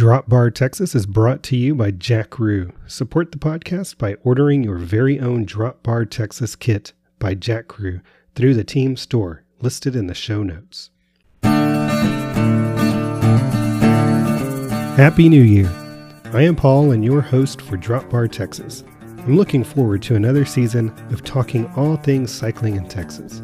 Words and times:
Drop 0.00 0.30
Bar 0.30 0.50
Texas 0.50 0.94
is 0.94 1.04
brought 1.04 1.42
to 1.42 1.58
you 1.58 1.74
by 1.74 1.90
Jakroo. 1.90 2.72
Support 2.86 3.32
the 3.32 3.38
podcast 3.38 3.98
by 3.98 4.14
ordering 4.24 4.64
your 4.64 4.78
very 4.78 5.20
own 5.20 5.44
Drop 5.44 5.82
Bar 5.82 6.06
Texas 6.06 6.56
kit 6.56 6.94
by 7.18 7.34
Jakroo 7.34 8.00
through 8.34 8.54
the 8.54 8.64
team 8.64 8.96
store 8.96 9.44
listed 9.60 9.94
in 9.94 10.06
the 10.06 10.14
show 10.14 10.42
notes. 10.42 10.88
Happy 14.96 15.28
New 15.28 15.42
Year! 15.42 15.68
I 16.32 16.44
am 16.44 16.56
Paul 16.56 16.92
and 16.92 17.04
your 17.04 17.20
host 17.20 17.60
for 17.60 17.76
Drop 17.76 18.08
Bar 18.08 18.26
Texas. 18.26 18.84
I'm 19.02 19.36
looking 19.36 19.62
forward 19.62 20.00
to 20.04 20.16
another 20.16 20.46
season 20.46 20.88
of 21.10 21.24
talking 21.24 21.70
all 21.76 21.98
things 21.98 22.32
cycling 22.32 22.76
in 22.76 22.88
Texas. 22.88 23.42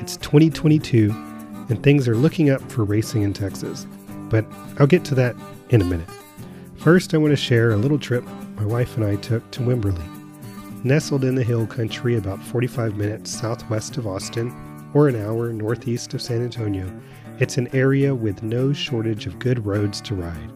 It's 0.00 0.16
2022 0.16 1.12
and 1.68 1.80
things 1.80 2.08
are 2.08 2.16
looking 2.16 2.50
up 2.50 2.60
for 2.72 2.82
racing 2.82 3.22
in 3.22 3.32
Texas, 3.32 3.86
but 4.30 4.44
I'll 4.80 4.88
get 4.88 5.04
to 5.04 5.14
that 5.14 5.36
in 5.72 5.80
a 5.80 5.84
minute. 5.84 6.08
First, 6.76 7.14
I 7.14 7.16
want 7.16 7.32
to 7.32 7.36
share 7.36 7.72
a 7.72 7.76
little 7.76 7.98
trip 7.98 8.24
my 8.56 8.64
wife 8.66 8.96
and 8.96 9.06
I 9.06 9.16
took 9.16 9.50
to 9.52 9.60
Wimberley. 9.60 10.06
Nestled 10.84 11.24
in 11.24 11.34
the 11.34 11.42
hill 11.42 11.66
country 11.66 12.16
about 12.16 12.42
45 12.42 12.96
minutes 12.96 13.30
southwest 13.30 13.96
of 13.96 14.06
Austin, 14.06 14.54
or 14.92 15.08
an 15.08 15.16
hour 15.16 15.50
northeast 15.52 16.12
of 16.12 16.20
San 16.20 16.42
Antonio, 16.42 16.92
it's 17.38 17.56
an 17.56 17.74
area 17.74 18.14
with 18.14 18.42
no 18.42 18.74
shortage 18.74 19.26
of 19.26 19.38
good 19.38 19.64
roads 19.64 20.02
to 20.02 20.14
ride. 20.14 20.52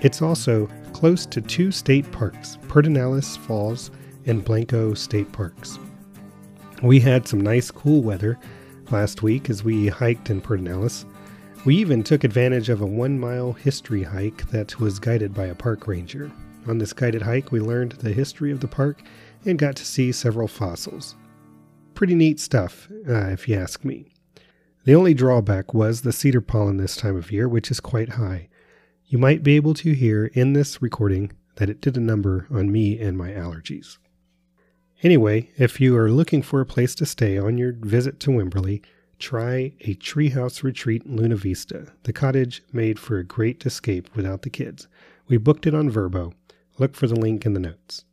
It's 0.00 0.20
also 0.20 0.68
close 0.92 1.26
to 1.26 1.40
two 1.40 1.70
state 1.70 2.10
parks, 2.10 2.58
Pedernales 2.66 3.38
Falls 3.38 3.92
and 4.26 4.44
Blanco 4.44 4.94
State 4.94 5.30
Parks. 5.30 5.78
We 6.82 6.98
had 6.98 7.28
some 7.28 7.40
nice 7.40 7.70
cool 7.70 8.02
weather 8.02 8.38
last 8.90 9.22
week 9.22 9.48
as 9.48 9.62
we 9.62 9.86
hiked 9.86 10.28
in 10.28 10.40
Pedernales, 10.40 11.04
we 11.64 11.76
even 11.76 12.02
took 12.02 12.24
advantage 12.24 12.70
of 12.70 12.80
a 12.80 12.86
one 12.86 13.18
mile 13.18 13.52
history 13.52 14.02
hike 14.02 14.48
that 14.50 14.80
was 14.80 14.98
guided 14.98 15.34
by 15.34 15.46
a 15.46 15.54
park 15.54 15.86
ranger. 15.86 16.30
On 16.66 16.78
this 16.78 16.92
guided 16.92 17.22
hike, 17.22 17.52
we 17.52 17.60
learned 17.60 17.92
the 17.92 18.12
history 18.12 18.50
of 18.50 18.60
the 18.60 18.68
park 18.68 19.02
and 19.44 19.58
got 19.58 19.76
to 19.76 19.84
see 19.84 20.10
several 20.10 20.48
fossils. 20.48 21.16
Pretty 21.94 22.14
neat 22.14 22.40
stuff, 22.40 22.88
uh, 23.08 23.26
if 23.28 23.46
you 23.46 23.56
ask 23.56 23.84
me. 23.84 24.14
The 24.84 24.94
only 24.94 25.12
drawback 25.12 25.74
was 25.74 26.00
the 26.00 26.12
cedar 26.12 26.40
pollen 26.40 26.78
this 26.78 26.96
time 26.96 27.16
of 27.16 27.30
year, 27.30 27.46
which 27.46 27.70
is 27.70 27.80
quite 27.80 28.10
high. 28.10 28.48
You 29.06 29.18
might 29.18 29.42
be 29.42 29.56
able 29.56 29.74
to 29.74 29.92
hear 29.92 30.26
in 30.26 30.54
this 30.54 30.80
recording 30.80 31.32
that 31.56 31.68
it 31.68 31.82
did 31.82 31.96
a 31.96 32.00
number 32.00 32.46
on 32.50 32.72
me 32.72 32.98
and 32.98 33.18
my 33.18 33.30
allergies. 33.30 33.98
Anyway, 35.02 35.50
if 35.58 35.80
you 35.80 35.96
are 35.96 36.10
looking 36.10 36.40
for 36.40 36.60
a 36.60 36.66
place 36.66 36.94
to 36.94 37.06
stay 37.06 37.36
on 37.36 37.58
your 37.58 37.72
visit 37.72 38.18
to 38.20 38.30
Wimberley, 38.30 38.82
Try 39.20 39.74
a 39.82 39.94
treehouse 39.96 40.62
retreat 40.62 41.04
in 41.04 41.14
Luna 41.14 41.36
Vista. 41.36 41.92
The 42.04 42.12
cottage 42.12 42.62
made 42.72 42.98
for 42.98 43.18
a 43.18 43.24
great 43.24 43.64
escape 43.66 44.08
without 44.16 44.40
the 44.42 44.50
kids. 44.50 44.88
We 45.28 45.36
booked 45.36 45.66
it 45.66 45.74
on 45.74 45.90
Vrbo. 45.90 46.32
Look 46.78 46.96
for 46.96 47.06
the 47.06 47.14
link 47.14 47.44
in 47.44 47.52
the 47.52 47.60
notes. 47.60 48.06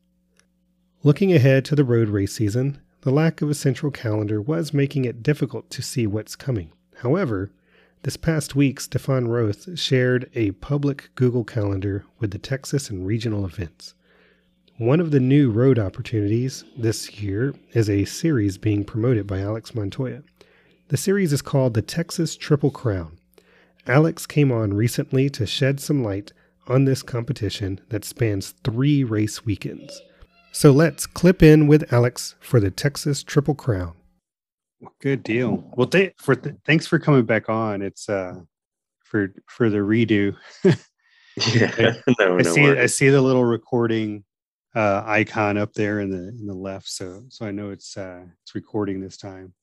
Looking 1.03 1.31
ahead 1.31 1.63
to 1.65 1.75
the 1.75 1.85
road 1.85 2.09
race 2.09 2.33
season, 2.33 2.81
the 3.01 3.11
lack 3.11 3.41
of 3.41 3.49
a 3.49 3.55
central 3.55 3.89
calendar 3.89 4.41
was 4.41 4.73
making 4.73 5.05
it 5.05 5.23
difficult 5.23 5.69
to 5.69 5.81
see 5.81 6.05
what's 6.05 6.35
coming. 6.35 6.73
However, 6.97 7.51
this 8.03 8.17
past 8.17 8.53
week, 8.53 8.81
Stefan 8.81 9.29
Roth 9.29 9.79
shared 9.79 10.29
a 10.35 10.51
public 10.51 11.09
Google 11.15 11.45
Calendar 11.45 12.03
with 12.19 12.31
the 12.31 12.37
Texas 12.37 12.89
and 12.89 13.07
regional 13.07 13.45
events. 13.45 13.93
One 14.77 14.99
of 14.99 15.11
the 15.11 15.21
new 15.21 15.51
road 15.51 15.79
opportunities 15.79 16.65
this 16.77 17.21
year 17.21 17.55
is 17.71 17.89
a 17.89 18.03
series 18.03 18.57
being 18.57 18.83
promoted 18.83 19.25
by 19.25 19.39
Alex 19.39 19.73
Montoya. 19.73 20.23
The 20.89 20.95
series 20.97 21.33
is 21.33 21.41
called 21.41 21.73
the 21.73 21.81
Texas 21.81 22.37
Triple 22.37 22.71
Crown. 22.71 23.17
Alex 23.87 24.25
came 24.25 24.53
on 24.53 24.73
recently 24.73 25.29
to 25.31 25.45
shed 25.45 25.81
some 25.81 26.01
light 26.01 26.31
on 26.67 26.85
this 26.85 27.03
competition 27.03 27.81
that 27.89 28.05
spans 28.05 28.53
three 28.63 29.03
race 29.03 29.45
weekends. 29.45 30.01
So 30.53 30.71
let's 30.71 31.05
clip 31.05 31.43
in 31.43 31.67
with 31.67 31.91
Alex 31.91 32.35
for 32.39 32.61
the 32.61 32.71
Texas 32.71 33.21
Triple 33.21 33.53
Crown. 33.53 33.95
Good 35.01 35.23
deal. 35.23 35.69
Well, 35.75 35.87
th- 35.87 36.13
for 36.17 36.35
th- 36.35 36.55
thanks 36.65 36.87
for 36.87 36.99
coming 36.99 37.25
back 37.25 37.49
on. 37.49 37.81
It's 37.81 38.07
uh 38.07 38.35
for 39.03 39.33
for 39.47 39.69
the 39.69 39.79
redo. 39.79 40.37
yeah, 40.63 41.95
no, 42.19 42.37
I 42.37 42.41
no 42.41 42.43
see 42.43 42.61
worries. 42.61 42.79
I 42.79 42.85
see 42.85 43.09
the 43.09 43.21
little 43.21 43.43
recording 43.43 44.23
uh, 44.73 45.03
icon 45.05 45.57
up 45.57 45.73
there 45.73 45.99
in 45.99 46.09
the 46.09 46.29
in 46.29 46.45
the 46.45 46.53
left, 46.53 46.87
so 46.87 47.23
so 47.27 47.45
I 47.45 47.51
know 47.51 47.71
it's 47.71 47.97
uh, 47.97 48.23
it's 48.43 48.55
recording 48.55 49.01
this 49.01 49.17
time. 49.17 49.53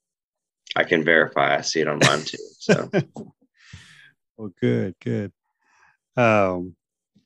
I 0.76 0.84
can 0.84 1.04
verify. 1.04 1.56
I 1.56 1.60
see 1.60 1.80
it 1.80 1.88
on 1.88 1.98
mine 1.98 2.24
too. 2.24 2.38
So, 2.58 2.90
well, 4.36 4.52
good, 4.60 4.94
good. 5.00 5.32
Um, 6.16 6.76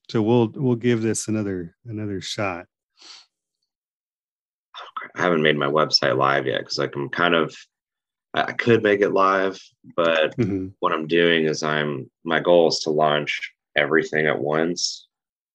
so 0.09 0.22
we'll 0.22 0.50
we'll 0.54 0.76
give 0.76 1.03
this 1.03 1.28
another 1.28 1.76
another 1.86 2.20
shot. 2.20 2.66
I 5.16 5.22
haven't 5.22 5.42
made 5.42 5.56
my 5.56 5.66
website 5.66 6.16
live 6.16 6.47
yet 6.47 6.60
because 6.60 6.78
like 6.78 6.94
I'm 6.94 7.09
kind 7.09 7.34
of 7.34 7.54
I 8.34 8.53
could 8.53 8.82
make 8.82 9.00
it 9.00 9.10
live, 9.10 9.59
but 9.97 10.36
mm-hmm. 10.36 10.69
what 10.80 10.92
I'm 10.92 11.06
doing 11.06 11.47
is 11.47 11.62
I'm 11.62 12.10
my 12.25 12.41
goal 12.41 12.69
is 12.69 12.78
to 12.80 12.91
launch 12.91 13.53
everything 13.76 14.26
at 14.26 14.38
once, 14.38 15.09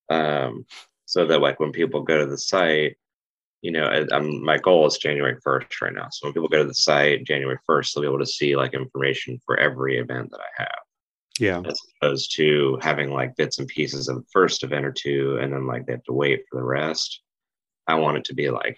um, 0.10 0.66
so 1.06 1.26
that 1.26 1.42
like 1.42 1.60
when 1.60 1.72
people 1.72 2.02
go 2.02 2.20
to 2.20 2.26
the 2.26 2.38
site, 2.38 2.98
you 3.64 3.72
know, 3.72 3.86
I, 4.12 4.20
my 4.20 4.58
goal 4.58 4.86
is 4.86 4.98
January 4.98 5.38
1st 5.38 5.82
right 5.82 5.94
now. 5.94 6.10
So 6.12 6.28
when 6.28 6.34
people 6.34 6.50
go 6.50 6.60
to 6.60 6.68
the 6.68 6.74
site 6.74 7.24
January 7.24 7.58
1st, 7.68 7.94
they'll 7.94 8.04
be 8.04 8.08
able 8.08 8.20
to 8.20 8.26
see 8.26 8.58
like 8.58 8.74
information 8.74 9.40
for 9.46 9.58
every 9.58 9.98
event 9.98 10.32
that 10.32 10.42
I 10.42 10.64
have. 10.64 10.80
Yeah. 11.40 11.62
As 11.66 11.80
opposed 12.02 12.36
to 12.36 12.78
having 12.82 13.10
like 13.10 13.38
bits 13.38 13.60
and 13.60 13.68
pieces 13.68 14.10
of 14.10 14.18
the 14.18 14.26
first 14.34 14.64
event 14.64 14.86
or 14.86 14.92
two, 14.92 15.40
and 15.42 15.54
then 15.54 15.66
like 15.66 15.86
they 15.86 15.94
have 15.94 16.04
to 16.04 16.14
wait 16.14 16.44
for 16.52 16.60
the 16.60 16.66
rest. 16.66 17.22
I 17.88 17.96
want 17.96 18.18
it 18.18 18.26
to 18.26 18.36
be 18.36 18.50
like, 18.50 18.78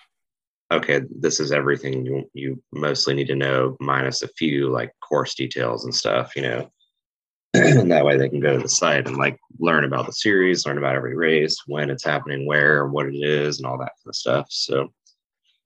okay, 0.72 1.01
this 1.19 1.40
is 1.40 1.51
everything 1.51 2.06
you 2.06 2.29
you 2.34 2.62
mostly 2.72 3.16
need 3.16 3.28
to 3.28 3.35
know, 3.35 3.75
minus 3.79 4.22
a 4.22 4.28
few 4.29 4.69
like 4.69 4.94
course 5.01 5.34
details 5.34 5.84
and 5.84 5.94
stuff, 5.94 6.35
you 6.35 6.44
know. 6.44 6.69
and 7.79 7.91
that 7.91 8.05
way 8.05 8.17
they 8.17 8.29
can 8.29 8.39
go 8.39 8.55
to 8.55 8.61
the 8.61 8.69
site 8.69 9.07
and 9.07 9.17
like 9.17 9.39
learn 9.59 9.83
about 9.83 10.05
the 10.05 10.13
series, 10.13 10.66
learn 10.66 10.77
about 10.77 10.95
every 10.95 11.16
race, 11.16 11.57
when 11.67 11.89
it's 11.89 12.03
happening, 12.03 12.45
where, 12.45 12.88
what 12.88 13.07
it 13.07 13.16
is, 13.16 13.57
and 13.57 13.67
all 13.67 13.77
that 13.77 13.93
kind 14.03 14.09
of 14.09 14.16
stuff. 14.16 14.47
So, 14.49 14.89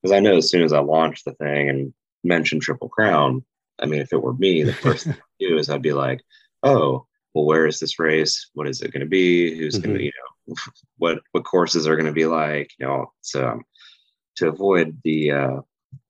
because 0.01 0.15
I 0.15 0.19
know 0.19 0.37
as 0.37 0.49
soon 0.49 0.63
as 0.63 0.73
I 0.73 0.79
launch 0.79 1.23
the 1.23 1.33
thing 1.33 1.69
and 1.69 1.93
mention 2.23 2.59
Triple 2.59 2.89
Crown, 2.89 3.43
I 3.81 3.85
mean, 3.85 4.01
if 4.01 4.13
it 4.13 4.21
were 4.21 4.33
me, 4.33 4.63
the 4.63 4.73
first 4.73 5.05
thing 5.05 5.13
I'd 5.41 5.47
do 5.47 5.57
is 5.57 5.69
I'd 5.69 5.81
be 5.81 5.93
like, 5.93 6.21
oh, 6.63 7.05
well, 7.33 7.45
where 7.45 7.65
is 7.65 7.79
this 7.79 7.99
race? 7.99 8.49
What 8.53 8.67
is 8.67 8.81
it 8.81 8.91
going 8.91 9.01
to 9.01 9.09
be? 9.09 9.57
Who's 9.57 9.75
mm-hmm. 9.75 9.83
going 9.83 9.97
to, 9.97 10.03
you 10.03 10.11
know, 10.47 10.55
what 10.97 11.19
what 11.31 11.43
courses 11.43 11.87
are 11.87 11.95
going 11.95 12.05
to 12.05 12.11
be 12.11 12.25
like? 12.25 12.71
You 12.79 12.87
know, 12.87 13.13
so 13.21 13.47
um, 13.47 13.63
to 14.37 14.47
avoid 14.47 14.97
the 15.03 15.31
uh, 15.31 15.61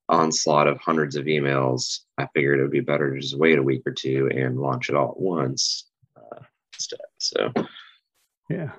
onslaught 0.08 0.68
of 0.68 0.80
hundreds 0.80 1.16
of 1.16 1.26
emails, 1.26 2.00
I 2.20 2.28
figured 2.34 2.58
it 2.58 2.62
would 2.62 2.70
be 2.70 2.80
better 2.80 3.14
to 3.14 3.20
just 3.20 3.38
wait 3.38 3.58
a 3.58 3.62
week 3.62 3.82
or 3.86 3.92
two 3.92 4.30
and 4.34 4.58
launch 4.58 4.88
it 4.88 4.94
all 4.94 5.10
at 5.10 5.20
once 5.20 5.88
uh, 6.16 6.40
instead. 6.74 7.00
So, 7.18 7.52
yeah, 8.48 8.72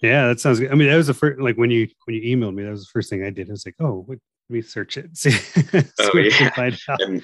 yeah, 0.00 0.28
that 0.28 0.40
sounds 0.40 0.60
good. 0.60 0.70
I 0.70 0.74
mean, 0.74 0.88
that 0.88 0.96
was 0.96 1.06
the 1.06 1.14
first 1.14 1.40
like 1.40 1.56
when 1.56 1.70
you 1.70 1.88
when 2.04 2.16
you 2.16 2.36
emailed 2.36 2.54
me, 2.54 2.64
that 2.64 2.70
was 2.70 2.84
the 2.84 2.90
first 2.92 3.10
thing 3.10 3.24
I 3.24 3.30
did. 3.30 3.48
I 3.48 3.52
was 3.52 3.66
like, 3.66 3.76
oh, 3.80 4.04
let 4.08 4.18
me 4.48 4.62
search 4.62 4.96
it, 4.96 5.16
see, 5.16 5.36
oh, 6.00 6.18
yeah. 6.18 6.70
And, 7.00 7.22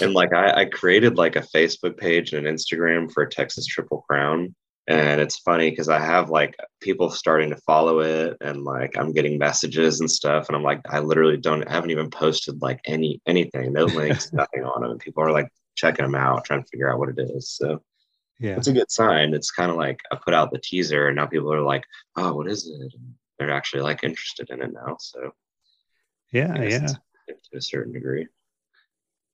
and 0.00 0.14
like 0.14 0.32
I, 0.32 0.60
I 0.60 0.64
created 0.66 1.16
like 1.16 1.36
a 1.36 1.40
Facebook 1.40 1.96
page 1.96 2.32
and 2.32 2.46
an 2.46 2.54
Instagram 2.54 3.10
for 3.12 3.22
a 3.22 3.30
Texas 3.30 3.66
Triple 3.66 4.04
Crown 4.08 4.54
and 4.90 5.20
it's 5.20 5.38
funny 5.38 5.70
because 5.70 5.88
i 5.88 5.98
have 5.98 6.30
like 6.30 6.56
people 6.80 7.10
starting 7.10 7.50
to 7.50 7.56
follow 7.58 8.00
it 8.00 8.36
and 8.40 8.64
like 8.64 8.96
i'm 8.98 9.12
getting 9.12 9.38
messages 9.38 10.00
and 10.00 10.10
stuff 10.10 10.48
and 10.48 10.56
i'm 10.56 10.62
like 10.62 10.80
i 10.90 10.98
literally 10.98 11.36
don't 11.36 11.60
I 11.70 11.72
haven't 11.72 11.90
even 11.90 12.10
posted 12.10 12.60
like 12.60 12.80
any 12.84 13.20
anything. 13.26 13.72
No 13.72 13.84
links 14.00 14.32
nothing 14.32 14.64
on 14.64 14.82
them 14.82 14.90
and 14.90 15.00
people 15.00 15.22
are 15.22 15.32
like 15.32 15.48
checking 15.76 16.04
them 16.04 16.14
out 16.14 16.44
trying 16.44 16.62
to 16.62 16.68
figure 16.68 16.92
out 16.92 16.98
what 16.98 17.10
it 17.10 17.18
is. 17.18 17.50
So 17.50 17.80
yeah. 18.38 18.56
it's 18.56 18.66
a 18.66 18.72
good 18.72 18.90
sign. 18.90 19.34
It's 19.34 19.50
kind 19.50 19.70
of 19.70 19.76
like 19.76 20.00
i 20.10 20.16
put 20.16 20.34
out 20.34 20.50
the 20.50 20.58
teaser 20.58 21.06
and 21.08 21.16
now 21.16 21.26
people 21.26 21.52
are 21.52 21.62
like 21.62 21.84
oh 22.16 22.34
what 22.34 22.48
is 22.48 22.66
it? 22.66 22.92
And 22.94 23.14
they're 23.38 23.52
actually 23.52 23.82
like 23.82 24.04
interested 24.04 24.50
in 24.50 24.62
it 24.62 24.72
now 24.72 24.96
so 25.00 25.32
yeah 26.30 26.62
yeah. 26.62 26.86
to 26.86 27.56
a 27.56 27.62
certain 27.62 27.92
degree 27.92 28.26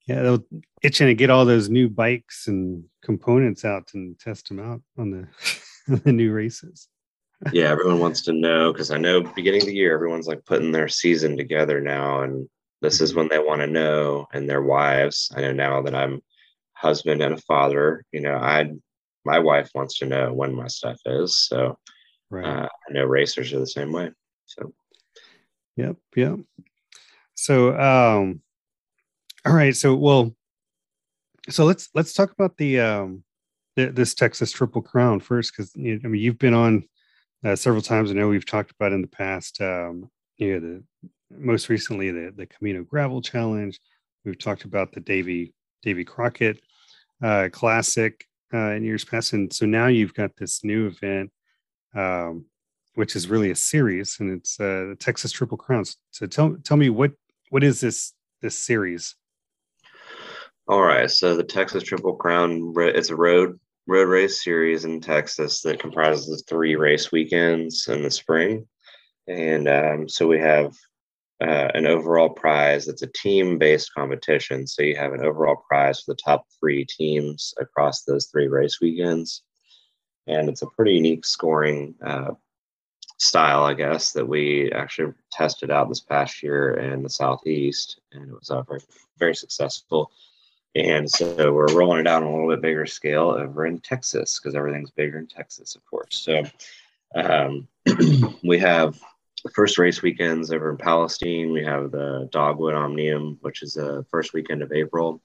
yeah, 0.07 0.23
they'll 0.23 0.45
itching 0.83 1.09
to 1.09 1.15
get 1.15 1.31
all 1.31 1.45
those 1.45 1.69
new 1.69 1.89
bikes 1.89 2.47
and 2.47 2.85
components 3.03 3.65
out 3.65 3.91
and 3.95 4.19
test 4.19 4.49
them 4.49 4.61
out 4.61 4.81
on 4.97 5.11
the 5.11 5.99
the 6.05 6.13
new 6.13 6.33
races. 6.33 6.89
yeah, 7.53 7.71
everyone 7.71 7.99
wants 7.99 8.23
to 8.23 8.33
know 8.33 8.73
because 8.73 8.91
I 8.91 8.99
know 8.99 9.21
beginning 9.21 9.63
of 9.63 9.67
the 9.67 9.75
year 9.75 9.95
everyone's 9.95 10.29
like 10.29 10.45
putting 10.45 10.73
their 10.73 10.89
season 10.89 11.37
together 11.37 11.81
now, 11.81 12.23
and 12.23 12.49
this 12.83 13.01
is 13.01 13.11
mm-hmm. 13.11 13.21
when 13.21 13.29
they 13.29 13.39
want 13.39 13.61
to 13.63 13.67
know, 13.67 14.27
and 14.33 14.49
their 14.49 14.63
wives. 14.63 15.31
I 15.35 15.41
know 15.43 15.53
now 15.53 15.83
that 15.83 15.95
I'm 15.95 16.23
husband 16.77 17.23
and 17.23 17.35
a 17.35 17.43
father. 17.43 18.05
You 18.13 18.21
know, 18.21 18.37
I 18.37 18.71
my 19.25 19.39
wife 19.41 19.71
wants 19.75 19.99
to 19.99 20.07
know 20.07 20.33
when 20.33 20.55
my 20.55 20.69
stuff 20.69 20.99
is, 21.05 21.37
so 21.39 21.79
right. 22.31 22.45
uh, 22.45 22.69
I 22.89 22.93
know 22.93 23.05
racers 23.05 23.53
are 23.53 23.59
the 23.59 23.67
same 23.67 23.91
way. 23.91 24.11
So, 24.45 24.73
yep, 25.77 25.97
yep. 26.15 26.39
So, 27.35 27.77
um, 27.79 28.41
all 29.47 29.55
right. 29.55 29.77
So, 29.77 29.95
well, 29.95 30.35
so 31.49 31.65
let's 31.65 31.89
let's 31.95 32.13
talk 32.13 32.33
about 32.33 32.57
the 32.57 32.81
um 32.81 33.23
th- 33.77 33.95
this 33.95 34.15
Texas 34.15 34.51
Triple 34.51 34.83
Crown 34.83 35.21
first, 35.21 35.53
because 35.53 35.73
you 35.77 35.95
know, 35.95 36.01
I 36.05 36.09
mean 36.09 36.21
you've 36.21 36.39
been 36.39 36.55
on 36.55 36.85
uh, 37.45 37.55
several 37.55 37.83
times. 37.83 38.11
I 38.11 38.15
know 38.15 38.29
we've 38.29 38.47
talked 38.47 38.73
about 38.73 38.93
in 38.93 39.03
the 39.03 39.09
past. 39.09 39.61
Um, 39.61 40.11
you 40.37 40.55
know, 40.55 40.61
the 40.61 41.09
most 41.31 41.69
recently 41.69 42.11
the 42.11 42.33
the 42.37 42.47
Camino 42.47 42.83
Gravel 42.83 43.23
Challenge. 43.23 43.79
We've 44.25 44.39
talked 44.39 44.65
about 44.65 44.93
the 44.93 45.01
Davy 45.01 45.55
Davy 45.83 46.05
Crockett 46.05 46.61
uh, 47.23 47.49
Classic 47.53 48.25
uh, 48.53 48.73
in 48.73 48.83
years 48.83 49.05
past, 49.05 49.33
and 49.33 49.53
so 49.53 49.65
now 49.67 49.87
you've 49.87 50.15
got 50.15 50.33
this 50.37 50.65
new 50.65 50.89
event, 50.89 51.31
um, 51.95 52.47
which 52.97 53.15
is 53.15 53.29
really 53.29 53.53
a 53.53 53.57
series, 53.57 54.17
and 54.19 54.33
it's 54.33 54.59
uh, 54.59 54.87
the 54.89 54.97
Texas 54.99 55.31
Triple 55.31 55.59
Crowns. 55.59 55.99
So 56.11 56.27
tell 56.27 56.57
tell 56.65 56.77
me 56.77 56.91
what 56.91 57.13
what 57.51 57.63
is 57.63 57.81
this 57.81 58.13
this 58.43 58.59
series? 58.59 59.15
All 60.69 60.83
right, 60.83 61.09
so 61.09 61.37
the 61.37 61.45
Texas 61.45 61.85
Triple 61.85 62.17
Crown 62.17 62.75
it's 62.77 63.11
a 63.11 63.17
road 63.17 63.61
road 63.87 64.09
race 64.09 64.43
series 64.43 64.85
in 64.85 65.01
Texas 65.01 65.61
that 65.63 65.79
comprises 65.79 66.27
the 66.27 66.43
three 66.49 66.75
race 66.75 67.13
weekends 67.13 67.87
in 67.87 68.03
the 68.03 68.11
spring, 68.11 68.67
and 69.29 69.69
um, 69.69 70.09
so 70.09 70.27
we 70.27 70.41
have 70.41 70.75
uh, 71.41 71.69
an 71.75 71.87
overall 71.87 72.31
prize 72.31 72.87
that's 72.87 73.03
a 73.03 73.07
team 73.07 73.59
based 73.59 73.95
competition. 73.95 74.67
So 74.67 74.83
you 74.83 74.97
have 74.97 75.13
an 75.13 75.25
overall 75.25 75.63
prize 75.69 76.01
for 76.01 76.15
the 76.15 76.21
top 76.25 76.47
three 76.59 76.85
teams 76.85 77.55
across 77.61 78.03
those 78.03 78.27
three 78.27 78.49
race 78.49 78.81
weekends. 78.81 79.43
And 80.27 80.49
it's 80.49 80.63
a 80.63 80.71
pretty 80.75 80.95
unique 80.95 81.25
scoring 81.25 81.95
uh, 82.05 82.33
style, 83.19 83.63
I 83.65 83.75
guess, 83.75 84.13
that 84.13 84.27
we 84.27 84.73
actually 84.73 85.13
tested 85.31 85.71
out 85.71 85.89
this 85.89 86.01
past 86.01 86.43
year 86.43 86.75
in 86.75 87.03
the 87.03 87.11
Southeast. 87.11 88.01
And 88.13 88.31
it 88.31 88.35
was 88.35 88.51
uh, 88.51 88.63
very, 88.63 88.81
very 89.19 89.35
successful. 89.35 90.11
And 90.77 91.11
so 91.11 91.53
we're 91.55 91.75
rolling 91.75 92.01
it 92.01 92.07
out 92.07 92.23
on 92.23 92.29
a 92.29 92.33
little 92.33 92.51
bit 92.51 92.61
bigger 92.61 92.85
scale 92.85 93.31
over 93.31 93.65
in 93.65 93.79
Texas 93.81 94.39
because 94.39 94.55
everything's 94.55 94.91
bigger 94.91 95.19
in 95.19 95.27
Texas, 95.27 95.75
of 95.75 95.85
course. 95.87 96.19
So 96.19 96.43
um, 97.15 97.67
we 98.45 98.59
have 98.59 99.01
the 99.43 99.51
first 99.53 99.79
race 99.79 100.03
weekends 100.03 100.53
over 100.53 100.69
in 100.69 100.77
Palestine. 100.77 101.51
We 101.51 101.65
have 101.65 101.93
the 101.93 102.29
Dogwood 102.31 102.75
Omnium, 102.75 103.39
which 103.41 103.63
is 103.63 103.75
the 103.75 104.05
first 104.11 104.35
weekend 104.35 104.61
of 104.61 104.71
April, 104.71 105.23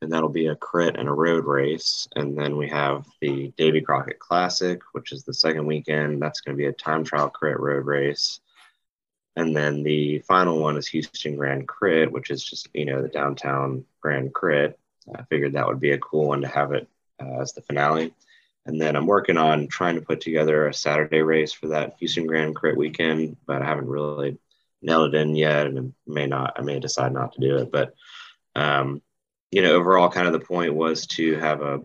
and 0.00 0.10
that'll 0.10 0.28
be 0.28 0.48
a 0.48 0.56
crit 0.56 0.96
and 0.96 1.08
a 1.08 1.12
road 1.12 1.44
race. 1.44 2.08
And 2.16 2.36
then 2.36 2.56
we 2.56 2.68
have 2.70 3.06
the 3.20 3.52
Davy 3.56 3.82
Crockett 3.82 4.18
Classic, 4.18 4.80
which 4.94 5.12
is 5.12 5.22
the 5.22 5.34
second 5.34 5.64
weekend. 5.64 6.20
That's 6.20 6.40
going 6.40 6.56
to 6.56 6.60
be 6.60 6.66
a 6.66 6.72
time 6.72 7.04
trial 7.04 7.30
crit 7.30 7.60
road 7.60 7.86
race. 7.86 8.40
And 9.36 9.56
then 9.56 9.82
the 9.82 10.18
final 10.20 10.60
one 10.60 10.76
is 10.76 10.86
Houston 10.88 11.36
Grand 11.36 11.66
Crit, 11.66 12.12
which 12.12 12.30
is 12.30 12.44
just, 12.44 12.68
you 12.74 12.84
know, 12.84 13.00
the 13.00 13.08
downtown 13.08 13.84
Grand 14.00 14.34
Crit. 14.34 14.78
I 15.14 15.22
figured 15.22 15.54
that 15.54 15.66
would 15.66 15.80
be 15.80 15.92
a 15.92 15.98
cool 15.98 16.28
one 16.28 16.42
to 16.42 16.48
have 16.48 16.72
it 16.72 16.86
uh, 17.20 17.40
as 17.40 17.52
the 17.52 17.62
finale. 17.62 18.12
And 18.66 18.80
then 18.80 18.94
I'm 18.94 19.06
working 19.06 19.38
on 19.38 19.66
trying 19.66 19.96
to 19.96 20.02
put 20.02 20.20
together 20.20 20.66
a 20.66 20.74
Saturday 20.74 21.22
race 21.22 21.52
for 21.52 21.68
that 21.68 21.96
Houston 21.98 22.26
Grand 22.26 22.54
Crit 22.54 22.76
weekend, 22.76 23.36
but 23.46 23.62
I 23.62 23.64
haven't 23.64 23.88
really 23.88 24.38
nailed 24.82 25.14
it 25.14 25.18
in 25.20 25.34
yet, 25.34 25.66
and 25.66 25.94
may 26.06 26.26
not. 26.26 26.54
I 26.56 26.62
may 26.62 26.78
decide 26.78 27.12
not 27.12 27.32
to 27.32 27.40
do 27.40 27.56
it, 27.56 27.72
but 27.72 27.94
um, 28.54 29.02
you 29.50 29.62
know, 29.62 29.72
overall, 29.74 30.10
kind 30.10 30.26
of 30.26 30.32
the 30.32 30.40
point 30.40 30.74
was 30.74 31.06
to 31.08 31.36
have 31.36 31.62
a 31.62 31.80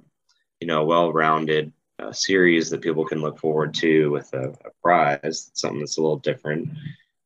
you 0.59 0.67
know 0.67 0.85
well-rounded 0.85 1.71
uh, 2.00 2.11
series 2.11 2.69
that 2.69 2.81
people 2.81 3.05
can 3.05 3.21
look 3.21 3.39
forward 3.39 3.73
to 3.75 4.11
with 4.11 4.31
a, 4.33 4.50
a 4.65 4.69
prize, 4.83 5.50
something 5.53 5.79
that's 5.79 5.97
a 5.97 6.01
little 6.01 6.17
different, 6.17 6.69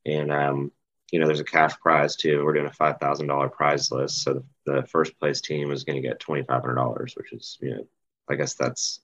and 0.05 0.31
um, 0.31 0.71
you 1.11 1.19
know, 1.19 1.27
there's 1.27 1.39
a 1.39 1.45
cash 1.45 1.77
prize 1.79 2.15
too. 2.15 2.43
We're 2.43 2.53
doing 2.53 2.67
a 2.67 2.73
five 2.73 2.97
thousand 2.99 3.27
dollar 3.27 3.49
prize 3.49 3.91
list, 3.91 4.23
so 4.23 4.43
the, 4.65 4.83
first 4.83 5.19
place 5.19 5.41
team 5.41 5.71
is 5.71 5.83
going 5.83 6.01
to 6.01 6.07
get 6.07 6.19
twenty 6.19 6.43
five 6.43 6.61
hundred 6.61 6.75
dollars, 6.75 7.13
which 7.15 7.33
is 7.33 7.57
you 7.61 7.75
know, 7.75 7.87
I 8.29 8.35
guess 8.35 8.53
that's 8.53 9.01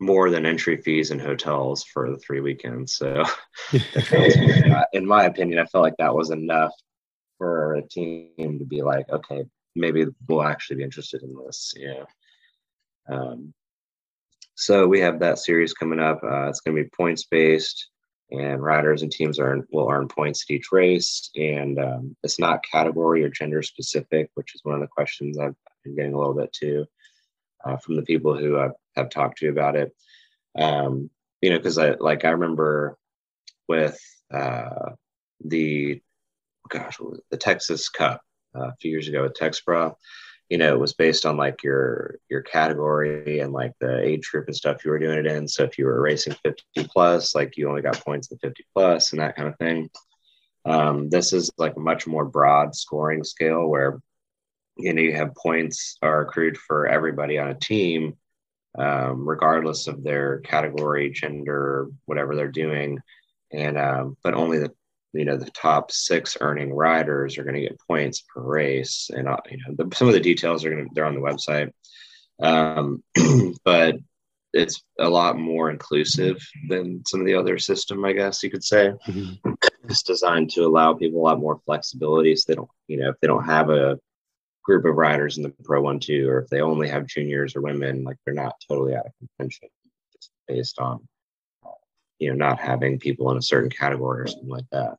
more 0.00 0.30
than 0.30 0.46
entry 0.46 0.76
fees 0.76 1.10
and 1.10 1.20
hotels 1.20 1.84
for 1.84 2.10
the 2.10 2.18
three 2.18 2.40
weekends. 2.40 2.96
So, 2.96 3.24
in 4.92 5.06
my 5.06 5.24
opinion, 5.24 5.58
I 5.58 5.66
felt 5.66 5.82
like 5.82 5.96
that 5.98 6.14
was 6.14 6.30
enough 6.30 6.72
for 7.36 7.74
a 7.74 7.82
team 7.82 8.58
to 8.58 8.64
be 8.64 8.82
like, 8.82 9.08
okay, 9.10 9.44
maybe 9.74 10.06
we'll 10.28 10.42
actually 10.42 10.76
be 10.76 10.84
interested 10.84 11.22
in 11.22 11.34
this. 11.44 11.74
Yeah. 11.76 12.04
Um, 13.08 13.54
so 14.54 14.86
we 14.86 15.00
have 15.00 15.20
that 15.20 15.38
series 15.38 15.72
coming 15.72 16.00
up. 16.00 16.20
Uh, 16.22 16.48
it's 16.48 16.60
going 16.60 16.76
to 16.76 16.82
be 16.82 16.90
points 16.90 17.24
based, 17.24 17.90
and 18.30 18.62
riders 18.62 19.02
and 19.02 19.10
teams 19.10 19.38
earn 19.38 19.64
will 19.70 19.90
earn 19.90 20.08
points 20.08 20.44
at 20.48 20.54
each 20.54 20.70
race. 20.72 21.30
And 21.36 21.78
um, 21.78 22.16
it's 22.22 22.38
not 22.38 22.64
category 22.64 23.24
or 23.24 23.30
gender 23.30 23.62
specific, 23.62 24.30
which 24.34 24.54
is 24.54 24.60
one 24.64 24.74
of 24.74 24.80
the 24.80 24.86
questions 24.86 25.38
I've 25.38 25.54
been 25.84 25.96
getting 25.96 26.14
a 26.14 26.18
little 26.18 26.34
bit 26.34 26.52
too 26.52 26.86
uh, 27.64 27.76
from 27.78 27.96
the 27.96 28.02
people 28.02 28.36
who 28.36 28.58
I've 28.58 28.72
have 28.96 29.10
talked 29.10 29.38
to 29.38 29.48
about 29.48 29.76
it. 29.76 29.94
Um, 30.56 31.10
you 31.40 31.50
know, 31.50 31.58
because 31.58 31.78
I 31.78 31.92
like 31.92 32.24
I 32.24 32.30
remember 32.30 32.98
with 33.68 33.98
uh, 34.32 34.90
the 35.44 36.02
gosh, 36.68 36.98
the 37.30 37.36
Texas 37.36 37.88
Cup 37.88 38.22
uh, 38.54 38.68
a 38.68 38.76
few 38.80 38.90
years 38.90 39.08
ago 39.08 39.22
with 39.22 39.34
TXBRA. 39.34 39.94
You 40.48 40.58
know, 40.58 40.72
it 40.72 40.80
was 40.80 40.94
based 40.94 41.26
on 41.26 41.36
like 41.36 41.62
your 41.62 42.18
your 42.30 42.42
category 42.42 43.40
and 43.40 43.52
like 43.52 43.72
the 43.80 44.00
age 44.02 44.30
group 44.30 44.46
and 44.46 44.56
stuff 44.56 44.84
you 44.84 44.90
were 44.90 44.98
doing 44.98 45.18
it 45.18 45.26
in. 45.26 45.46
So 45.46 45.64
if 45.64 45.78
you 45.78 45.84
were 45.84 46.00
racing 46.00 46.36
50 46.42 46.64
plus, 46.90 47.34
like 47.34 47.56
you 47.56 47.68
only 47.68 47.82
got 47.82 48.02
points 48.04 48.30
in 48.30 48.38
50 48.38 48.64
plus 48.74 49.12
and 49.12 49.20
that 49.20 49.36
kind 49.36 49.48
of 49.48 49.58
thing. 49.58 49.90
Um, 50.64 51.10
this 51.10 51.32
is 51.32 51.50
like 51.58 51.76
a 51.76 51.80
much 51.80 52.06
more 52.06 52.24
broad 52.24 52.74
scoring 52.74 53.24
scale 53.24 53.66
where 53.66 54.00
you 54.76 54.92
know 54.92 55.02
you 55.02 55.14
have 55.14 55.34
points 55.34 55.98
are 56.02 56.22
accrued 56.22 56.56
for 56.56 56.86
everybody 56.86 57.38
on 57.38 57.48
a 57.48 57.54
team 57.54 58.16
um, 58.78 59.28
regardless 59.28 59.88
of 59.88 60.02
their 60.02 60.38
category, 60.40 61.10
gender, 61.10 61.88
whatever 62.06 62.36
they're 62.36 62.48
doing. 62.48 62.98
And 63.52 63.78
um, 63.78 64.16
but 64.22 64.34
only 64.34 64.58
the 64.58 64.72
you 65.12 65.24
know 65.24 65.36
the 65.36 65.50
top 65.50 65.90
six 65.90 66.36
earning 66.40 66.72
riders 66.72 67.38
are 67.38 67.44
going 67.44 67.54
to 67.54 67.62
get 67.62 67.80
points 67.86 68.22
per 68.22 68.42
race, 68.42 69.10
and 69.14 69.28
uh, 69.28 69.38
you 69.50 69.58
know 69.58 69.74
the, 69.76 69.96
some 69.96 70.08
of 70.08 70.14
the 70.14 70.20
details 70.20 70.64
are 70.64 70.70
going 70.70 70.84
to 70.84 70.90
they're 70.94 71.06
on 71.06 71.14
the 71.14 71.20
website. 71.20 71.72
Um, 72.40 73.02
but 73.64 73.96
it's 74.52 74.82
a 74.98 75.08
lot 75.08 75.38
more 75.38 75.70
inclusive 75.70 76.38
than 76.68 77.02
some 77.06 77.20
of 77.20 77.26
the 77.26 77.34
other 77.34 77.58
system, 77.58 78.04
I 78.04 78.12
guess 78.12 78.42
you 78.42 78.50
could 78.50 78.64
say. 78.64 78.92
Mm-hmm. 79.06 79.52
It's 79.84 80.02
designed 80.02 80.50
to 80.52 80.62
allow 80.62 80.94
people 80.94 81.20
a 81.20 81.24
lot 81.24 81.40
more 81.40 81.60
flexibility, 81.66 82.34
so 82.36 82.44
they 82.48 82.56
don't, 82.56 82.70
you 82.86 82.98
know, 82.98 83.10
if 83.10 83.16
they 83.20 83.28
don't 83.28 83.44
have 83.44 83.70
a 83.70 83.98
group 84.64 84.84
of 84.84 84.96
riders 84.96 85.36
in 85.36 85.42
the 85.42 85.54
Pro 85.64 85.80
One 85.82 86.00
Two, 86.00 86.28
or 86.28 86.40
if 86.40 86.48
they 86.48 86.60
only 86.60 86.88
have 86.88 87.06
juniors 87.06 87.56
or 87.56 87.62
women, 87.62 88.04
like 88.04 88.16
they're 88.24 88.34
not 88.34 88.54
totally 88.68 88.94
out 88.94 89.06
of 89.06 89.12
contention, 89.18 89.68
just 90.12 90.30
based 90.46 90.78
on 90.78 91.06
you 92.18 92.30
know 92.30 92.36
not 92.36 92.58
having 92.58 92.98
people 92.98 93.30
in 93.30 93.38
a 93.38 93.42
certain 93.42 93.70
category 93.70 94.22
or 94.22 94.26
something 94.26 94.48
like 94.48 94.68
that. 94.72 94.96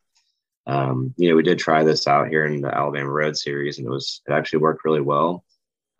Um, 0.68 1.14
you 1.18 1.30
know, 1.30 1.36
we 1.36 1.44
did 1.44 1.58
try 1.58 1.84
this 1.84 2.08
out 2.08 2.30
here 2.30 2.46
in 2.46 2.62
the 2.62 2.76
Alabama 2.76 3.10
Road 3.10 3.38
Series, 3.38 3.78
and 3.78 3.88
it 3.88 3.92
was 3.92 4.22
it 4.28 4.32
actually 4.32 4.60
worked 4.60 4.86
really 4.86 5.02
well. 5.02 5.44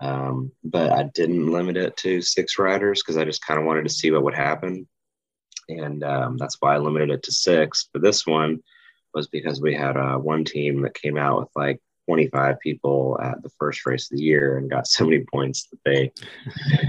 Um, 0.02 0.52
but 0.64 0.92
I 0.92 1.04
didn't 1.14 1.52
limit 1.52 1.76
it 1.76 1.98
to 1.98 2.22
six 2.22 2.58
riders 2.58 3.02
because 3.02 3.18
I 3.18 3.26
just 3.26 3.46
kind 3.46 3.60
of 3.60 3.66
wanted 3.66 3.84
to 3.84 3.94
see 3.94 4.12
what 4.12 4.24
would 4.24 4.36
happen, 4.36 4.88
and 5.68 6.04
um, 6.04 6.38
that's 6.38 6.58
why 6.60 6.76
I 6.76 6.78
limited 6.78 7.10
it 7.10 7.24
to 7.24 7.32
six. 7.32 7.90
But 7.92 8.02
this 8.02 8.26
one, 8.26 8.62
was 9.14 9.28
because 9.28 9.62
we 9.62 9.74
had 9.74 9.98
uh, 9.98 10.18
one 10.18 10.44
team 10.44 10.82
that 10.82 10.94
came 10.94 11.18
out 11.18 11.40
with 11.40 11.50
like 11.56 11.82
25 12.08 12.60
people 12.60 13.20
at 13.22 13.42
the 13.44 13.50
first 13.60 13.86
race 13.86 14.12
of 14.12 14.18
the 14.18 14.24
year 14.24 14.58
and 14.58 14.70
got 14.70 14.88
so 14.88 15.06
many 15.06 15.24
points 15.32 15.68
that 15.70 15.80
they 15.86 16.12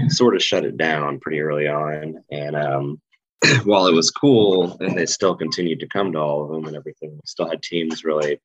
sort 0.09 0.35
of 0.35 0.43
shut 0.43 0.65
it 0.65 0.77
down 0.77 1.19
pretty 1.19 1.41
early 1.41 1.67
on. 1.67 2.23
And 2.31 2.55
um, 2.55 3.01
while 3.63 3.87
it 3.87 3.93
was 3.93 4.11
cool 4.11 4.77
and 4.79 4.97
they 4.97 5.05
still 5.05 5.35
continued 5.35 5.79
to 5.79 5.87
come 5.87 6.11
to 6.11 6.19
all 6.19 6.43
of 6.43 6.49
them 6.51 6.65
and 6.67 6.75
everything, 6.75 7.11
we 7.11 7.19
still 7.25 7.49
had 7.49 7.61
teams 7.61 8.03
really 8.03 8.39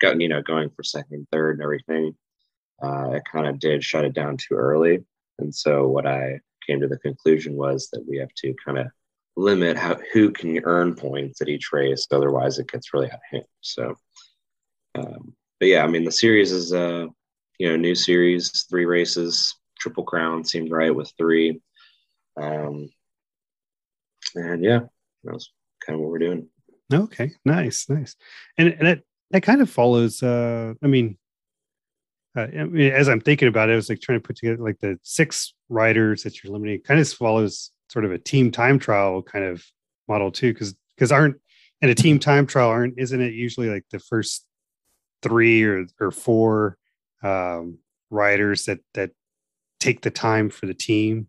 got, 0.00 0.20
you 0.20 0.28
know, 0.28 0.42
going 0.42 0.70
for 0.70 0.82
second 0.82 1.26
third 1.30 1.56
and 1.56 1.62
everything. 1.62 2.14
Uh, 2.82 3.10
it 3.12 3.22
kind 3.30 3.46
of 3.46 3.58
did 3.58 3.84
shut 3.84 4.04
it 4.04 4.14
down 4.14 4.36
too 4.36 4.54
early. 4.54 5.04
And 5.38 5.54
so 5.54 5.88
what 5.88 6.06
I 6.06 6.40
came 6.66 6.80
to 6.80 6.88
the 6.88 6.98
conclusion 6.98 7.54
was 7.54 7.88
that 7.92 8.04
we 8.08 8.18
have 8.18 8.32
to 8.38 8.54
kind 8.64 8.78
of 8.78 8.86
limit 9.36 9.76
how 9.76 9.96
who 10.12 10.30
can 10.30 10.60
earn 10.64 10.94
points 10.94 11.40
at 11.40 11.48
each 11.48 11.72
race. 11.72 12.06
Otherwise, 12.10 12.58
it 12.58 12.70
gets 12.70 12.92
really 12.92 13.06
out 13.06 13.14
of 13.14 13.20
hand. 13.30 13.44
So 13.60 13.96
um, 14.94 15.34
but 15.60 15.68
yeah, 15.68 15.84
I 15.84 15.86
mean 15.86 16.04
the 16.04 16.12
series 16.12 16.52
is 16.52 16.72
uh 16.72 17.06
you 17.58 17.68
know 17.68 17.76
new 17.76 17.94
series, 17.94 18.66
three 18.68 18.84
races, 18.84 19.54
triple 19.78 20.04
crown 20.04 20.44
seemed 20.44 20.70
right 20.70 20.94
with 20.94 21.12
three. 21.18 21.60
Um, 22.40 22.90
and 24.34 24.64
yeah, 24.64 24.80
that's 25.24 25.52
kind 25.84 25.96
of 25.96 26.00
what 26.00 26.10
we're 26.10 26.18
doing. 26.18 26.48
Okay, 26.92 27.32
nice, 27.44 27.88
nice, 27.88 28.16
and 28.56 28.68
and 28.68 28.88
it 28.88 29.04
that 29.30 29.42
kind 29.42 29.60
of 29.60 29.70
follows. 29.70 30.22
uh 30.22 30.74
I 30.82 30.86
mean, 30.86 31.18
uh, 32.36 32.46
I 32.58 32.64
mean, 32.64 32.92
as 32.92 33.08
I'm 33.08 33.20
thinking 33.20 33.48
about 33.48 33.68
it, 33.68 33.72
I 33.72 33.76
was 33.76 33.88
like 33.88 34.00
trying 34.00 34.20
to 34.20 34.26
put 34.26 34.36
together 34.36 34.62
like 34.62 34.78
the 34.80 34.98
six 35.02 35.54
riders 35.68 36.22
that 36.22 36.42
you're 36.42 36.52
limiting. 36.52 36.80
Kind 36.80 37.00
of 37.00 37.08
follows 37.08 37.70
sort 37.90 38.04
of 38.04 38.12
a 38.12 38.18
team 38.18 38.50
time 38.50 38.78
trial 38.78 39.22
kind 39.22 39.44
of 39.44 39.64
model 40.08 40.30
too, 40.30 40.52
because 40.52 40.74
because 40.94 41.12
aren't 41.12 41.36
in 41.80 41.90
a 41.90 41.94
team 41.94 42.18
time 42.18 42.46
trial 42.46 42.68
aren't 42.68 42.98
isn't 42.98 43.20
it 43.20 43.32
usually 43.34 43.68
like 43.68 43.84
the 43.90 44.00
first 44.00 44.44
three 45.22 45.64
or, 45.64 45.86
or 46.00 46.10
four 46.10 46.76
um, 47.22 47.78
riders 48.10 48.64
that 48.64 48.78
that 48.94 49.10
take 49.80 50.00
the 50.00 50.10
time 50.10 50.50
for 50.50 50.66
the 50.66 50.74
team 50.74 51.28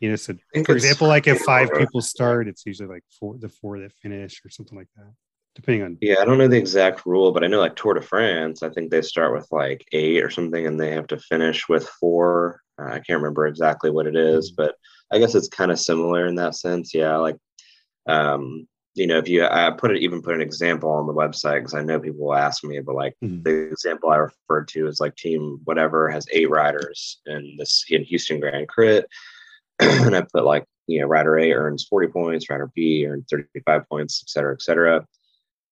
You 0.00 0.10
know, 0.10 0.16
so 0.16 0.34
for 0.64 0.72
example, 0.72 1.08
like 1.08 1.26
if 1.26 1.40
five 1.40 1.70
people 1.76 2.00
start, 2.00 2.48
it's 2.48 2.66
usually 2.66 2.88
like 2.88 3.04
four, 3.18 3.36
the 3.38 3.48
four 3.48 3.78
that 3.80 3.92
finish 3.92 4.40
or 4.44 4.50
something 4.50 4.76
like 4.76 4.88
that, 4.96 5.12
depending 5.54 5.82
on. 5.84 5.98
Yeah, 6.00 6.16
I 6.20 6.24
don't 6.24 6.38
know 6.38 6.48
the 6.48 6.58
exact 6.58 7.06
rule, 7.06 7.32
but 7.32 7.44
I 7.44 7.46
know 7.46 7.60
like 7.60 7.76
Tour 7.76 7.94
de 7.94 8.02
France, 8.02 8.62
I 8.62 8.68
think 8.70 8.90
they 8.90 9.02
start 9.02 9.32
with 9.32 9.46
like 9.50 9.86
eight 9.92 10.22
or 10.22 10.30
something, 10.30 10.66
and 10.66 10.78
they 10.78 10.90
have 10.90 11.06
to 11.08 11.18
finish 11.18 11.68
with 11.68 11.88
four. 12.00 12.60
Uh, 12.78 12.86
I 12.86 13.00
can't 13.00 13.20
remember 13.20 13.46
exactly 13.46 13.90
what 13.90 14.06
it 14.06 14.16
is, 14.16 14.50
mm-hmm. 14.50 14.62
but 14.62 14.74
I 15.10 15.18
guess 15.18 15.34
it's 15.34 15.48
kind 15.48 15.70
of 15.70 15.80
similar 15.80 16.26
in 16.26 16.34
that 16.34 16.56
sense. 16.56 16.92
Yeah, 16.92 17.16
like 17.16 17.36
um, 18.06 18.68
you 18.96 19.06
know, 19.06 19.18
if 19.18 19.28
you, 19.28 19.44
I 19.44 19.70
put 19.70 19.90
it, 19.90 20.02
even 20.02 20.22
put 20.22 20.34
an 20.34 20.40
example 20.40 20.90
on 20.90 21.06
the 21.06 21.12
website 21.12 21.58
because 21.58 21.74
I 21.74 21.82
know 21.82 22.00
people 22.00 22.26
will 22.26 22.34
ask 22.34 22.64
me, 22.64 22.80
but 22.80 22.94
like 22.94 23.14
mm-hmm. 23.22 23.42
the 23.42 23.68
example 23.70 24.10
I 24.10 24.16
referred 24.16 24.68
to 24.68 24.88
is 24.88 25.00
like 25.00 25.14
team 25.16 25.60
whatever 25.64 26.08
has 26.08 26.26
eight 26.32 26.48
riders 26.48 27.20
in 27.26 27.56
this 27.58 27.84
in 27.90 28.04
Houston 28.04 28.40
Grand 28.40 28.68
Crit. 28.68 29.06
and 29.80 30.16
I 30.16 30.22
put 30.22 30.44
like, 30.44 30.64
you 30.86 31.00
know, 31.00 31.06
rider 31.06 31.38
A 31.38 31.52
earns 31.52 31.84
40 31.84 32.08
points, 32.08 32.48
rider 32.48 32.70
B 32.74 33.06
earns 33.06 33.26
35 33.30 33.88
points, 33.88 34.22
et 34.24 34.30
cetera, 34.30 34.54
et 34.54 34.62
cetera. 34.62 35.06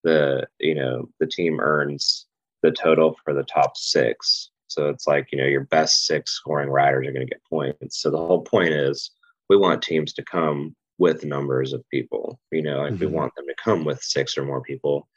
The, 0.03 0.47
you 0.59 0.75
know, 0.75 1.09
the 1.19 1.27
team 1.27 1.59
earns 1.59 2.27
the 2.61 2.71
total 2.71 3.17
for 3.23 3.33
the 3.33 3.43
top 3.43 3.77
six. 3.77 4.51
So 4.67 4.89
it's 4.89 5.07
like, 5.07 5.29
you 5.31 5.37
know, 5.37 5.45
your 5.45 5.65
best 5.65 6.05
six 6.05 6.31
scoring 6.31 6.69
riders 6.69 7.07
are 7.07 7.11
going 7.11 7.25
to 7.25 7.31
get 7.31 7.43
points. 7.49 8.01
So 8.01 8.11
the 8.11 8.17
whole 8.17 8.41
point 8.41 8.73
is 8.73 9.11
we 9.49 9.57
want 9.57 9.81
teams 9.81 10.13
to 10.13 10.23
come 10.23 10.75
with 10.97 11.25
numbers 11.25 11.73
of 11.73 11.83
people. 11.89 12.39
You 12.51 12.63
know, 12.63 12.79
like 12.79 12.93
mm-hmm. 12.93 13.05
we 13.05 13.07
want 13.07 13.33
them 13.35 13.45
to 13.47 13.55
come 13.63 13.85
with 13.85 14.01
six 14.01 14.37
or 14.37 14.43
more 14.43 14.61
people. 14.61 15.07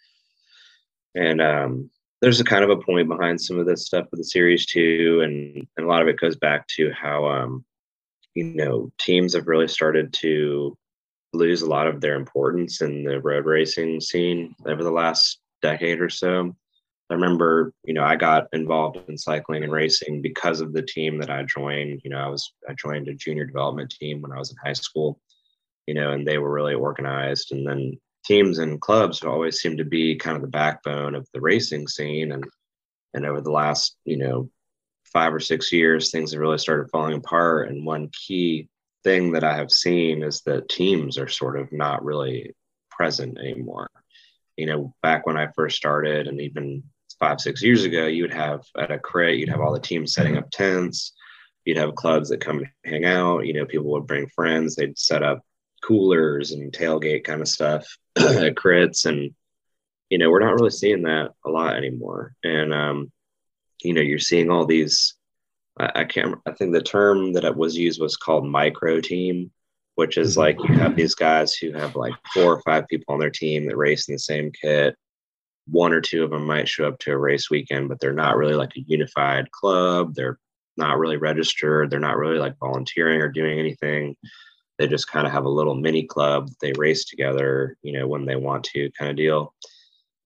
And 1.15 1.41
um, 1.41 1.91
there's 2.21 2.41
a 2.41 2.45
kind 2.45 2.65
of 2.65 2.71
a 2.71 2.83
point 2.83 3.09
behind 3.09 3.41
some 3.41 3.59
of 3.59 3.67
this 3.67 3.87
stuff 3.87 4.07
with 4.11 4.19
the 4.19 4.25
series 4.25 4.67
too, 4.67 5.21
and, 5.23 5.67
and 5.77 5.87
a 5.87 5.89
lot 5.89 6.03
of 6.03 6.09
it 6.09 6.21
goes 6.21 6.37
back 6.37 6.67
to 6.77 6.91
how 6.93 7.27
um, 7.27 7.65
you 8.35 8.45
know 8.45 8.91
teams 8.99 9.35
have 9.35 9.47
really 9.47 9.69
started 9.69 10.13
to 10.13 10.77
lose 11.33 11.63
a 11.63 11.69
lot 11.69 11.87
of 11.87 12.01
their 12.01 12.15
importance 12.15 12.81
in 12.81 13.05
the 13.05 13.21
road 13.21 13.45
racing 13.45 14.01
scene 14.01 14.55
over 14.67 14.83
the 14.83 14.91
last 14.91 15.41
decade 15.63 16.01
or 16.01 16.09
so. 16.09 16.55
I 17.11 17.15
remember, 17.15 17.73
you 17.85 17.95
know, 17.95 18.05
I 18.05 18.17
got 18.17 18.49
involved 18.53 18.99
in 19.09 19.17
cycling 19.17 19.65
and 19.65 19.73
racing 19.73 20.21
because 20.21 20.61
of 20.61 20.75
the 20.75 20.83
team 20.83 21.19
that 21.19 21.31
I 21.31 21.43
joined. 21.45 22.03
You 22.05 22.11
know, 22.11 22.19
I 22.19 22.29
was 22.29 22.53
I 22.69 22.75
joined 22.75 23.09
a 23.09 23.15
junior 23.15 23.47
development 23.47 23.95
team 23.99 24.21
when 24.21 24.33
I 24.33 24.39
was 24.39 24.51
in 24.51 24.57
high 24.63 24.75
school, 24.75 25.19
you 25.87 25.95
know, 25.95 26.13
and 26.13 26.27
they 26.27 26.37
were 26.39 26.53
really 26.53 26.75
organized. 26.75 27.53
And 27.53 27.67
then 27.67 27.99
teams 28.27 28.59
and 28.59 28.81
clubs 28.81 29.23
always 29.23 29.59
seem 29.59 29.79
to 29.79 29.85
be 29.85 30.17
kind 30.17 30.37
of 30.37 30.43
the 30.43 30.49
backbone 30.49 31.15
of 31.15 31.27
the 31.33 31.41
racing 31.41 31.89
scene. 31.89 32.33
And 32.33 32.45
and 33.15 33.25
over 33.25 33.41
the 33.41 33.53
last, 33.53 33.97
you 34.05 34.19
know, 34.19 34.51
five 35.13 35.33
or 35.35 35.41
six 35.41 35.73
years, 35.73 36.11
things 36.11 36.33
have 36.33 36.41
really 36.41 36.59
started 36.59 36.91
falling 36.91 37.17
apart. 37.17 37.69
And 37.69 37.85
one 37.85 38.11
key 38.13 38.69
thing 39.05 39.33
that 39.33 39.45
I 39.45 39.57
have 39.57 39.71
seen 39.71 40.23
is 40.23 40.43
that 40.43 40.69
teams 40.69 41.19
are 41.19 41.29
sort 41.29 41.59
of 41.59 41.73
not 41.73 42.05
really 42.05 42.55
present 42.91 43.39
anymore. 43.39 43.91
You 44.57 44.67
know, 44.67 44.95
back 45.03 45.27
when 45.27 45.37
I 45.37 45.49
first 45.55 45.77
started, 45.77 46.27
and 46.27 46.41
even 46.41 46.83
five, 47.21 47.41
six 47.41 47.63
years 47.63 47.85
ago, 47.85 48.07
you 48.07 48.23
would 48.23 48.35
have 48.35 48.63
at 48.77 48.91
a 48.91 48.99
crit, 48.99 49.39
you'd 49.39 49.49
have 49.49 49.61
all 49.61 49.73
the 49.73 49.81
teams 49.81 50.13
setting 50.13 50.37
up 50.37 50.51
tents. 50.51 51.13
You'd 51.65 51.77
have 51.77 51.95
clubs 51.95 52.31
that 52.31 52.41
come 52.41 52.59
and 52.59 52.69
hang 52.85 53.05
out. 53.05 53.47
You 53.47 53.53
know, 53.53 53.67
people 53.67 53.91
would 53.93 54.07
bring 54.07 54.27
friends. 54.29 54.75
They'd 54.75 54.99
set 54.99 55.23
up 55.23 55.43
coolers 55.83 56.53
and 56.53 56.73
tailgate 56.73 57.25
kind 57.25 57.41
of 57.41 57.49
stuff 57.49 57.87
at 58.17 58.55
crits 58.55 59.07
and 59.07 59.35
you 60.11 60.19
know 60.19 60.31
we're 60.31 60.41
not 60.41 60.55
really 60.55 60.71
seeing 60.71 61.03
that 61.03 61.31
a 61.45 61.51
lot 61.51 61.77
anymore 61.77 62.35
and 62.43 62.73
um 62.73 63.13
you 63.83 63.93
know 63.93 64.01
you're 64.01 64.19
seeing 64.19 64.51
all 64.51 64.67
these 64.67 65.15
I, 65.79 65.91
I 65.97 66.05
can't 66.05 66.37
i 66.47 66.53
think 66.53 66.73
the 66.73 66.83
term 66.83 67.33
that 67.35 67.45
it 67.45 67.57
was 67.57 67.77
used 67.77 68.01
was 68.01 68.17
called 68.17 68.47
micro 68.47 69.01
team 69.01 69.51
which 69.99 70.17
is 70.17 70.37
mm-hmm. 70.37 70.41
like 70.43 70.69
you 70.69 70.77
have 70.77 70.95
these 70.95 71.17
guys 71.17 71.55
who 71.55 71.73
have 71.73 71.97
like 71.97 72.15
four 72.33 72.55
or 72.55 72.63
five 72.63 72.87
people 72.87 73.13
on 73.13 73.19
their 73.19 73.31
team 73.31 73.67
that 73.67 73.77
race 73.77 74.09
in 74.09 74.15
the 74.15 74.19
same 74.21 74.53
kit. 74.53 74.95
One 75.67 75.93
or 75.93 76.01
two 76.01 76.23
of 76.23 76.31
them 76.31 76.47
might 76.47 76.69
show 76.69 76.87
up 76.87 77.01
to 77.01 77.11
a 77.11 77.19
race 77.19 77.51
weekend 77.51 77.89
but 77.89 77.99
they're 77.99 78.13
not 78.13 78.37
really 78.37 78.55
like 78.55 78.77
a 78.77 78.85
unified 78.87 79.51
club. 79.51 80.15
They're 80.15 80.39
not 80.77 81.01
really 81.01 81.17
registered. 81.17 81.91
They're 81.91 81.99
not 81.99 82.17
really 82.17 82.39
like 82.39 82.55
volunteering 82.61 83.21
or 83.21 83.29
doing 83.29 83.59
anything. 83.59 84.15
They 84.79 84.87
just 84.87 85.11
kind 85.11 85.27
of 85.27 85.33
have 85.33 85.47
a 85.47 85.51
little 85.51 85.75
mini 85.75 86.05
club 86.05 86.49
they 86.61 86.73
race 86.79 87.05
together 87.05 87.77
you 87.83 87.93
know 87.93 88.07
when 88.07 88.25
they 88.25 88.37
want 88.37 88.63
to 88.67 88.93
kind 88.97 89.11
of 89.11 89.17
deal. 89.17 89.53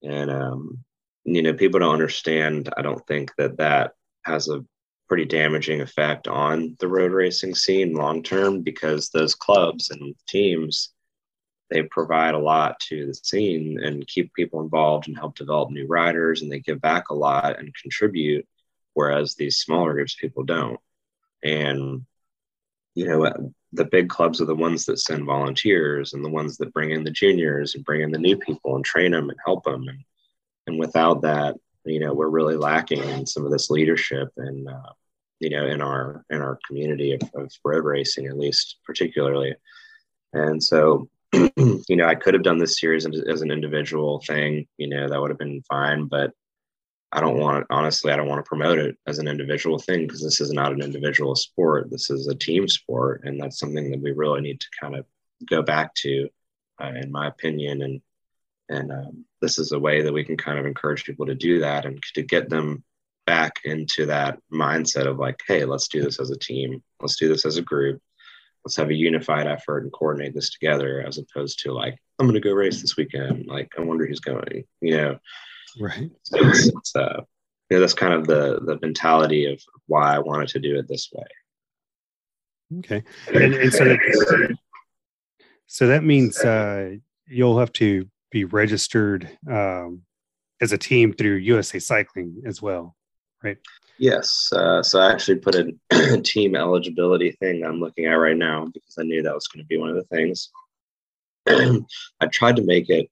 And 0.03 0.31
um, 0.31 0.85
you 1.25 1.43
know 1.43 1.55
people 1.55 1.81
don't 1.81 1.93
understand 1.93 2.69
i 2.77 2.83
don't 2.83 3.07
think 3.07 3.33
that 3.39 3.57
that 3.57 3.93
has 4.25 4.49
a 4.49 4.65
pretty 5.09 5.25
damaging 5.25 5.81
effect 5.81 6.27
on 6.27 6.77
the 6.81 6.89
road 6.89 7.13
racing 7.13 7.55
scene 7.55 7.93
long 7.95 8.23
term 8.23 8.63
because 8.63 9.09
those 9.11 9.35
clubs 9.35 9.91
and 9.91 10.15
teams 10.29 10.93
they 11.71 11.83
provide 11.83 12.35
a 12.35 12.39
lot 12.39 12.79
to 12.81 13.07
the 13.07 13.15
scene 13.15 13.79
and 13.83 14.07
keep 14.07 14.33
people 14.35 14.61
involved 14.61 15.09
and 15.09 15.17
help 15.17 15.35
develop 15.35 15.71
new 15.71 15.87
riders 15.87 16.43
and 16.43 16.53
they 16.53 16.61
give 16.61 16.81
back 16.81 17.09
a 17.11 17.15
lot 17.15 17.59
and 17.59 17.75
contribute 17.75 18.47
whereas 18.95 19.35
these 19.35 19.59
smaller 19.59 19.93
groups 19.93 20.15
people 20.15 20.45
don't. 20.45 20.79
And 21.43 22.05
you 22.95 23.09
know 23.09 23.53
the 23.73 23.87
big 23.87 24.11
clubs 24.11 24.41
are 24.43 24.47
the 24.47 24.55
ones 24.55 24.85
that 24.85 24.99
send 24.99 25.25
volunteers 25.25 26.13
and 26.13 26.23
the 26.23 26.29
ones 26.29 26.59
that 26.59 26.75
bring 26.75 26.91
in 26.91 27.05
the 27.05 27.11
juniors 27.11 27.75
and 27.75 27.85
bring 27.85 28.03
in 28.03 28.11
the 28.11 28.19
new 28.19 28.37
people 28.37 28.77
and 28.77 28.85
train 28.85 29.13
them 29.13 29.31
and 29.31 29.39
help 29.47 29.65
them 29.65 29.89
and 29.89 29.99
and 30.67 30.79
without 30.79 31.23
that 31.23 31.57
you 31.85 32.01
know 32.01 32.13
we're 32.13 32.29
really 32.29 32.57
lacking 32.57 33.03
in 33.03 33.27
some 33.27 33.45
of 33.45 33.53
this 33.53 33.71
leadership 33.71 34.29
and 34.37 34.69
uh, 34.69 34.93
you 35.41 35.51
know 35.51 35.67
in 35.67 35.81
our 35.81 36.25
in 36.31 36.41
our 36.41 36.59
community 36.67 37.13
of, 37.13 37.23
of 37.35 37.51
road 37.65 37.85
racing 37.85 38.27
at 38.27 38.39
least 38.39 38.79
particularly 38.87 39.55
and 40.33 40.63
so 40.63 41.09
you 41.33 41.83
know 41.97 42.07
i 42.07 42.15
could 42.15 42.35
have 42.35 42.43
done 42.43 42.59
this 42.59 42.79
series 42.79 43.07
as 43.07 43.43
an 43.43 43.51
individual 43.51 44.23
thing 44.27 44.67
you 44.79 44.89
know 44.89 45.09
that 45.09 45.21
would 45.21 45.31
have 45.31 45.39
been 45.39 45.63
fine 45.69 46.07
but 46.07 46.33
I 47.13 47.21
don't 47.21 47.39
want 47.39 47.69
to 47.69 47.75
honestly, 47.75 48.11
I 48.11 48.17
don't 48.17 48.29
want 48.29 48.43
to 48.43 48.49
promote 48.49 48.79
it 48.79 48.97
as 49.07 49.19
an 49.19 49.29
individual 49.29 49.79
thing 49.79 50.07
because 50.07 50.23
this 50.23 50.41
is 50.41 50.51
not 50.51 50.73
an 50.73 50.81
individual 50.81 51.37
sport. 51.37 51.91
This 51.91 52.09
is 52.09 52.27
a 52.27 52.35
team 52.35 52.67
sport. 52.69 53.23
And 53.25 53.39
that's 53.39 53.59
something 53.59 53.91
that 53.91 54.01
we 54.01 54.13
really 54.13 54.41
need 54.41 54.61
to 54.61 54.67
kind 54.81 54.97
of 54.97 55.05
go 55.47 55.61
back 55.61 55.95
to, 55.97 56.31
uh, 56.83 56.93
in 56.97 57.13
my 57.13 57.29
opinion. 57.29 57.83
And, 57.83 58.01
and 58.71 58.93
um, 58.93 59.25
this 59.43 59.59
is 59.59 59.73
a 59.73 59.79
way 59.79 60.01
that 60.01 60.13
we 60.13 60.25
can 60.25 60.39
kind 60.39 60.59
of 60.59 60.65
encourage 60.65 61.05
people 61.05 61.27
to 61.27 61.35
do 61.35 61.61
that 61.61 61.85
and 61.85 62.03
to 62.15 62.23
get 62.23 62.49
them 62.49 62.83
back 63.27 63.61
into 63.65 64.07
that 64.07 64.39
mindset 64.53 65.07
of 65.07 65.19
like, 65.19 65.39
hey, 65.47 65.65
let's 65.65 65.89
do 65.89 66.03
this 66.03 66.19
as 66.19 66.31
a 66.31 66.39
team. 66.39 66.83
Let's 67.01 67.17
do 67.17 67.29
this 67.29 67.45
as 67.45 67.59
a 67.59 67.63
group. 67.63 68.01
Let's 68.65 68.77
have 68.77 68.89
a 68.89 68.95
unified 68.95 69.47
effort 69.47 69.83
and 69.83 69.93
coordinate 69.93 70.35
this 70.35 70.51
together 70.51 71.05
as 71.07 71.19
opposed 71.19 71.61
to 71.61 71.73
like, 71.73 71.99
I'm 72.19 72.27
going 72.27 72.35
to 72.35 72.41
go 72.41 72.53
race 72.55 72.81
this 72.81 72.97
weekend. 72.97 73.47
Like, 73.47 73.69
I 73.77 73.83
wonder 73.83 74.07
who's 74.07 74.21
going, 74.21 74.65
you 74.81 74.97
know 74.97 75.19
Right. 75.81 76.11
So 76.23 76.39
it's, 76.41 76.69
it's 76.69 76.97
uh, 76.97 77.23
you 77.71 77.77
know, 77.77 77.81
that's 77.81 77.95
kind 77.95 78.15
of 78.15 78.27
the 78.27 78.61
the 78.65 78.79
mentality 78.83 79.47
of 79.47 79.61
why 79.87 80.15
I 80.15 80.19
wanted 80.19 80.49
to 80.49 80.61
do 80.61 80.79
it 80.79 80.89
this 80.89 81.11
way. 81.13 81.25
Okay, 82.79 83.03
and, 83.35 83.55
and 83.55 83.73
so 83.73 83.85
that, 83.85 84.57
so 85.67 85.87
that 85.87 86.05
means 86.05 86.39
uh, 86.39 86.97
you'll 87.27 87.59
have 87.59 87.73
to 87.75 88.09
be 88.33 88.45
registered 88.45 89.29
um, 89.49 90.03
as 90.61 90.73
a 90.73 90.79
team 90.79 91.13
through 91.13 91.37
USA 91.37 91.79
Cycling 91.79 92.43
as 92.47 92.61
well, 92.61 92.97
right? 93.45 93.59
Yes. 93.99 94.51
Uh, 94.53 94.83
so 94.83 94.99
I 94.99 95.13
actually 95.13 95.37
put 95.37 95.55
a 95.91 96.21
team 96.23 96.57
eligibility 96.57 97.33
thing 97.33 97.65
I'm 97.65 97.79
looking 97.79 98.07
at 98.07 98.15
right 98.15 98.37
now 98.37 98.65
because 98.67 98.97
I 98.99 99.05
knew 99.05 99.23
that 99.23 99.35
was 99.35 99.47
going 99.47 99.63
to 99.63 99.69
be 99.69 99.77
one 99.77 99.91
of 99.91 99.97
the 99.97 100.05
things. 100.05 100.51
I 102.21 102.27
tried 102.27 102.57
to 102.57 102.65
make 102.65 102.89
it 102.89 103.09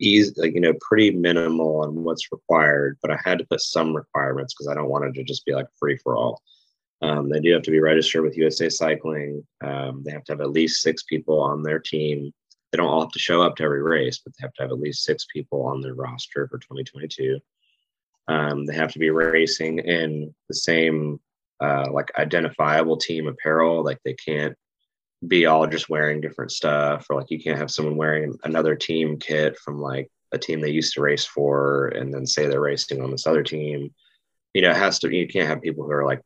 easy, 0.00 0.32
like, 0.36 0.54
you 0.54 0.60
know, 0.60 0.74
pretty 0.80 1.10
minimal 1.10 1.82
on 1.82 2.04
what's 2.04 2.30
required, 2.30 2.98
but 3.02 3.10
I 3.10 3.18
had 3.24 3.38
to 3.38 3.46
put 3.46 3.60
some 3.60 3.96
requirements 3.96 4.54
because 4.54 4.68
I 4.68 4.74
don't 4.74 4.90
want 4.90 5.06
it 5.06 5.14
to 5.14 5.24
just 5.24 5.44
be 5.44 5.54
like 5.54 5.66
free 5.78 5.98
for 5.98 6.16
all. 6.16 6.40
Um, 7.00 7.28
they 7.28 7.40
do 7.40 7.52
have 7.52 7.62
to 7.62 7.70
be 7.70 7.80
registered 7.80 8.22
with 8.22 8.36
USA 8.36 8.68
Cycling. 8.68 9.46
Um, 9.60 10.02
they 10.04 10.10
have 10.10 10.24
to 10.24 10.32
have 10.32 10.40
at 10.40 10.50
least 10.50 10.82
six 10.82 11.04
people 11.04 11.40
on 11.40 11.62
their 11.62 11.78
team. 11.78 12.32
They 12.70 12.76
don't 12.76 12.88
all 12.88 13.00
have 13.00 13.12
to 13.12 13.18
show 13.18 13.42
up 13.42 13.56
to 13.56 13.62
every 13.62 13.82
race, 13.82 14.18
but 14.18 14.32
they 14.34 14.42
have 14.42 14.52
to 14.54 14.62
have 14.62 14.70
at 14.70 14.80
least 14.80 15.04
six 15.04 15.26
people 15.32 15.64
on 15.64 15.80
their 15.80 15.94
roster 15.94 16.48
for 16.48 16.58
2022. 16.58 17.40
Um, 18.28 18.66
they 18.66 18.74
have 18.74 18.92
to 18.92 18.98
be 18.98 19.10
racing 19.10 19.78
in 19.78 20.34
the 20.48 20.54
same 20.54 21.18
uh, 21.60 21.90
like 21.90 22.10
identifiable 22.18 22.98
team 22.98 23.26
apparel. 23.26 23.82
Like 23.82 23.98
they 24.04 24.14
can't 24.14 24.54
be 25.26 25.46
all 25.46 25.66
just 25.66 25.88
wearing 25.88 26.20
different 26.20 26.52
stuff 26.52 27.06
or 27.10 27.16
like 27.16 27.30
you 27.30 27.40
can't 27.40 27.58
have 27.58 27.70
someone 27.70 27.96
wearing 27.96 28.38
another 28.44 28.76
team 28.76 29.18
kit 29.18 29.58
from 29.58 29.80
like 29.80 30.08
a 30.32 30.38
team 30.38 30.60
they 30.60 30.70
used 30.70 30.94
to 30.94 31.00
race 31.00 31.24
for 31.24 31.88
and 31.88 32.14
then 32.14 32.24
say 32.24 32.46
they're 32.46 32.60
racing 32.60 33.02
on 33.02 33.10
this 33.10 33.26
other 33.26 33.42
team 33.42 33.92
you 34.54 34.62
know 34.62 34.70
it 34.70 34.76
has 34.76 35.00
to 35.00 35.12
you 35.12 35.26
can't 35.26 35.48
have 35.48 35.60
people 35.60 35.84
who 35.84 35.90
are 35.90 36.04
like 36.04 36.20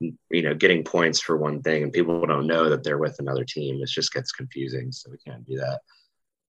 you 0.00 0.42
know 0.42 0.54
getting 0.54 0.82
points 0.82 1.20
for 1.20 1.36
one 1.36 1.62
thing 1.62 1.82
and 1.82 1.92
people 1.92 2.26
don't 2.26 2.46
know 2.46 2.70
that 2.70 2.82
they're 2.82 2.98
with 2.98 3.18
another 3.18 3.44
team 3.44 3.80
it 3.82 3.88
just 3.88 4.12
gets 4.12 4.32
confusing 4.32 4.90
so 4.90 5.10
we 5.10 5.18
can't 5.18 5.46
do 5.46 5.56
that 5.56 5.80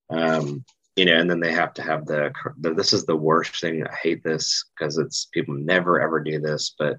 um 0.09 0.63
you 0.95 1.05
know 1.05 1.17
and 1.17 1.29
then 1.29 1.39
they 1.39 1.51
have 1.51 1.73
to 1.73 1.81
have 1.81 2.05
the, 2.05 2.31
the 2.59 2.73
this 2.73 2.93
is 2.93 3.05
the 3.05 3.15
worst 3.15 3.59
thing 3.59 3.85
i 3.85 3.95
hate 3.95 4.23
this 4.23 4.65
because 4.77 4.97
it's 4.97 5.27
people 5.33 5.53
never 5.53 5.99
ever 5.99 6.21
do 6.21 6.39
this 6.39 6.73
but 6.79 6.97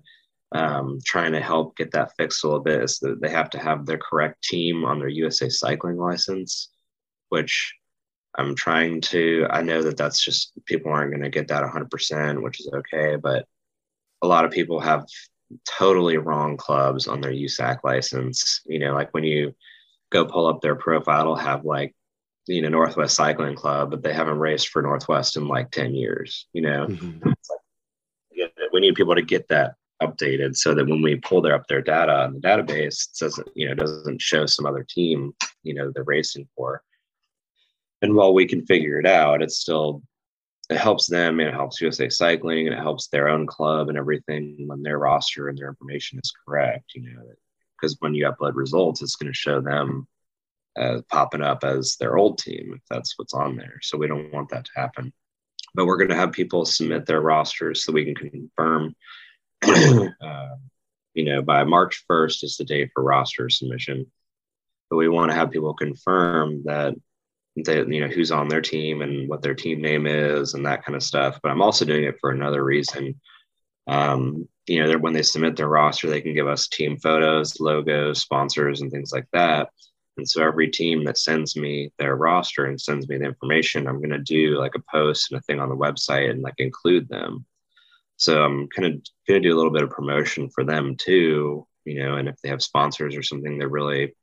um, 0.54 0.98
trying 1.04 1.32
to 1.32 1.40
help 1.40 1.76
get 1.76 1.92
that 1.92 2.12
fixed 2.16 2.44
a 2.44 2.46
little 2.46 2.62
bit 2.62 2.82
is 2.82 2.98
that 2.98 3.20
they 3.20 3.30
have 3.30 3.50
to 3.50 3.58
have 3.58 3.86
their 3.86 3.98
correct 3.98 4.42
team 4.44 4.84
on 4.84 4.98
their 4.98 5.08
USA 5.08 5.48
cycling 5.48 5.96
license, 5.96 6.68
which 7.30 7.74
I'm 8.34 8.54
trying 8.54 9.00
to. 9.02 9.46
I 9.50 9.62
know 9.62 9.82
that 9.82 9.96
that's 9.96 10.22
just 10.22 10.52
people 10.66 10.92
aren't 10.92 11.10
going 11.10 11.22
to 11.22 11.30
get 11.30 11.48
that 11.48 11.64
100%, 11.64 12.42
which 12.42 12.60
is 12.60 12.70
okay, 12.72 13.16
but 13.16 13.46
a 14.20 14.26
lot 14.26 14.44
of 14.44 14.50
people 14.50 14.78
have 14.80 15.06
totally 15.66 16.16
wrong 16.16 16.56
clubs 16.56 17.06
on 17.06 17.20
their 17.20 17.32
USAC 17.32 17.78
license. 17.84 18.60
You 18.66 18.78
know, 18.78 18.94
like 18.94 19.12
when 19.12 19.24
you 19.24 19.54
go 20.10 20.24
pull 20.24 20.46
up 20.46 20.60
their 20.60 20.74
profile, 20.74 21.22
it'll 21.22 21.36
have 21.36 21.64
like, 21.64 21.94
you 22.46 22.62
know, 22.62 22.68
Northwest 22.68 23.14
Cycling 23.14 23.54
Club, 23.54 23.90
but 23.90 24.02
they 24.02 24.12
haven't 24.12 24.38
raced 24.38 24.68
for 24.68 24.82
Northwest 24.82 25.36
in 25.36 25.46
like 25.46 25.70
10 25.70 25.94
years, 25.94 26.46
you 26.52 26.62
know? 26.62 26.86
Mm-hmm. 26.86 27.28
Like, 27.28 28.48
we 28.72 28.80
need 28.80 28.94
people 28.94 29.14
to 29.14 29.22
get 29.22 29.48
that 29.48 29.74
updated 30.02 30.56
so 30.56 30.74
that 30.74 30.88
when 30.88 31.02
we 31.02 31.16
pull 31.16 31.40
their 31.40 31.54
up 31.54 31.66
their 31.68 31.82
data 31.82 32.24
in 32.24 32.34
the 32.34 32.40
database, 32.40 33.08
it 33.08 33.18
doesn't, 33.20 33.48
you 33.54 33.68
know 33.68 33.74
doesn't 33.74 34.20
show 34.20 34.46
some 34.46 34.66
other 34.66 34.84
team 34.88 35.32
you 35.62 35.74
know 35.74 35.90
they're 35.94 36.04
racing 36.04 36.48
for. 36.56 36.82
And 38.00 38.14
while 38.14 38.34
we 38.34 38.46
can 38.46 38.66
figure 38.66 38.98
it 38.98 39.06
out, 39.06 39.42
it's 39.42 39.58
still 39.58 40.02
it 40.70 40.78
helps 40.78 41.06
them 41.06 41.40
and 41.40 41.48
it 41.48 41.54
helps 41.54 41.80
USA 41.80 42.08
Cycling 42.08 42.66
and 42.66 42.76
it 42.76 42.82
helps 42.82 43.08
their 43.08 43.28
own 43.28 43.46
club 43.46 43.88
and 43.88 43.98
everything 43.98 44.64
when 44.66 44.82
their 44.82 44.98
roster 44.98 45.48
and 45.48 45.58
their 45.58 45.68
information 45.68 46.18
is 46.22 46.32
correct. 46.46 46.92
You 46.94 47.02
know, 47.02 47.22
because 47.80 47.96
when 48.00 48.14
you 48.14 48.26
upload 48.26 48.54
results, 48.54 49.02
it's 49.02 49.16
going 49.16 49.32
to 49.32 49.38
show 49.38 49.60
them 49.60 50.06
uh, 50.78 51.02
popping 51.10 51.42
up 51.42 51.64
as 51.64 51.96
their 51.96 52.16
old 52.16 52.38
team 52.38 52.72
if 52.74 52.82
that's 52.88 53.18
what's 53.18 53.34
on 53.34 53.56
there. 53.56 53.78
So 53.82 53.98
we 53.98 54.06
don't 54.06 54.32
want 54.32 54.50
that 54.50 54.64
to 54.66 54.70
happen. 54.74 55.12
But 55.74 55.86
we're 55.86 55.96
going 55.96 56.10
to 56.10 56.16
have 56.16 56.32
people 56.32 56.64
submit 56.64 57.06
their 57.06 57.20
rosters 57.20 57.84
so 57.84 57.92
we 57.92 58.12
can 58.12 58.14
confirm 58.14 58.94
uh, 59.62 60.48
you 61.14 61.24
know, 61.24 61.42
by 61.42 61.64
March 61.64 62.04
1st 62.10 62.44
is 62.44 62.56
the 62.56 62.64
date 62.64 62.90
for 62.94 63.02
roster 63.02 63.48
submission. 63.50 64.10
But 64.90 64.96
we 64.96 65.08
want 65.08 65.30
to 65.30 65.36
have 65.36 65.50
people 65.50 65.74
confirm 65.74 66.62
that 66.64 66.94
they, 67.56 67.78
you 67.78 68.00
know, 68.00 68.08
who's 68.08 68.32
on 68.32 68.48
their 68.48 68.60
team 68.60 69.02
and 69.02 69.28
what 69.28 69.42
their 69.42 69.54
team 69.54 69.80
name 69.80 70.06
is 70.06 70.54
and 70.54 70.64
that 70.64 70.84
kind 70.84 70.96
of 70.96 71.02
stuff. 71.02 71.38
But 71.42 71.50
I'm 71.50 71.62
also 71.62 71.84
doing 71.84 72.04
it 72.04 72.16
for 72.20 72.30
another 72.30 72.64
reason. 72.64 73.20
Um, 73.86 74.48
you 74.66 74.82
know, 74.82 74.96
when 74.98 75.12
they 75.12 75.22
submit 75.22 75.56
their 75.56 75.68
roster, 75.68 76.08
they 76.08 76.20
can 76.20 76.34
give 76.34 76.46
us 76.46 76.68
team 76.68 76.96
photos, 76.98 77.60
logos, 77.60 78.20
sponsors, 78.22 78.80
and 78.80 78.90
things 78.90 79.12
like 79.12 79.26
that. 79.32 79.68
And 80.16 80.28
so 80.28 80.42
every 80.42 80.68
team 80.68 81.04
that 81.04 81.18
sends 81.18 81.56
me 81.56 81.90
their 81.98 82.16
roster 82.16 82.66
and 82.66 82.80
sends 82.80 83.08
me 83.08 83.18
the 83.18 83.24
information, 83.24 83.86
I'm 83.86 83.98
going 83.98 84.10
to 84.10 84.18
do 84.18 84.58
like 84.58 84.74
a 84.74 84.82
post 84.90 85.32
and 85.32 85.38
a 85.38 85.42
thing 85.42 85.58
on 85.58 85.68
the 85.68 85.76
website 85.76 86.30
and 86.30 86.42
like 86.42 86.54
include 86.58 87.08
them. 87.08 87.46
So 88.16 88.42
I'm 88.42 88.68
kind 88.68 88.86
of 88.86 88.92
going 89.26 89.42
to 89.42 89.48
do 89.48 89.54
a 89.54 89.56
little 89.56 89.72
bit 89.72 89.82
of 89.82 89.90
promotion 89.90 90.50
for 90.50 90.64
them 90.64 90.96
too, 90.96 91.66
you 91.84 92.02
know, 92.02 92.16
and 92.16 92.28
if 92.28 92.36
they 92.42 92.50
have 92.50 92.62
sponsors 92.62 93.16
or 93.16 93.22
something 93.22 93.58
they're 93.58 93.68
really 93.68 94.14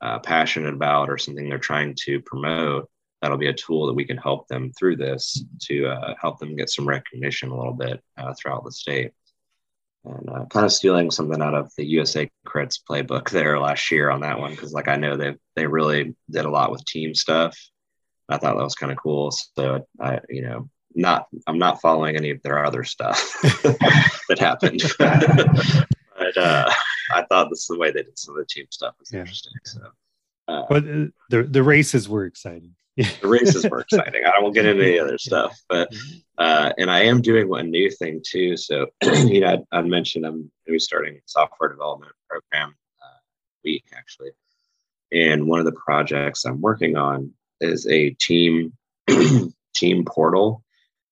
uh, 0.00 0.18
passionate 0.18 0.74
about 0.74 1.10
or 1.10 1.18
something 1.18 1.48
they're 1.48 1.58
trying 1.58 1.94
to 2.04 2.20
promote, 2.20 2.88
that'll 3.20 3.36
be 3.36 3.48
a 3.48 3.54
tool 3.54 3.86
that 3.86 3.94
we 3.94 4.04
can 4.04 4.16
help 4.16 4.48
them 4.48 4.72
through 4.78 4.96
this 4.96 5.44
to 5.60 5.86
uh, 5.86 6.14
help 6.20 6.38
them 6.38 6.56
get 6.56 6.70
some 6.70 6.88
recognition 6.88 7.50
a 7.50 7.56
little 7.56 7.74
bit 7.74 8.02
uh, 8.16 8.34
throughout 8.34 8.64
the 8.64 8.72
state. 8.72 9.12
And 10.04 10.30
uh, 10.30 10.46
kind 10.46 10.64
of 10.64 10.72
stealing 10.72 11.10
something 11.10 11.42
out 11.42 11.54
of 11.54 11.70
the 11.76 11.84
USA 11.84 12.30
Crits 12.46 12.78
playbook 12.88 13.28
there 13.30 13.58
last 13.60 13.90
year 13.90 14.10
on 14.10 14.20
that 14.20 14.38
one 14.38 14.52
because, 14.52 14.72
like, 14.72 14.88
I 14.88 14.96
know 14.96 15.16
they 15.16 15.36
they 15.56 15.66
really 15.66 16.14
did 16.30 16.46
a 16.46 16.50
lot 16.50 16.70
with 16.70 16.84
team 16.86 17.14
stuff. 17.14 17.58
I 18.28 18.38
thought 18.38 18.56
that 18.56 18.64
was 18.64 18.76
kind 18.76 18.92
of 18.92 18.98
cool. 18.98 19.30
So 19.30 19.86
I, 20.00 20.20
you 20.30 20.42
know, 20.42 20.70
not 20.94 21.26
I'm 21.46 21.58
not 21.58 21.82
following 21.82 22.16
any 22.16 22.30
of 22.30 22.42
their 22.42 22.64
other 22.64 22.84
stuff 22.84 23.36
that 23.42 24.38
happened. 24.38 24.82
but 24.98 26.36
uh, 26.36 26.70
I 27.12 27.24
thought 27.24 27.50
this 27.50 27.60
is 27.60 27.66
the 27.66 27.78
way 27.78 27.90
they 27.90 28.02
did 28.02 28.18
some 28.18 28.36
of 28.36 28.40
the 28.40 28.46
team 28.46 28.66
stuff 28.70 28.94
was 28.98 29.12
yeah. 29.12 29.20
interesting. 29.20 29.52
So, 29.64 29.80
uh, 30.48 30.64
but 30.68 30.84
uh, 30.84 31.06
the 31.30 31.42
the 31.48 31.62
races 31.62 32.08
were 32.08 32.24
exciting. 32.24 32.74
the 32.96 33.28
races 33.28 33.66
were 33.70 33.80
exciting. 33.80 34.22
I 34.24 34.40
won't 34.40 34.54
get 34.54 34.66
into 34.66 34.84
any 34.84 34.98
other 34.98 35.18
stuff, 35.18 35.58
but 35.68 35.92
uh, 36.38 36.72
and 36.76 36.90
I 36.90 37.00
am 37.04 37.22
doing 37.22 37.48
one 37.48 37.70
new 37.70 37.90
thing 37.90 38.22
too. 38.26 38.56
So 38.56 38.86
you 39.02 39.40
know, 39.40 39.64
I, 39.72 39.78
I 39.78 39.82
mentioned 39.82 40.26
I'm 40.26 40.32
going 40.32 40.50
to 40.66 40.72
be 40.72 40.78
starting 40.78 41.16
a 41.16 41.20
software 41.26 41.70
development 41.70 42.12
program 42.28 42.74
uh, 43.02 43.18
week 43.64 43.84
actually, 43.94 44.30
and 45.12 45.46
one 45.46 45.60
of 45.60 45.66
the 45.66 45.72
projects 45.72 46.44
I'm 46.44 46.60
working 46.60 46.96
on 46.96 47.32
is 47.60 47.86
a 47.86 48.10
team 48.10 48.72
team 49.74 50.04
portal 50.04 50.64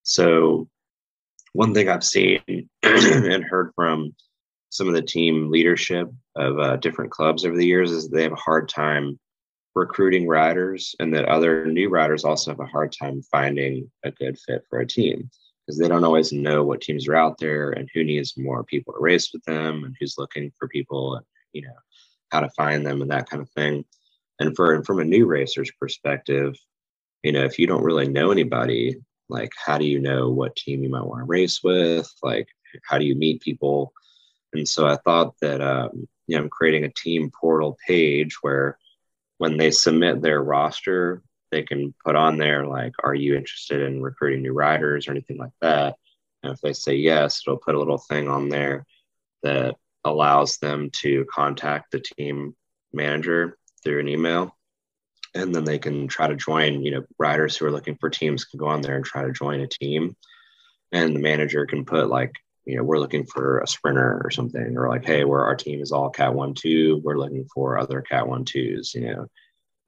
so, 0.08 0.66
one 1.52 1.74
thing 1.74 1.90
I've 1.90 2.02
seen 2.02 2.40
and 2.82 3.44
heard 3.44 3.72
from 3.74 4.14
some 4.70 4.88
of 4.88 4.94
the 4.94 5.02
team 5.02 5.50
leadership 5.50 6.10
of 6.36 6.58
uh, 6.58 6.76
different 6.76 7.10
clubs 7.10 7.44
over 7.44 7.56
the 7.56 7.66
years 7.66 7.90
is 7.90 8.08
they 8.08 8.22
have 8.22 8.32
a 8.32 8.36
hard 8.36 8.68
time 8.68 9.18
recruiting 9.74 10.26
riders, 10.26 10.94
and 10.98 11.14
that 11.14 11.26
other 11.26 11.66
new 11.66 11.88
riders 11.88 12.24
also 12.24 12.50
have 12.50 12.60
a 12.60 12.66
hard 12.66 12.92
time 12.92 13.22
finding 13.22 13.90
a 14.04 14.10
good 14.10 14.38
fit 14.38 14.62
for 14.68 14.80
a 14.80 14.86
team. 14.86 15.30
Because 15.66 15.78
they 15.78 15.88
don't 15.88 16.04
always 16.04 16.32
know 16.32 16.64
what 16.64 16.80
teams 16.80 17.06
are 17.08 17.14
out 17.14 17.38
there 17.38 17.70
and 17.70 17.88
who 17.92 18.02
needs 18.02 18.38
more 18.38 18.64
people 18.64 18.94
to 18.94 19.00
race 19.00 19.30
with 19.32 19.44
them 19.44 19.84
and 19.84 19.94
who's 20.00 20.16
looking 20.16 20.50
for 20.58 20.66
people 20.66 21.16
and 21.16 21.26
you 21.52 21.62
know 21.62 21.74
how 22.30 22.40
to 22.40 22.48
find 22.50 22.86
them 22.86 23.02
and 23.02 23.10
that 23.10 23.28
kind 23.28 23.42
of 23.42 23.50
thing. 23.50 23.84
And 24.40 24.56
for 24.56 24.72
and 24.72 24.86
from 24.86 24.98
a 25.00 25.04
new 25.04 25.26
racer's 25.26 25.70
perspective, 25.78 26.56
you 27.22 27.32
know, 27.32 27.44
if 27.44 27.58
you 27.58 27.66
don't 27.66 27.84
really 27.84 28.08
know 28.08 28.30
anybody, 28.30 28.96
like 29.28 29.50
how 29.62 29.76
do 29.76 29.84
you 29.84 29.98
know 29.98 30.30
what 30.30 30.56
team 30.56 30.82
you 30.82 30.88
might 30.88 31.04
want 31.04 31.20
to 31.20 31.24
race 31.24 31.62
with? 31.62 32.10
Like 32.22 32.48
how 32.84 32.98
do 32.98 33.04
you 33.04 33.14
meet 33.14 33.42
people 33.42 33.92
and 34.52 34.68
so 34.68 34.86
i 34.86 34.96
thought 34.96 35.34
that 35.40 35.60
um, 35.60 36.08
you 36.26 36.36
know 36.36 36.42
i'm 36.42 36.48
creating 36.48 36.84
a 36.84 36.92
team 36.92 37.30
portal 37.30 37.76
page 37.86 38.36
where 38.42 38.78
when 39.38 39.56
they 39.56 39.70
submit 39.70 40.20
their 40.20 40.42
roster 40.42 41.22
they 41.50 41.62
can 41.62 41.94
put 42.04 42.16
on 42.16 42.36
there 42.36 42.66
like 42.66 42.92
are 43.02 43.14
you 43.14 43.34
interested 43.36 43.82
in 43.82 44.02
recruiting 44.02 44.42
new 44.42 44.52
riders 44.52 45.08
or 45.08 45.12
anything 45.12 45.38
like 45.38 45.52
that? 45.60 45.96
And 46.42 46.52
if 46.52 46.60
they 46.60 46.72
say 46.72 46.96
yes 46.96 47.42
it'll 47.46 47.58
put 47.58 47.74
a 47.74 47.78
little 47.78 47.98
thing 47.98 48.28
on 48.28 48.48
there 48.48 48.86
that 49.42 49.76
allows 50.04 50.58
them 50.58 50.90
to 51.02 51.26
contact 51.32 51.92
the 51.92 52.00
team 52.00 52.54
manager 52.92 53.56
through 53.82 54.00
an 54.00 54.08
email. 54.08 54.56
And 55.34 55.54
then 55.54 55.64
they 55.64 55.78
can 55.78 56.08
try 56.08 56.26
to 56.28 56.36
join 56.36 56.82
you 56.82 56.92
know 56.92 57.04
riders 57.18 57.56
who 57.56 57.66
are 57.66 57.72
looking 57.72 57.96
for 57.96 58.10
teams 58.10 58.44
can 58.44 58.58
go 58.58 58.66
on 58.66 58.82
there 58.82 58.96
and 58.96 59.04
try 59.04 59.24
to 59.24 59.32
join 59.32 59.60
a 59.60 59.66
team. 59.66 60.16
And 60.92 61.14
the 61.14 61.20
manager 61.20 61.66
can 61.66 61.84
put 61.84 62.08
like 62.08 62.32
you 62.68 62.76
know 62.76 62.82
we're 62.82 62.98
looking 62.98 63.24
for 63.24 63.60
a 63.60 63.66
sprinter 63.66 64.20
or 64.22 64.30
something 64.30 64.76
or 64.76 64.88
like 64.88 65.04
hey 65.04 65.24
we're 65.24 65.44
our 65.44 65.56
team 65.56 65.80
is 65.80 65.90
all 65.90 66.10
cat 66.10 66.34
one 66.34 66.54
two 66.54 67.00
we're 67.02 67.18
looking 67.18 67.46
for 67.52 67.78
other 67.78 68.02
cat 68.02 68.26
one 68.28 68.44
twos 68.44 68.94
you 68.94 69.12
know 69.12 69.26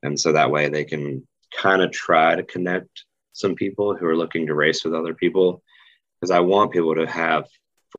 and 0.02 0.18
so 0.18 0.32
that 0.32 0.50
way 0.50 0.68
they 0.68 0.84
can 0.84 1.26
kind 1.56 1.82
of 1.82 1.92
try 1.92 2.34
to 2.34 2.42
connect 2.42 3.04
some 3.32 3.54
people 3.54 3.94
who 3.94 4.06
are 4.06 4.16
looking 4.16 4.46
to 4.46 4.54
race 4.54 4.84
with 4.84 4.94
other 4.94 5.14
people 5.14 5.62
because 6.20 6.30
i 6.30 6.40
want 6.40 6.72
people 6.72 6.94
to 6.94 7.06
have 7.06 7.44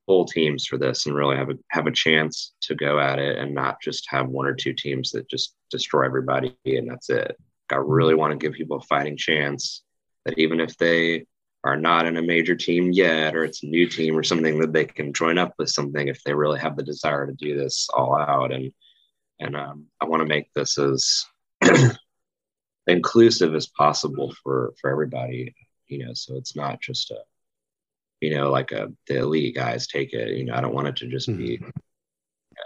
full 0.06 0.26
teams 0.26 0.66
for 0.66 0.78
this 0.78 1.06
and 1.06 1.16
really 1.16 1.36
have 1.36 1.50
a 1.50 1.56
have 1.70 1.88
a 1.88 1.92
chance 1.92 2.54
to 2.62 2.76
go 2.76 3.00
at 3.00 3.20
it 3.20 3.38
and 3.38 3.54
not 3.54 3.82
just 3.82 4.10
have 4.10 4.28
one 4.28 4.46
or 4.46 4.54
two 4.54 4.74
teams 4.74 5.12
that 5.12 5.30
just 5.30 5.56
destroy 5.70 6.06
everybody 6.06 6.56
and 6.66 6.90
that's 6.90 7.10
it. 7.10 7.36
I 7.72 7.76
really 7.76 8.16
want 8.16 8.32
to 8.32 8.38
give 8.38 8.54
people 8.54 8.78
a 8.78 8.82
fighting 8.82 9.18
chance 9.18 9.84
that 10.26 10.38
even 10.38 10.60
if 10.60 10.78
they 10.78 11.26
are 11.64 11.78
not 11.78 12.06
in 12.08 12.18
a 12.18 12.22
major 12.22 12.56
team 12.56 12.92
yet 12.92 13.36
or 13.36 13.44
it's 13.44 13.64
a 13.64 13.68
new 13.68 13.88
team 13.88 14.18
or 14.18 14.24
something 14.24 14.60
that 14.60 14.74
they 14.74 14.86
can 14.86 15.14
join 15.14 15.38
up 15.38 15.54
with 15.60 15.70
something 15.70 16.08
if 16.08 16.24
they 16.24 16.34
really 16.34 16.60
have 16.60 16.76
the 16.76 16.84
desire 16.84 17.28
to 17.28 17.34
do 17.34 17.56
this 17.58 17.88
all 17.94 18.16
out 18.18 18.52
and 18.52 18.72
and 19.40 19.56
um, 19.56 19.86
I 20.00 20.06
want 20.06 20.22
to 20.22 20.28
make 20.28 20.54
this 20.54 20.78
as 20.78 21.26
inclusive 22.88 23.56
as 23.56 23.68
possible 23.68 24.34
for 24.44 24.74
for 24.80 24.90
everybody 24.90 25.56
you 25.88 26.06
know 26.06 26.14
so 26.14 26.36
it's 26.36 26.56
not 26.56 26.82
just 26.82 27.12
a 27.12 27.18
you 28.22 28.36
know, 28.36 28.52
like 28.52 28.72
a, 28.72 28.94
the 29.08 29.18
elite 29.18 29.56
guys 29.56 29.88
take 29.88 30.14
it. 30.14 30.38
You 30.38 30.46
know, 30.46 30.54
I 30.54 30.62
don't 30.62 30.76
want 30.76 30.88
it 30.88 30.96
to 30.98 31.08
just 31.08 31.28
be 31.28 31.58
mm-hmm. 31.58 31.70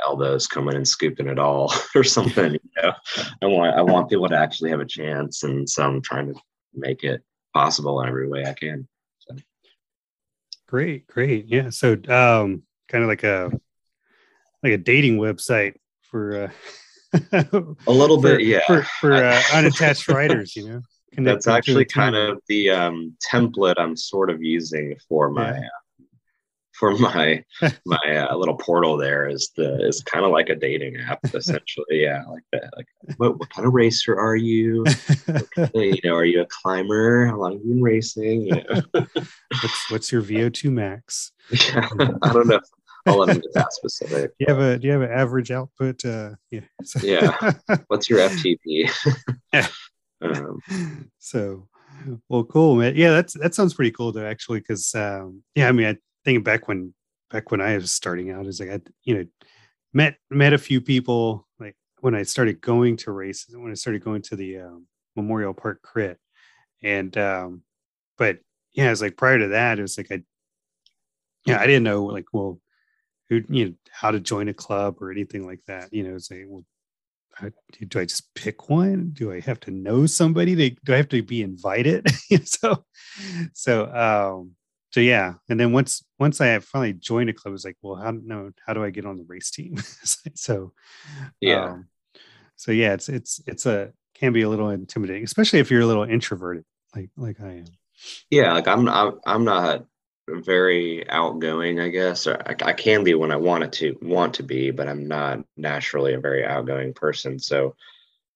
elbows 0.06 0.48
coming 0.48 0.76
and 0.76 0.88
scooping 0.88 1.28
it 1.28 1.40
all 1.40 1.74
or 1.96 2.04
something. 2.04 2.54
You 2.54 2.84
know, 2.84 2.92
I 3.42 3.46
want 3.46 3.76
I 3.76 3.82
want 3.82 4.10
people 4.10 4.28
to 4.28 4.38
actually 4.38 4.70
have 4.72 4.82
a 4.82 4.86
chance, 4.86 5.44
and 5.44 5.68
so 5.68 5.84
I'm 5.84 6.02
trying 6.02 6.34
to 6.34 6.40
make 6.74 7.04
it 7.04 7.24
possible 7.56 8.02
in 8.02 8.10
every 8.10 8.28
way 8.28 8.46
I 8.46 8.54
can. 8.54 8.88
So. 9.20 9.36
Great, 10.68 11.08
great, 11.08 11.48
yeah. 11.48 11.70
So, 11.70 11.94
um, 11.94 12.64
kind 12.90 13.04
of 13.04 13.08
like 13.08 13.24
a 13.24 13.50
like 14.62 14.74
a 14.74 14.78
dating 14.78 15.18
website 15.18 15.76
for 16.02 16.52
uh, 17.14 17.22
a 17.32 17.92
little 17.92 18.22
for, 18.22 18.38
bit, 18.38 18.42
yeah, 18.42 18.60
for, 18.68 18.84
for 19.00 19.14
uh, 19.14 19.42
unattached 19.54 20.08
writers, 20.10 20.56
you 20.56 20.68
know 20.68 20.82
that's 21.24 21.48
actually 21.48 21.86
kind 21.86 22.16
of 22.16 22.42
the 22.48 22.70
um, 22.70 23.16
template 23.32 23.76
I'm 23.78 23.96
sort 23.96 24.30
of 24.30 24.44
using 24.44 24.96
for 25.08 25.30
my 25.30 25.54
yeah. 25.54 25.70
For 26.78 26.98
my 26.98 27.44
my 27.86 28.28
uh, 28.30 28.36
little 28.36 28.58
portal. 28.58 28.98
There 28.98 29.28
is 29.28 29.52
the 29.56 29.86
is 29.86 30.02
kind 30.02 30.26
of 30.26 30.32
like 30.32 30.50
a 30.50 30.56
dating 30.56 30.98
app 30.98 31.20
essentially. 31.34 31.86
yeah, 31.90 32.24
like 32.30 32.44
that. 32.52 32.70
Like 32.76 32.88
what, 33.18 33.40
what 33.40 33.50
kind 33.50 33.68
of 33.68 33.74
racer 33.74 34.18
are 34.18 34.36
you? 34.36 34.86
you 35.74 36.00
know, 36.04 36.16
are 36.16 36.26
you 36.26 36.42
a 36.42 36.48
climber? 36.48 37.28
How 37.28 37.38
long 37.38 37.54
have 37.54 37.62
you 37.62 37.74
been 37.74 37.82
racing? 37.82 38.48
You 38.48 38.64
know? 38.70 38.82
what's 39.62 39.92
what's 39.92 40.12
your 40.12 40.22
VO2 40.22 40.72
max? 40.72 41.32
Yeah, 41.50 41.88
I 42.22 42.34
don't 42.34 42.48
know. 42.48 42.60
I'll 43.08 43.20
let 43.20 43.30
him 43.30 43.40
get 43.40 43.54
that 43.54 43.72
specific. 43.72 44.32
Do 44.40 44.46
you 44.46 44.54
have 44.54 44.60
a 44.60 44.80
do 44.80 44.88
you 44.88 44.94
have 44.94 45.04
an 45.04 45.12
average 45.12 45.52
output? 45.52 46.04
Uh, 46.04 46.32
yeah. 46.50 46.62
yeah. 47.02 47.52
What's 47.88 48.10
your 48.10 48.20
FTP? 48.20 48.90
um, 50.22 51.12
so, 51.20 51.68
well, 52.28 52.44
cool, 52.46 52.76
man. 52.78 52.96
Yeah, 52.96 53.12
that's 53.12 53.34
that 53.34 53.54
sounds 53.54 53.76
pretty 53.76 53.92
cool 53.92 54.12
though, 54.12 54.26
actually, 54.26 54.60
because 54.60 54.94
um, 54.96 55.44
yeah, 55.54 55.70
I 55.70 55.72
mean, 55.72 55.86
I 55.86 55.98
think 56.26 56.44
back 56.44 56.68
when 56.68 56.94
back 57.32 57.52
when 57.52 57.62
I 57.62 57.76
was 57.76 57.92
starting 57.92 58.32
out, 58.32 58.48
is 58.48 58.60
like 58.60 58.70
I 58.70 58.82
you 59.04 59.16
know 59.16 59.26
met 59.94 60.18
met 60.30 60.54
a 60.54 60.58
few 60.58 60.82
people 60.82 61.48
like 61.60 61.76
when 62.02 62.16
I 62.16 62.24
started 62.24 62.60
going 62.60 62.98
to 62.98 63.12
races 63.12 63.56
when 63.56 63.72
I 63.72 63.76
started 63.76 64.04
going 64.04 64.24
to 64.24 64.36
the 64.36 64.60
um, 64.60 64.88
Memorial 65.16 65.54
Park 65.54 65.82
Crit, 65.82 66.20
and 66.84 67.16
um, 67.18 67.62
but 68.18 68.40
yeah, 68.74 68.92
it's 68.92 69.02
like 69.02 69.16
prior 69.16 69.40
to 69.40 69.50
that, 69.50 69.80
it 69.80 69.84
was 69.84 69.98
like 69.98 70.12
I 70.12 70.24
yeah 71.46 71.60
I 71.60 71.68
didn't 71.68 71.84
know 71.84 72.04
like 72.04 72.26
well 72.34 72.60
who 73.30 73.42
you 73.50 73.66
know 73.66 73.74
how 73.92 74.12
to 74.12 74.20
join 74.20 74.50
a 74.50 74.54
club 74.54 75.02
or 75.02 75.12
anything 75.12 75.46
like 75.46 75.62
that. 75.68 75.94
You 75.94 76.04
know, 76.04 76.16
it's 76.16 76.30
like 76.30 76.46
well. 76.48 76.66
do 77.90 78.00
I 78.00 78.06
just 78.06 78.34
pick 78.34 78.70
one? 78.70 79.12
Do 79.14 79.32
I 79.32 79.42
have 79.42 79.60
to 79.62 79.72
know 79.72 80.06
somebody? 80.06 80.56
do 80.56 80.94
I 80.94 80.98
have 80.98 81.10
to 81.10 81.22
be 81.22 81.42
invited? 81.42 82.08
so, 82.46 82.86
so, 83.54 83.86
um, 83.94 84.56
so 84.96 85.02
yeah. 85.02 85.34
And 85.50 85.60
then 85.60 85.74
once, 85.74 86.06
once 86.20 86.40
I 86.40 86.58
finally 86.60 86.94
joined 86.94 87.30
a 87.30 87.34
club, 87.34 87.50
I 87.50 87.52
was 87.52 87.66
like, 87.66 87.76
well, 87.82 87.96
how 87.96 88.12
no, 88.12 88.52
how 88.66 88.72
do 88.72 88.82
I 88.82 88.92
get 88.92 89.06
on 89.06 89.18
the 89.18 89.26
race 89.28 89.52
team? 89.52 89.76
so, 90.36 90.72
yeah. 91.42 91.66
Um, 91.66 91.88
so 92.56 92.72
yeah, 92.72 92.94
it's, 92.94 93.10
it's, 93.10 93.42
it's 93.46 93.66
a, 93.66 93.92
can 94.14 94.32
be 94.32 94.44
a 94.44 94.50
little 94.50 94.70
intimidating, 94.70 95.26
especially 95.26 95.60
if 95.60 95.70
you're 95.70 95.82
a 95.82 95.86
little 95.86 96.06
introverted, 96.06 96.64
like, 96.96 97.10
like 97.18 97.42
I 97.42 97.56
am. 97.56 97.66
Yeah. 98.30 98.54
Like 98.54 98.70
I'm, 98.70 98.88
I'm, 98.88 99.20
I'm 99.26 99.44
not 99.44 99.86
very 100.30 101.06
outgoing, 101.10 101.82
I 101.82 101.90
guess. 101.90 102.26
I, 102.26 102.56
I, 102.62 102.72
can 102.72 103.04
be 103.04 103.16
when 103.16 103.34
I 103.34 103.36
wanted 103.36 103.74
to 103.74 103.98
want 104.02 104.36
to 104.36 104.44
be, 104.44 104.72
but 104.72 104.88
I'm 104.88 105.10
not 105.10 105.40
naturally 105.58 106.14
a 106.14 106.22
very 106.22 106.46
outgoing 106.46 106.94
person. 106.94 107.38
So 107.38 107.76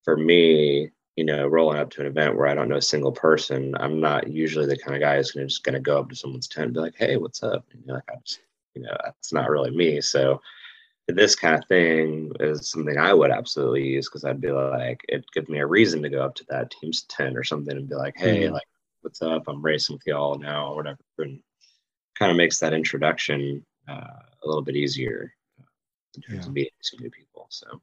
for 0.03 0.17
me, 0.17 0.91
you 1.19 1.25
know, 1.25 1.45
rolling 1.47 1.77
up 1.77 1.89
to 1.89 1.99
an 1.99 2.07
event 2.07 2.37
where 2.37 2.47
I 2.47 2.55
don't 2.55 2.69
know 2.69 2.77
a 2.77 2.81
single 2.81 3.11
person, 3.11 3.75
I'm 3.77 3.99
not 3.99 4.29
usually 4.31 4.65
the 4.65 4.77
kind 4.77 4.95
of 4.95 5.01
guy 5.01 5.17
who's 5.17 5.31
gonna 5.31 5.47
just 5.47 5.65
gonna 5.65 5.81
go 5.81 5.99
up 5.99 6.09
to 6.09 6.15
someone's 6.15 6.47
tent 6.47 6.67
and 6.67 6.73
be 6.73 6.79
like, 6.79 6.95
"Hey, 6.95 7.17
what's 7.17 7.43
up?" 7.43 7.65
And 7.73 7.83
you're 7.85 7.97
like, 7.97 8.09
I 8.09 8.15
just, 8.23 8.39
you 8.73 8.83
know, 8.83 8.95
that's 9.03 9.33
not 9.33 9.49
really 9.49 9.71
me. 9.71 9.99
So 9.99 10.41
this 11.09 11.35
kind 11.35 11.55
of 11.55 11.67
thing 11.67 12.31
is 12.39 12.71
something 12.71 12.97
I 12.97 13.13
would 13.13 13.31
absolutely 13.31 13.85
use 13.85 14.07
because 14.07 14.23
I'd 14.23 14.39
be 14.39 14.49
like, 14.49 15.03
it 15.09 15.25
gives 15.33 15.49
me 15.49 15.59
a 15.59 15.67
reason 15.67 16.01
to 16.03 16.09
go 16.09 16.23
up 16.23 16.35
to 16.35 16.45
that 16.47 16.71
team's 16.71 17.01
tent 17.09 17.35
or 17.37 17.43
something 17.43 17.75
and 17.75 17.89
be 17.89 17.95
like, 17.95 18.15
"Hey, 18.15 18.43
mm-hmm. 18.43 18.53
like, 18.53 18.67
what's 19.01 19.21
up? 19.21 19.43
I'm 19.49 19.61
racing 19.61 19.97
with 19.97 20.07
y'all 20.07 20.39
now, 20.39 20.67
or 20.71 20.77
whatever." 20.77 20.99
And 21.17 21.41
kind 22.17 22.31
of 22.31 22.37
makes 22.37 22.59
that 22.59 22.73
introduction 22.73 23.65
uh, 23.89 24.21
a 24.41 24.47
little 24.47 24.63
bit 24.63 24.77
easier 24.77 25.33
in 26.15 26.21
terms 26.21 26.45
yeah. 26.45 26.47
of 26.47 26.53
meeting 26.53 26.71
some 26.81 27.01
new 27.01 27.11
people. 27.11 27.47
So. 27.49 27.81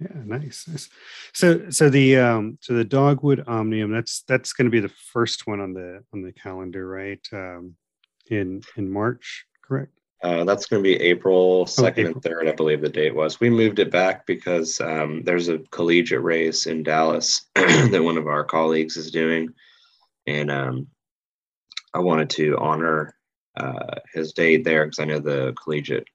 Yeah, 0.00 0.22
nice, 0.24 0.66
nice. 0.68 0.88
So, 1.32 1.70
so 1.70 1.90
the 1.90 2.18
um, 2.18 2.58
so 2.60 2.74
the 2.74 2.84
Dogwood 2.84 3.44
Omnium 3.48 3.90
that's 3.90 4.22
that's 4.22 4.52
going 4.52 4.66
to 4.66 4.70
be 4.70 4.80
the 4.80 4.88
first 4.88 5.46
one 5.46 5.60
on 5.60 5.72
the 5.72 6.04
on 6.12 6.22
the 6.22 6.32
calendar, 6.32 6.86
right? 6.86 7.26
Um, 7.32 7.74
in 8.30 8.62
in 8.76 8.90
March, 8.90 9.46
correct? 9.62 9.92
Uh, 10.22 10.44
that's 10.44 10.66
going 10.66 10.82
to 10.82 10.88
be 10.88 10.96
April 10.96 11.64
2nd 11.64 11.80
oh, 11.80 11.86
April. 11.86 12.06
and 12.06 12.22
3rd, 12.22 12.48
I 12.48 12.54
believe 12.54 12.80
the 12.80 12.88
date 12.88 13.14
was. 13.14 13.38
We 13.38 13.50
moved 13.50 13.78
it 13.78 13.92
back 13.92 14.26
because 14.26 14.80
um, 14.80 15.22
there's 15.22 15.48
a 15.48 15.58
collegiate 15.70 16.22
race 16.22 16.66
in 16.66 16.82
Dallas 16.82 17.46
that 17.54 18.02
one 18.02 18.18
of 18.18 18.26
our 18.26 18.42
colleagues 18.42 18.96
is 18.96 19.12
doing. 19.12 19.48
And 20.26 20.50
um, 20.50 20.88
I 21.94 22.00
wanted 22.00 22.30
to 22.30 22.58
honor 22.58 23.14
uh, 23.56 23.94
his 24.12 24.32
date 24.32 24.64
there 24.64 24.84
because 24.84 24.98
I 24.98 25.04
know 25.04 25.20
the 25.20 25.54
collegiate 25.62 26.08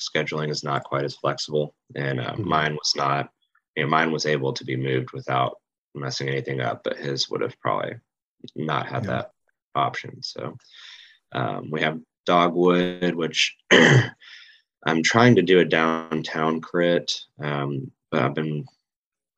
scheduling 0.00 0.50
is 0.50 0.64
not 0.64 0.84
quite 0.84 1.04
as 1.04 1.16
flexible, 1.16 1.74
and 1.94 2.20
uh, 2.20 2.32
mm-hmm. 2.32 2.48
mine 2.48 2.74
was 2.74 2.94
not. 2.96 3.30
You 3.76 3.84
know, 3.84 3.90
mine 3.90 4.10
was 4.10 4.26
able 4.26 4.52
to 4.52 4.64
be 4.64 4.76
moved 4.76 5.12
without 5.12 5.58
messing 5.94 6.28
anything 6.28 6.60
up, 6.60 6.82
but 6.82 6.96
his 6.96 7.30
would 7.30 7.40
have 7.40 7.58
probably 7.60 7.94
not 8.56 8.86
had 8.86 9.04
yeah. 9.04 9.10
that 9.10 9.30
option. 9.74 10.22
So 10.22 10.56
um, 11.32 11.70
we 11.70 11.80
have 11.82 12.00
Dogwood, 12.26 13.14
which 13.14 13.56
I'm 13.70 15.02
trying 15.02 15.36
to 15.36 15.42
do 15.42 15.60
a 15.60 15.64
downtown 15.64 16.60
crit, 16.60 17.20
um, 17.40 17.90
but 18.10 18.22
I've 18.22 18.34
been 18.34 18.66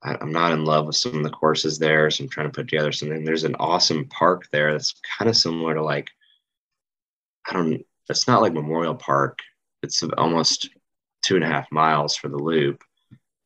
I'm 0.04 0.32
not 0.32 0.50
in 0.50 0.64
love 0.64 0.86
with 0.86 0.96
some 0.96 1.18
of 1.18 1.22
the 1.22 1.30
courses 1.30 1.78
there, 1.78 2.10
so 2.10 2.24
I'm 2.24 2.30
trying 2.30 2.48
to 2.48 2.52
put 2.52 2.68
together 2.68 2.90
something. 2.90 3.24
There's 3.24 3.44
an 3.44 3.54
awesome 3.60 4.06
park 4.06 4.48
there 4.50 4.72
that's 4.72 4.94
kind 5.16 5.28
of 5.28 5.36
similar 5.36 5.74
to 5.74 5.82
like 5.82 6.10
I 7.48 7.52
don't, 7.52 7.84
it's 8.08 8.26
not 8.26 8.42
like 8.42 8.52
Memorial 8.52 8.94
Park. 8.94 9.40
It's 9.82 10.02
almost 10.16 10.70
two 11.22 11.36
and 11.36 11.44
a 11.44 11.48
half 11.48 11.70
miles 11.70 12.16
for 12.16 12.28
the 12.28 12.36
loop. 12.36 12.82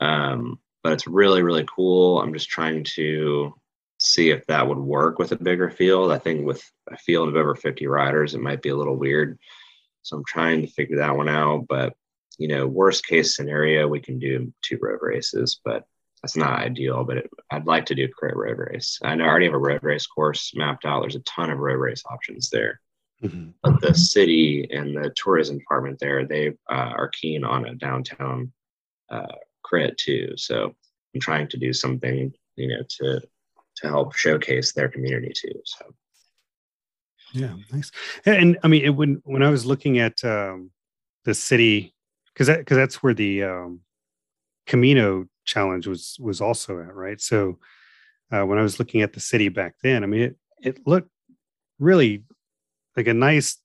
Um, 0.00 0.58
but 0.82 0.92
it's 0.92 1.06
really, 1.06 1.42
really 1.42 1.66
cool. 1.74 2.20
I'm 2.20 2.32
just 2.32 2.48
trying 2.48 2.84
to 2.94 3.54
see 3.98 4.30
if 4.30 4.46
that 4.46 4.68
would 4.68 4.78
work 4.78 5.18
with 5.18 5.32
a 5.32 5.36
bigger 5.36 5.70
field. 5.70 6.12
I 6.12 6.18
think 6.18 6.46
with 6.46 6.62
a 6.90 6.96
field 6.96 7.28
of 7.28 7.36
over 7.36 7.54
50 7.54 7.86
riders, 7.86 8.34
it 8.34 8.40
might 8.40 8.62
be 8.62 8.68
a 8.68 8.76
little 8.76 8.96
weird. 8.96 9.38
So 10.02 10.16
I'm 10.16 10.24
trying 10.26 10.60
to 10.60 10.68
figure 10.68 10.98
that 10.98 11.16
one 11.16 11.28
out. 11.28 11.66
But, 11.68 11.94
you 12.38 12.48
know, 12.48 12.66
worst 12.66 13.06
case 13.06 13.34
scenario, 13.34 13.88
we 13.88 14.00
can 14.00 14.18
do 14.18 14.52
two 14.62 14.78
road 14.80 15.00
races, 15.02 15.60
but 15.64 15.84
that's 16.22 16.36
not 16.36 16.60
ideal. 16.60 17.04
But 17.04 17.18
it, 17.18 17.30
I'd 17.50 17.66
like 17.66 17.86
to 17.86 17.94
do 17.94 18.04
a 18.04 18.36
road 18.36 18.58
race. 18.58 18.98
I 19.02 19.14
know 19.14 19.24
I 19.24 19.28
already 19.28 19.46
have 19.46 19.54
a 19.54 19.58
road 19.58 19.82
race 19.82 20.06
course 20.06 20.52
mapped 20.54 20.84
out. 20.84 21.00
There's 21.00 21.16
a 21.16 21.20
ton 21.20 21.50
of 21.50 21.58
road 21.58 21.80
race 21.80 22.04
options 22.08 22.50
there. 22.50 22.80
Mm-hmm. 23.22 23.50
But 23.62 23.80
the 23.80 23.94
city 23.94 24.68
and 24.70 24.96
the 24.96 25.12
tourism 25.16 25.58
department 25.58 25.98
there, 25.98 26.26
they 26.26 26.48
uh, 26.70 26.92
are 26.96 27.08
keen 27.08 27.44
on 27.44 27.66
a 27.66 27.74
downtown 27.74 28.52
uh, 29.10 29.26
crit 29.62 29.96
too. 29.96 30.34
So 30.36 30.74
I'm 31.14 31.20
trying 31.20 31.48
to 31.48 31.56
do 31.56 31.72
something, 31.72 32.32
you 32.56 32.68
know, 32.68 32.82
to 33.00 33.20
to 33.76 33.88
help 33.88 34.14
showcase 34.14 34.72
their 34.72 34.88
community 34.88 35.32
too. 35.34 35.60
So 35.64 35.94
yeah, 37.32 37.54
nice. 37.72 37.90
And 38.24 38.58
I 38.62 38.68
mean, 38.68 38.84
it, 38.84 38.90
when 38.90 39.20
when 39.24 39.42
I 39.42 39.50
was 39.50 39.66
looking 39.66 39.98
at 39.98 40.22
um, 40.24 40.70
the 41.24 41.34
city, 41.34 41.94
because 42.32 42.46
that 42.46 42.58
because 42.60 42.76
that's 42.76 43.02
where 43.02 43.14
the 43.14 43.44
um, 43.44 43.80
Camino 44.66 45.26
challenge 45.44 45.86
was 45.86 46.16
was 46.20 46.40
also 46.40 46.80
at, 46.80 46.94
right? 46.94 47.20
So 47.20 47.58
uh, 48.32 48.44
when 48.44 48.58
I 48.58 48.62
was 48.62 48.78
looking 48.78 49.02
at 49.02 49.12
the 49.12 49.20
city 49.20 49.48
back 49.48 49.74
then, 49.82 50.02
I 50.02 50.06
mean, 50.06 50.22
it 50.22 50.36
it 50.62 50.86
looked 50.86 51.10
really 51.78 52.24
like 52.96 53.06
a 53.06 53.14
nice 53.14 53.58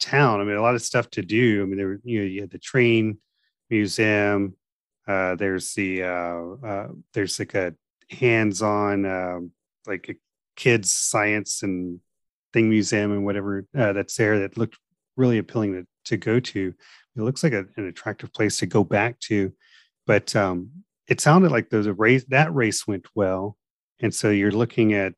town. 0.00 0.40
I 0.40 0.44
mean, 0.44 0.56
a 0.56 0.62
lot 0.62 0.74
of 0.74 0.82
stuff 0.82 1.10
to 1.10 1.22
do. 1.22 1.62
I 1.62 1.66
mean, 1.66 1.76
there 1.76 2.00
you 2.04 2.20
know 2.20 2.26
you 2.26 2.40
had 2.40 2.50
the 2.50 2.58
train 2.58 3.18
museum. 3.70 4.56
Uh, 5.06 5.34
there's 5.36 5.74
the 5.74 6.02
uh, 6.02 6.66
uh, 6.66 6.88
there's 7.14 7.38
like 7.38 7.54
a 7.54 7.74
hands-on 8.10 9.04
um, 9.06 9.52
like 9.86 10.08
a 10.08 10.14
kids 10.56 10.92
science 10.92 11.62
and 11.62 12.00
thing 12.52 12.68
museum 12.68 13.12
and 13.12 13.24
whatever 13.24 13.66
uh, 13.76 13.92
that's 13.92 14.16
there 14.16 14.40
that 14.40 14.56
looked 14.56 14.78
really 15.16 15.38
appealing 15.38 15.72
to, 15.72 15.86
to 16.04 16.16
go 16.16 16.40
to. 16.40 16.74
It 17.16 17.20
looks 17.20 17.42
like 17.42 17.52
a, 17.52 17.64
an 17.76 17.86
attractive 17.86 18.32
place 18.32 18.58
to 18.58 18.66
go 18.66 18.84
back 18.84 19.18
to, 19.20 19.52
but 20.06 20.34
um, 20.36 20.70
it 21.08 21.20
sounded 21.20 21.50
like 21.50 21.70
those 21.70 21.88
race 21.88 22.24
that 22.28 22.54
race 22.54 22.86
went 22.86 23.06
well, 23.14 23.56
and 24.00 24.14
so 24.14 24.30
you're 24.30 24.52
looking 24.52 24.94
at 24.94 25.14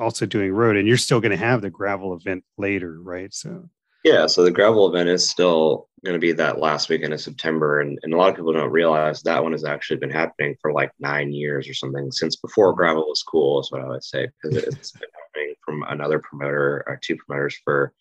also 0.00 0.26
doing 0.26 0.52
road 0.52 0.76
and 0.76 0.88
you're 0.88 0.96
still 0.96 1.20
going 1.20 1.30
to 1.30 1.36
have 1.36 1.62
the 1.62 1.70
gravel 1.70 2.14
event 2.14 2.44
later 2.58 3.00
right? 3.00 3.32
So 3.32 3.68
yeah 4.04 4.26
so 4.26 4.42
the 4.42 4.50
gravel 4.50 4.88
event 4.88 5.08
is 5.08 5.28
still 5.28 5.88
going 6.04 6.14
to 6.14 6.20
be 6.20 6.32
that 6.32 6.58
last 6.58 6.88
weekend 6.88 7.12
of 7.12 7.20
september 7.20 7.80
and, 7.80 7.98
and 8.02 8.12
a 8.12 8.16
lot 8.16 8.30
of 8.30 8.36
people 8.36 8.52
don't 8.52 8.70
realize 8.70 9.22
that 9.22 9.42
one 9.42 9.52
has 9.52 9.64
actually 9.64 9.98
been 9.98 10.10
happening 10.10 10.56
for 10.60 10.72
like 10.72 10.90
nine 10.98 11.32
years 11.32 11.68
or 11.68 11.74
something 11.74 12.10
since 12.10 12.36
before 12.36 12.74
gravel 12.74 13.06
was 13.06 13.22
cool 13.22 13.60
is 13.60 13.70
what 13.70 13.80
i 13.80 13.88
would 13.88 14.04
say 14.04 14.28
because 14.42 14.56
it's 14.56 14.92
been 14.92 15.08
happening 15.14 15.54
from 15.64 15.82
another 15.88 16.18
promoter 16.18 16.84
or 16.86 16.98
two 17.02 17.16
promoters 17.16 17.56
for 17.64 17.92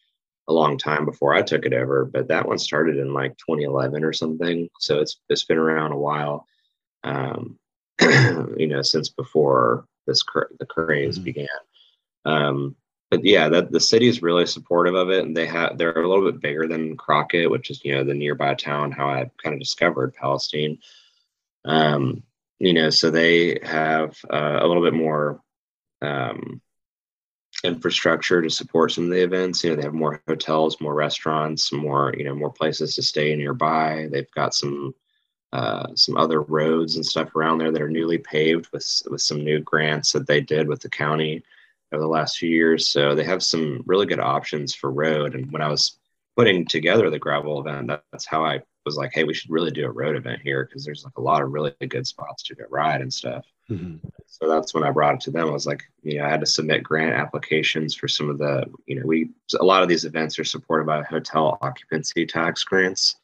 a 0.48 0.54
long 0.54 0.78
time 0.78 1.06
before 1.06 1.34
i 1.34 1.42
took 1.42 1.66
it 1.66 1.74
over 1.74 2.06
but 2.06 2.28
that 2.28 2.48
one 2.48 2.58
started 2.58 2.98
in 2.98 3.14
like 3.14 3.38
2011 3.38 4.04
or 4.04 4.14
something 4.14 4.68
so 4.80 5.00
it's 5.00 5.20
it's 5.30 5.46
been 5.46 5.58
around 5.58 5.92
a 5.92 5.98
while. 5.98 6.46
Um, 7.04 7.58
you 8.58 8.68
know 8.68 8.82
since 8.82 9.10
before 9.10 9.86
this 10.08 10.24
the 10.60 10.66
craze 10.66 11.16
mm-hmm. 11.16 11.24
began 11.24 11.48
um, 12.26 12.76
but 13.12 13.26
yeah, 13.26 13.50
that 13.50 13.72
the 13.72 13.80
city 13.80 14.08
is 14.08 14.22
really 14.22 14.46
supportive 14.46 14.96
of 14.96 15.10
it, 15.10 15.26
and 15.26 15.36
they 15.36 15.46
have 15.46 15.78
they're 15.78 16.02
a 16.02 16.08
little 16.08 16.32
bit 16.32 16.42
bigger 16.42 16.66
than 16.66 16.96
Crockett, 16.96 17.52
which 17.52 17.70
is 17.70 17.84
you 17.84 17.94
know 17.94 18.06
the 18.06 18.14
nearby 18.14 18.56
town. 18.56 18.92
How 18.92 19.10
I 19.10 19.30
kind 19.44 19.54
of 19.54 19.60
discovered 19.60 20.16
Palestine. 20.16 20.78
Um, 21.66 22.24
you 22.58 22.74
know, 22.74 22.90
so 22.90 23.12
they 23.12 23.60
have 23.64 24.18
uh, 24.32 24.60
a 24.62 24.68
little 24.68 24.82
bit 24.82 24.94
more 24.94 25.42
um, 26.02 26.62
infrastructure 27.66 28.42
to 28.42 28.50
support 28.50 28.94
some 28.94 29.06
of 29.06 29.10
the 29.10 29.24
events. 29.24 29.64
You 29.64 29.72
know, 29.72 29.76
they 29.76 29.84
have 29.84 29.94
more 29.94 30.22
hotels, 30.28 30.80
more 30.80 30.96
restaurants, 30.96 31.74
more 31.74 32.14
you 32.18 32.24
know 32.24 32.36
more 32.36 32.52
places 32.54 32.96
to 32.96 33.04
stay 33.04 33.36
nearby. 33.36 34.08
They've 34.10 34.32
got 34.32 34.54
some 34.56 34.96
uh, 35.52 35.88
some 35.96 36.16
other 36.16 36.42
roads 36.42 36.96
and 36.96 37.06
stuff 37.06 37.36
around 37.36 37.58
there 37.58 37.72
that 37.72 37.82
are 37.82 37.90
newly 37.90 38.20
paved 38.20 38.70
with 38.72 39.02
with 39.10 39.22
some 39.22 39.44
new 39.44 39.60
grants 39.60 40.14
that 40.14 40.28
they 40.28 40.40
did 40.40 40.70
with 40.70 40.80
the 40.80 40.90
county 40.90 41.44
over 41.92 42.02
the 42.02 42.08
last 42.08 42.38
few 42.38 42.50
years. 42.50 42.88
So 42.88 43.16
they 43.16 43.24
have 43.24 43.44
some 43.44 43.84
really 43.86 44.06
good 44.06 44.20
options 44.20 44.74
for 44.74 44.92
road. 44.92 45.36
And 45.36 45.52
when 45.52 45.62
I 45.62 45.68
was 45.68 45.98
putting 46.36 46.66
together 46.66 47.10
the 47.10 47.20
gravel 47.20 47.60
event, 47.60 47.88
that, 47.88 48.04
that's 48.12 48.26
how 48.26 48.46
I 48.46 48.62
was 48.86 48.96
like, 48.96 49.12
hey, 49.14 49.24
we 49.24 49.34
should 49.34 49.52
really 49.52 49.72
do 49.72 49.86
a 49.86 49.92
road 49.92 50.16
event 50.16 50.42
here 50.44 50.66
because 50.66 50.86
there's 50.86 51.04
like 51.04 51.18
a 51.18 51.22
lot 51.22 51.42
of 51.42 51.52
really 51.52 51.74
good 51.88 52.08
spots 52.08 52.44
to 52.44 52.56
go 52.56 52.64
ride 52.70 53.02
and 53.02 53.14
stuff. 53.14 53.46
Mm-hmm. 53.70 54.08
So 54.28 54.48
that's 54.50 54.74
when 54.74 54.84
I 54.84 54.92
brought 54.92 55.16
it 55.16 55.22
to 55.22 55.32
them. 55.32 55.48
I 55.48 55.52
was 55.52 55.68
like, 55.68 55.84
you 56.04 56.18
know, 56.18 56.26
I 56.26 56.30
had 56.30 56.40
to 56.40 56.46
submit 56.46 56.84
grant 56.84 57.14
applications 57.14 57.96
for 57.96 58.08
some 58.08 58.30
of 58.30 58.38
the, 58.38 58.66
you 58.86 58.96
know, 58.96 59.06
we 59.06 59.30
a 59.60 59.64
lot 59.64 59.84
of 59.84 59.90
these 59.90 60.06
events 60.06 60.40
are 60.40 60.44
supported 60.44 60.86
by 60.86 61.04
hotel 61.04 61.58
occupancy 61.62 62.26
tax 62.26 62.64
grants, 62.64 63.18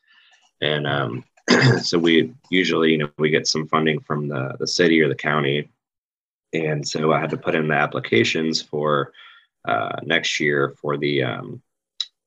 and 0.62 0.88
um, 0.88 1.24
so 1.82 1.98
we 1.98 2.34
usually, 2.50 2.92
you 2.92 2.98
know, 3.00 3.10
we 3.18 3.30
get 3.30 3.48
some 3.48 3.68
funding 3.68 4.00
from 4.02 4.28
the 4.28 4.56
the 4.60 4.68
city 4.68 5.02
or 5.02 5.10
the 5.10 5.16
county, 5.16 5.70
and 6.54 6.88
so 6.88 7.12
I 7.12 7.20
had 7.20 7.30
to 7.32 7.38
put 7.38 7.56
in 7.56 7.68
the 7.68 7.76
applications 7.76 8.62
for 8.62 9.14
uh, 9.68 9.98
next 10.04 10.40
year 10.40 10.76
for 10.82 10.98
the 10.98 11.24
um, 11.24 11.62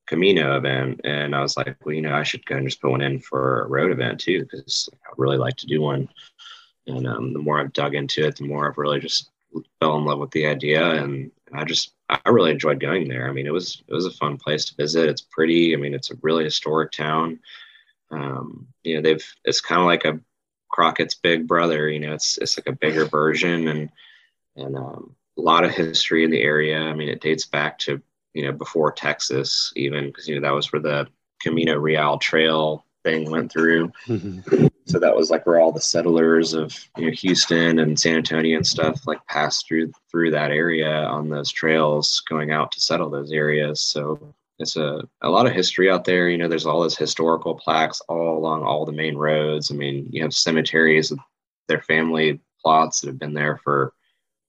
Camino 0.06 0.56
event, 0.56 1.00
and 1.04 1.34
I 1.34 1.40
was 1.40 1.56
like, 1.56 1.76
well, 1.84 1.94
you 1.94 2.02
know, 2.02 2.14
I 2.14 2.22
should 2.22 2.44
go 2.44 2.56
and 2.56 2.66
just 2.66 2.80
put 2.80 2.90
one 2.90 3.00
in 3.00 3.20
for 3.20 3.62
a 3.62 3.68
road 3.68 3.92
event 3.92 4.20
too, 4.20 4.40
because 4.40 4.88
I 5.06 5.10
really 5.16 5.38
like 5.38 5.56
to 5.56 5.66
do 5.66 5.80
one. 5.80 6.08
And 6.86 7.06
um, 7.06 7.32
the 7.32 7.38
more 7.38 7.60
I've 7.60 7.72
dug 7.72 7.94
into 7.94 8.26
it, 8.26 8.36
the 8.36 8.46
more 8.46 8.68
I've 8.68 8.78
really 8.78 9.00
just 9.00 9.30
fell 9.80 9.96
in 9.98 10.04
love 10.04 10.18
with 10.18 10.30
the 10.32 10.46
idea, 10.46 11.02
and 11.02 11.30
I 11.52 11.64
just 11.64 11.92
I 12.08 12.18
really 12.28 12.50
enjoyed 12.50 12.80
going 12.80 13.08
there. 13.08 13.28
I 13.28 13.32
mean, 13.32 13.46
it 13.46 13.52
was 13.52 13.82
it 13.86 13.94
was 13.94 14.06
a 14.06 14.10
fun 14.10 14.36
place 14.36 14.64
to 14.66 14.74
visit. 14.74 15.08
It's 15.08 15.22
pretty. 15.22 15.74
I 15.74 15.76
mean, 15.76 15.94
it's 15.94 16.10
a 16.10 16.18
really 16.22 16.44
historic 16.44 16.92
town. 16.92 17.38
Um, 18.10 18.66
you 18.82 18.96
know, 18.96 19.02
they've 19.02 19.24
it's 19.44 19.60
kind 19.60 19.80
of 19.80 19.86
like 19.86 20.04
a 20.04 20.20
Crockett's 20.70 21.14
big 21.14 21.46
brother. 21.46 21.88
You 21.88 22.00
know, 22.00 22.14
it's 22.14 22.38
it's 22.38 22.58
like 22.58 22.66
a 22.66 22.78
bigger 22.78 23.04
version, 23.04 23.68
and 23.68 23.90
and 24.60 24.76
um, 24.76 25.14
a 25.38 25.40
lot 25.40 25.64
of 25.64 25.70
history 25.70 26.24
in 26.24 26.30
the 26.30 26.42
area. 26.42 26.78
I 26.78 26.94
mean, 26.94 27.08
it 27.08 27.20
dates 27.20 27.46
back 27.46 27.78
to 27.80 28.00
you 28.34 28.44
know, 28.44 28.52
before 28.52 28.92
Texas, 28.92 29.72
even 29.76 30.06
because 30.06 30.28
you 30.28 30.34
know 30.34 30.40
that 30.42 30.54
was 30.54 30.72
where 30.72 30.82
the 30.82 31.08
Camino 31.40 31.76
Real 31.76 32.18
Trail 32.18 32.84
thing 33.02 33.30
went 33.30 33.52
through. 33.52 33.92
So 34.86 34.98
that 34.98 35.14
was 35.14 35.30
like 35.30 35.46
where 35.46 35.60
all 35.60 35.70
the 35.70 35.80
settlers 35.80 36.52
of 36.52 36.76
you 36.96 37.06
know 37.06 37.12
Houston 37.12 37.78
and 37.78 37.98
San 37.98 38.16
Antonio 38.16 38.56
and 38.56 38.66
stuff 38.66 39.06
like 39.06 39.24
passed 39.28 39.68
through 39.68 39.92
through 40.10 40.32
that 40.32 40.50
area 40.50 41.04
on 41.04 41.28
those 41.28 41.52
trails 41.52 42.20
going 42.28 42.50
out 42.50 42.72
to 42.72 42.80
settle 42.80 43.08
those 43.08 43.30
areas. 43.30 43.80
So 43.80 44.34
it's 44.58 44.76
a, 44.76 45.02
a 45.22 45.30
lot 45.30 45.46
of 45.46 45.52
history 45.52 45.88
out 45.88 46.04
there. 46.04 46.28
You 46.28 46.38
know, 46.38 46.48
there's 46.48 46.66
all 46.66 46.80
those 46.80 46.96
historical 46.96 47.54
plaques 47.54 48.00
all 48.08 48.36
along 48.36 48.64
all 48.64 48.84
the 48.84 48.90
main 48.90 49.16
roads. 49.16 49.70
I 49.70 49.74
mean, 49.74 50.08
you 50.10 50.22
have 50.22 50.34
cemeteries 50.34 51.12
with 51.12 51.20
their 51.68 51.82
family 51.82 52.40
plots 52.60 53.00
that 53.00 53.08
have 53.08 53.18
been 53.18 53.34
there 53.34 53.60
for, 53.62 53.92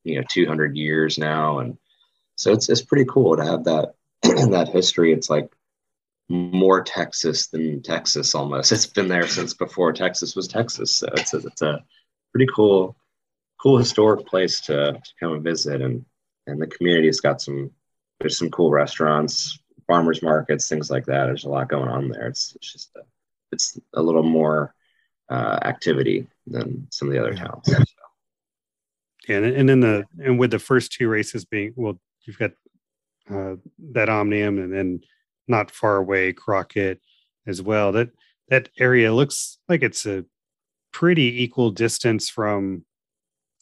you 0.04 0.16
know, 0.16 0.24
200 0.30 0.76
years 0.76 1.18
now. 1.18 1.60
And 1.60 1.78
so 2.36 2.52
it's 2.52 2.70
it's 2.70 2.82
pretty 2.82 3.06
cool 3.06 3.38
to 3.38 3.46
have 3.46 3.66
that 3.66 3.94
that 4.24 4.70
history. 4.72 5.14
It's 5.14 5.30
like 5.30 5.52
more 6.30 6.82
Texas 6.82 7.48
than 7.48 7.82
Texas 7.82 8.34
almost. 8.34 8.72
It's 8.72 8.86
been 8.86 9.08
there 9.08 9.28
since 9.28 9.54
before 9.54 9.94
Texas 9.94 10.36
was 10.36 10.48
Texas. 10.48 10.96
So 10.96 11.08
it's 11.14 11.34
a, 11.34 11.38
it's 11.38 11.62
a 11.62 11.84
pretty 12.32 12.48
cool 12.54 12.96
cool 13.62 13.78
historic 13.78 14.26
place 14.26 14.62
to, 14.62 14.94
to 14.94 15.12
come 15.20 15.34
and 15.34 15.44
visit 15.44 15.82
and 15.82 16.06
and 16.48 16.62
the 16.62 16.68
community's 16.68 17.20
got 17.20 17.42
some 17.42 17.72
there's 18.22 18.38
some 18.38 18.52
cool 18.52 18.72
restaurants, 18.72 19.60
farmers 19.88 20.22
markets, 20.22 20.70
things 20.70 20.92
like 20.92 21.06
that. 21.06 21.26
There's 21.26 21.44
a 21.44 21.50
lot 21.50 21.70
going 21.70 21.90
on 21.90 22.08
there. 22.08 22.28
It's, 22.28 22.56
it's 22.56 22.72
just 22.72 22.96
a, 22.96 23.02
it's 23.52 23.80
a 23.96 24.02
little 24.02 24.24
more 24.24 24.74
uh, 25.30 25.60
activity 25.64 26.28
than 26.46 26.88
some 26.92 27.08
of 27.08 27.14
the 27.14 27.20
other 27.20 27.34
towns. 27.34 27.68
Yeah, 29.28 29.38
and, 29.38 29.46
and 29.46 29.70
then 29.70 29.80
the 29.82 30.06
and 30.20 30.40
with 30.40 30.52
the 30.52 30.60
first 30.60 30.92
two 30.92 31.08
races 31.08 31.46
being 31.46 31.74
well 31.76 32.00
you've 32.26 32.40
got 32.40 32.52
uh, 33.30 33.56
that 33.94 34.10
Omnium, 34.10 34.58
and 34.58 34.74
then 34.74 35.02
not 35.48 35.72
far 35.72 35.98
away 35.98 36.34
Crockett 36.34 37.00
as 37.48 37.62
well. 37.62 37.92
That 37.92 38.10
that 38.50 38.70
area 38.80 39.14
looks 39.14 39.60
like 39.70 39.84
it's 39.84 40.06
a 40.06 40.26
pretty 40.92 41.44
equal 41.44 41.72
distance 41.72 42.30
from 42.30 42.86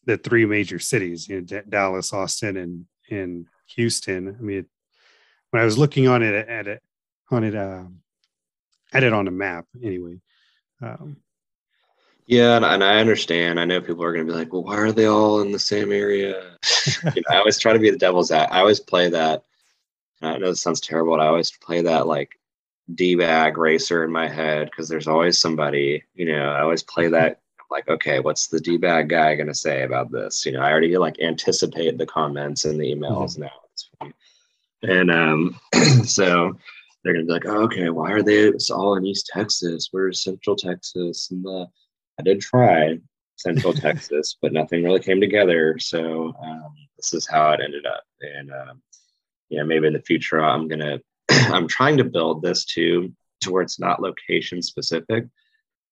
the 0.06 0.18
three 0.18 0.46
major 0.46 0.80
cities, 0.80 1.28
you 1.28 1.36
know, 1.36 1.42
D- 1.42 1.62
Dallas, 1.70 2.14
Austin, 2.14 2.58
and 2.58 2.86
and 3.12 3.46
Houston. 3.76 4.36
I 4.40 4.42
mean, 4.42 4.66
when 5.52 5.62
I 5.62 5.66
was 5.66 5.78
looking 5.78 6.08
on 6.08 6.24
it 6.24 6.48
at 6.48 6.68
it 6.68 6.82
on 7.30 7.44
it 7.44 7.56
uh, 7.56 7.84
at 8.94 9.04
it 9.04 9.14
on 9.14 9.28
a 9.28 9.32
map, 9.32 9.66
anyway. 9.84 10.20
Um, 10.82 11.18
yeah, 12.30 12.58
and, 12.58 12.84
I 12.84 13.00
understand. 13.00 13.60
I 13.60 13.66
know 13.66 13.82
people 13.82 14.04
are 14.04 14.14
going 14.14 14.26
to 14.26 14.32
be 14.32 14.38
like, 14.38 14.54
"Well, 14.54 14.64
why 14.64 14.78
are 14.78 14.92
they 14.92 15.08
all 15.08 15.42
in 15.42 15.52
the 15.52 15.58
same 15.58 15.92
area?" 15.92 16.58
you 17.16 17.24
know, 17.28 17.36
I 17.36 17.38
always 17.38 17.58
try 17.58 17.74
to 17.74 17.80
be 17.80 17.90
the 17.90 17.98
devil's 17.98 18.30
advocate. 18.30 18.56
I 18.56 18.60
always 18.60 18.80
play 18.80 19.10
that. 19.10 19.46
I 20.22 20.38
know 20.38 20.50
this 20.50 20.62
sounds 20.62 20.80
terrible, 20.80 21.14
but 21.14 21.24
I 21.24 21.28
always 21.28 21.50
play 21.50 21.82
that 21.82 22.06
like 22.06 22.40
d 22.94 23.16
bag 23.16 23.58
racer 23.58 24.04
in 24.04 24.12
my 24.12 24.28
head 24.28 24.70
because 24.70 24.88
there's 24.88 25.08
always 25.08 25.40
somebody. 25.40 26.04
You 26.14 26.28
know, 26.28 26.50
I 26.50 26.62
always 26.62 26.84
play 26.84 27.08
that. 27.08 27.40
like, 27.72 27.88
okay, 27.88 28.20
what's 28.20 28.46
the 28.46 28.60
d 28.60 28.78
bag 28.78 29.10
guy 29.10 29.34
going 29.34 29.48
to 29.48 29.56
say 29.56 29.82
about 29.82 30.12
this? 30.12 30.46
You 30.46 30.52
know, 30.52 30.62
I 30.62 30.70
already 30.70 30.96
like 30.98 31.20
anticipate 31.20 31.98
the 31.98 32.06
comments 32.06 32.64
and 32.64 32.80
the 32.80 32.94
emails 32.94 33.40
mm-hmm. 33.40 34.06
now. 34.06 34.14
And 34.84 35.10
um, 35.10 35.60
so 36.06 36.56
they're 37.04 37.14
going 37.14 37.26
to 37.26 37.28
be 37.28 37.34
like, 37.34 37.48
oh, 37.48 37.64
okay, 37.64 37.90
why 37.90 38.12
are 38.12 38.22
they 38.22 38.50
it's 38.50 38.70
all 38.70 38.96
in 38.98 39.06
East 39.08 39.32
Texas? 39.34 39.88
Where's 39.90 40.24
Central 40.24 40.56
Texas 40.56 41.32
and 41.32 41.44
the 41.44 41.68
I 42.20 42.22
did 42.22 42.42
try 42.42 43.00
Central 43.38 43.74
Texas, 43.74 44.36
but 44.42 44.52
nothing 44.52 44.84
really 44.84 45.00
came 45.00 45.22
together. 45.22 45.80
So 45.80 46.34
um, 46.44 46.76
this 46.98 47.14
is 47.14 47.26
how 47.26 47.52
it 47.52 47.62
ended 47.64 47.86
up. 47.86 48.04
And 48.22 48.52
um, 48.52 48.82
yeah, 49.50 49.64
maybe 49.64 49.88
in 49.88 49.94
the 49.94 50.02
future 50.02 50.44
I'm 50.44 50.68
gonna 50.68 51.00
I'm 51.30 51.68
trying 51.68 51.98
to 51.98 52.04
build 52.04 52.42
this 52.42 52.66
too 52.66 53.14
to 53.42 53.52
where 53.52 53.62
it's 53.62 53.80
not 53.80 54.02
location 54.02 54.62
specific. 54.62 55.26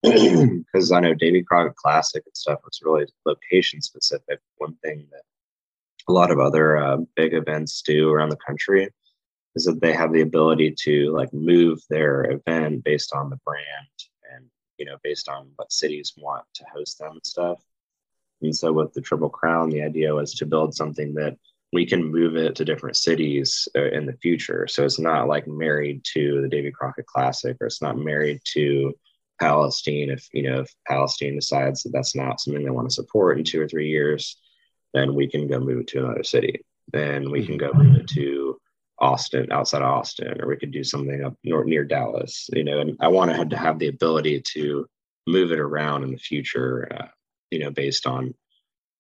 Because 0.04 0.92
I 0.92 1.00
know 1.00 1.16
Davy 1.16 1.42
Crockett 1.42 1.76
Classic 1.76 2.22
and 2.24 2.38
stuff 2.38 2.60
was 2.64 2.82
really 2.84 3.06
location 3.26 3.82
specific. 3.82 4.40
One 4.58 4.76
thing 4.84 5.08
that 5.12 5.24
a 6.08 6.14
lot 6.14 6.30
of 6.30 6.40
other 6.40 6.78
uh, 6.78 6.98
big 7.16 7.34
events 7.34 7.82
do 7.82 8.12
around 8.12 8.30
the 8.30 8.38
country 8.46 8.90
is 9.56 9.66
that 9.66 9.82
they 9.82 9.94
have 9.94 10.14
the 10.14 10.22
ability 10.22 10.76
to 10.84 11.12
like 11.14 11.34
move 11.34 11.80
their 11.90 12.30
event 12.30 12.84
based 12.84 13.14
on 13.14 13.30
the 13.30 13.38
brand 13.38 13.66
you 14.78 14.86
know, 14.86 14.98
based 15.04 15.30
on 15.30 15.52
what 15.56 15.72
cities 15.72 16.14
want 16.18 16.46
to 16.56 16.66
host 16.74 17.00
them 17.00 17.14
and 17.14 17.26
stuff. 17.26 17.62
And 18.42 18.56
so 18.56 18.72
with 18.72 18.94
the 18.94 19.02
Triple 19.02 19.30
Crown, 19.30 19.70
the 19.70 19.82
idea 19.82 20.14
was 20.14 20.34
to 20.36 20.46
build 20.46 20.76
something 20.76 21.14
that 21.16 21.38
we 21.74 21.86
can 21.86 22.04
move 22.04 22.36
it 22.36 22.56
to 22.56 22.66
different 22.66 22.96
cities 22.96 23.68
uh, 23.76 23.90
in 23.90 24.06
the 24.06 24.18
future. 24.22 24.68
So 24.68 24.86
it's 24.86 25.00
not 25.00 25.28
like 25.28 25.48
married 25.48 26.04
to 26.14 26.42
the 26.42 26.48
Davy 26.48 26.72
Crockett 26.72 27.08
Classic, 27.08 27.58
or 27.60 27.68
it's 27.68 27.82
not 27.82 27.98
married 27.98 28.40
to 28.54 28.94
Palestine. 29.40 30.10
If 30.10 30.28
you 30.34 30.44
know, 30.44 30.62
if 30.62 30.74
Palestine 30.88 31.36
decides 31.36 31.84
that 31.84 31.92
that's 31.92 32.16
not 32.16 32.40
something 32.40 32.64
they 32.64 32.70
want 32.70 32.90
to 32.90 32.94
support 32.94 33.38
in 33.38 33.44
two 33.44 33.62
or 33.62 33.68
three 33.68 33.90
years, 33.90 34.38
then 34.94 35.14
we 35.14 35.28
can 35.28 35.48
go 35.48 35.60
move 35.60 35.82
it 35.82 35.88
to 35.90 36.06
another 36.06 36.24
city. 36.24 36.64
Then 36.94 37.32
we 37.32 37.46
can 37.46 37.58
go 37.58 37.72
move 37.74 37.98
it 37.98 38.08
to 38.10 38.58
Austin, 39.00 39.52
outside 39.52 39.82
of 39.82 39.90
Austin, 39.90 40.42
or 40.42 40.48
we 40.48 40.58
could 40.58 40.72
do 40.72 40.84
something 40.84 41.24
up 41.24 41.36
near, 41.44 41.64
near 41.64 41.84
Dallas, 41.84 42.50
you 42.54 42.64
know, 42.64 42.80
and 42.80 42.98
I 43.00 43.08
want 43.10 43.32
to 43.32 43.38
have 43.38 43.50
to 43.50 43.58
have 43.58 43.80
the 43.80 43.88
ability 43.88 44.42
to 44.54 44.88
move 45.28 45.52
it 45.52 45.60
around 45.60 46.04
in 46.04 46.12
the 46.12 46.18
future, 46.18 46.88
uh, 46.92 47.08
you 47.52 47.60
know, 47.60 47.70
based 47.70 48.08
on 48.08 48.34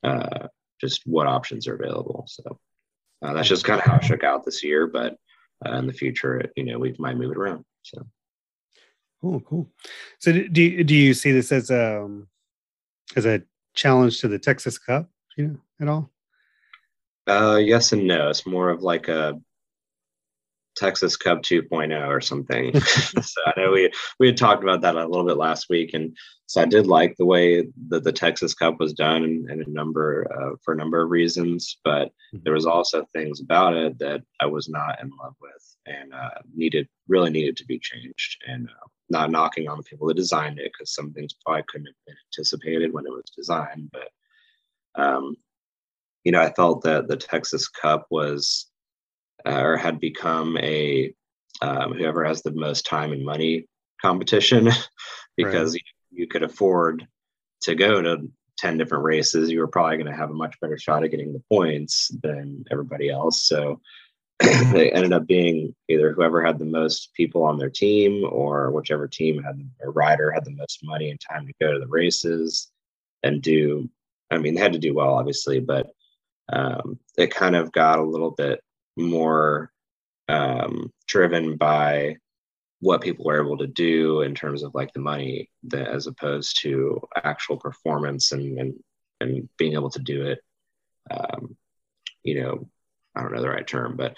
uh, 0.04 0.48
just 0.80 1.02
what 1.06 1.28
options 1.28 1.68
are 1.68 1.76
available. 1.76 2.26
So 2.28 2.60
uh, 3.24 3.34
that's 3.34 3.48
just 3.48 3.66
kind 3.66 3.80
of 3.80 3.88
how 3.88 3.98
it 3.98 4.04
shook 4.04 4.24
out 4.24 4.46
this 4.46 4.64
year, 4.64 4.88
but 4.88 5.18
uh, 5.66 5.74
in 5.78 5.88
the 5.88 5.94
future, 5.94 6.52
you 6.56 6.66
know, 6.66 6.78
we 6.78 6.96
might 7.00 7.18
move 7.18 7.32
it 7.32 7.38
around. 7.38 7.66
So. 7.82 8.06
Cool, 9.22 9.40
cool. 9.42 9.72
So 10.20 10.32
do 10.32 10.62
you, 10.62 10.84
do 10.84 10.94
you 10.94 11.14
see 11.16 11.32
this 11.32 11.52
as 11.52 11.72
a 11.72 12.04
um, 12.04 12.28
as 13.16 13.26
a 13.26 13.42
challenge 13.74 14.20
to 14.22 14.28
the 14.28 14.38
Texas 14.38 14.78
Cup, 14.78 15.10
you 15.36 15.48
know, 15.48 15.58
at 15.82 15.88
all? 15.88 16.12
Uh, 17.26 17.58
yes 17.58 17.92
and 17.94 18.06
no. 18.06 18.30
It's 18.30 18.46
more 18.46 18.70
of 18.70 18.84
like 18.84 19.08
a 19.08 19.40
Texas 20.78 21.18
Cup 21.18 21.42
2.0 21.42 22.08
or 22.08 22.22
something. 22.22 22.80
so 22.82 23.42
I 23.46 23.54
know 23.58 23.72
we 23.72 23.92
we 24.20 24.28
had 24.28 24.38
talked 24.38 24.64
about 24.64 24.82
that 24.82 24.96
a 24.96 25.08
little 25.08 25.26
bit 25.26 25.38
last 25.38 25.68
week, 25.70 25.94
and 25.94 26.16
so 26.46 26.62
I 26.62 26.66
did 26.66 26.88
like 26.88 27.16
the 27.18 27.26
way 27.26 27.68
that 27.90 28.04
the 28.04 28.12
Texas 28.12 28.54
Cup 28.54 28.80
was 28.80 28.94
done, 28.94 29.24
and, 29.24 29.62
a 29.62 29.70
number 29.70 30.28
uh, 30.32 30.56
for 30.64 30.74
a 30.74 30.78
number 30.78 31.02
of 31.02 31.10
reasons. 31.10 31.78
But 31.84 32.08
mm-hmm. 32.08 32.40
there 32.44 32.54
was 32.54 32.66
also 32.66 33.06
things 33.14 33.42
about 33.42 33.76
it 33.76 34.00
that 34.00 34.22
I 34.40 34.46
was 34.46 34.70
not 34.70 35.02
in 35.02 35.10
love 35.22 35.36
with, 35.42 35.76
and 35.86 36.14
uh, 36.14 36.42
needed 36.56 36.88
really 37.08 37.32
needed 37.32 37.58
to 37.58 37.66
be 37.66 37.80
changed. 37.80 38.44
And 38.48 38.70
uh, 38.70 38.88
not 39.10 39.32
knocking 39.32 39.68
on 39.68 39.78
the 39.78 39.84
people 39.84 40.08
that 40.08 40.18
designed 40.18 40.60
it, 40.60 40.72
because 40.74 40.94
some 40.94 41.12
things 41.14 41.36
probably 41.46 41.64
couldn't 41.68 41.88
have 41.88 41.96
been 42.06 42.16
anticipated 42.32 42.94
when 42.94 43.06
it 43.06 43.12
was 43.12 43.32
designed, 43.36 43.90
but. 43.92 44.10
Um, 44.96 45.36
you 46.24 46.32
know, 46.34 46.42
I 46.42 46.52
felt 46.52 46.84
that 46.84 47.08
the 47.08 47.16
Texas 47.16 47.70
Cup 47.70 48.08
was 48.10 48.68
uh, 49.46 49.62
or 49.62 49.78
had 49.78 50.00
become 50.00 50.58
a 50.58 51.14
um, 51.62 51.94
whoever 51.94 52.24
has 52.24 52.42
the 52.42 52.52
most 52.52 52.86
time 52.86 53.12
and 53.12 53.26
money 53.26 53.68
competition. 54.02 54.70
Because 55.36 55.74
right. 55.74 55.82
you, 56.10 56.22
you 56.24 56.28
could 56.28 56.42
afford 56.42 57.08
to 57.62 57.76
go 57.76 58.02
to 58.02 58.28
10 58.58 58.78
different 58.80 59.04
races 59.04 59.52
you 59.52 59.60
were 59.60 59.68
probably 59.68 59.98
going 59.98 60.12
to 60.12 60.18
have 60.18 60.32
a 60.32 60.34
much 60.34 60.60
better 60.60 60.80
shot 60.80 61.04
at 61.04 61.12
getting 61.12 61.32
the 61.32 61.44
points 61.48 62.10
than 62.24 62.66
everybody 62.72 63.10
else. 63.10 63.46
So 63.46 63.80
they 64.72 64.92
ended 64.92 65.14
up 65.14 65.26
being 65.26 65.76
either 65.88 66.14
whoever 66.14 66.44
had 66.44 66.60
the 66.60 66.66
most 66.66 67.14
people 67.16 67.44
on 67.44 67.58
their 67.58 67.70
team 67.70 68.24
or 68.30 68.72
whichever 68.72 69.08
team 69.08 69.42
had 69.42 69.60
a 69.82 69.90
rider 69.90 70.32
had 70.32 70.46
the 70.46 70.52
most 70.52 70.80
money 70.84 71.10
and 71.10 71.20
time 71.20 71.48
to 71.48 71.54
go 71.60 71.74
to 71.74 71.80
the 71.80 71.88
races 71.88 72.70
and 73.24 73.42
do 73.42 73.90
i 74.30 74.38
mean 74.38 74.54
they 74.54 74.62
had 74.62 74.74
to 74.74 74.80
do 74.80 74.94
well 74.94 75.16
obviously 75.16 75.60
but 75.60 75.90
um, 76.54 77.00
it 77.18 77.34
kind 77.34 77.56
of 77.56 77.72
got 77.72 78.00
a 78.00 78.04
little 78.04 78.30
bit 78.30 78.62
more 78.98 79.72
um, 80.28 80.92
driven 81.08 81.58
by 81.58 82.18
what 82.80 83.02
people 83.02 83.26
were 83.26 83.42
able 83.44 83.58
to 83.58 83.68
do 83.68 84.22
in 84.22 84.36
terms 84.36 84.64
of 84.64 84.76
like 84.76 84.94
the 84.94 85.00
money 85.00 85.50
that, 85.64 85.88
as 85.88 86.08
opposed 86.08 86.62
to 86.62 87.02
actual 87.24 87.58
performance 87.58 88.32
and, 88.32 88.60
and 88.60 88.74
and 89.20 89.50
being 89.58 89.74
able 89.74 89.90
to 89.90 90.00
do 90.00 90.26
it 90.28 90.40
um, 91.10 91.58
you 92.24 92.42
know 92.42 92.70
i 93.16 93.22
don't 93.22 93.34
know 93.34 93.42
the 93.42 93.50
right 93.50 93.68
term 93.68 93.96
but 93.96 94.18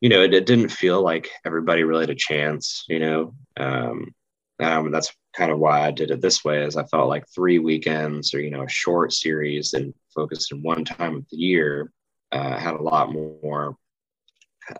you 0.00 0.08
know 0.08 0.22
it, 0.22 0.32
it 0.34 0.46
didn't 0.46 0.68
feel 0.68 1.02
like 1.02 1.28
everybody 1.44 1.82
really 1.82 2.02
had 2.02 2.10
a 2.10 2.14
chance 2.14 2.84
you 2.88 3.00
know? 3.00 3.34
Um, 3.56 4.14
um, 4.60 4.90
that's 4.90 5.12
kind 5.36 5.50
of 5.52 5.58
why 5.58 5.86
i 5.86 5.90
did 5.90 6.10
it 6.10 6.20
this 6.20 6.44
way 6.44 6.62
is 6.62 6.76
i 6.76 6.84
felt 6.84 7.08
like 7.08 7.24
three 7.34 7.58
weekends 7.58 8.34
or 8.34 8.40
you 8.40 8.50
know 8.50 8.62
a 8.62 8.68
short 8.68 9.12
series 9.12 9.74
and 9.74 9.92
focused 10.14 10.52
in 10.52 10.62
one 10.62 10.84
time 10.84 11.16
of 11.16 11.26
the 11.30 11.36
year 11.36 11.92
uh, 12.32 12.58
had 12.58 12.74
a 12.74 12.82
lot 12.82 13.12
more 13.12 13.76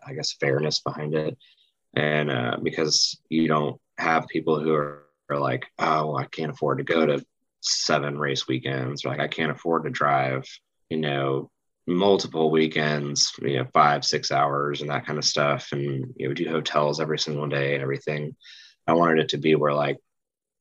i 0.06 0.12
guess 0.12 0.32
fairness 0.32 0.80
behind 0.80 1.14
it. 1.14 1.36
And 1.94 2.30
uh, 2.30 2.58
because 2.62 3.18
you 3.30 3.48
don't 3.48 3.80
have 3.96 4.28
people 4.28 4.60
who 4.60 4.74
are, 4.74 5.04
are 5.30 5.38
like 5.38 5.66
oh 5.78 6.16
i 6.16 6.26
can't 6.26 6.52
afford 6.52 6.78
to 6.78 6.84
go 6.84 7.06
to 7.06 7.24
seven 7.60 8.18
race 8.18 8.46
weekends 8.46 9.04
or 9.04 9.08
like 9.08 9.20
i 9.20 9.28
can't 9.28 9.50
afford 9.50 9.84
to 9.84 9.90
drive 9.90 10.44
you 10.90 10.98
know 10.98 11.50
multiple 11.86 12.50
weekends 12.50 13.32
you 13.40 13.56
know 13.56 13.66
five 13.72 14.04
six 14.04 14.30
hours 14.30 14.82
and 14.82 14.90
that 14.90 15.06
kind 15.06 15.18
of 15.18 15.24
stuff. 15.24 15.68
And 15.72 16.12
you 16.16 16.28
know 16.28 16.34
do 16.34 16.48
hotels 16.48 17.00
every 17.00 17.18
single 17.18 17.48
day 17.48 17.74
and 17.74 17.82
everything. 17.82 18.36
I 18.86 18.92
wanted 18.92 19.20
it 19.20 19.30
to 19.30 19.38
be 19.38 19.54
where 19.54 19.74
like 19.74 19.96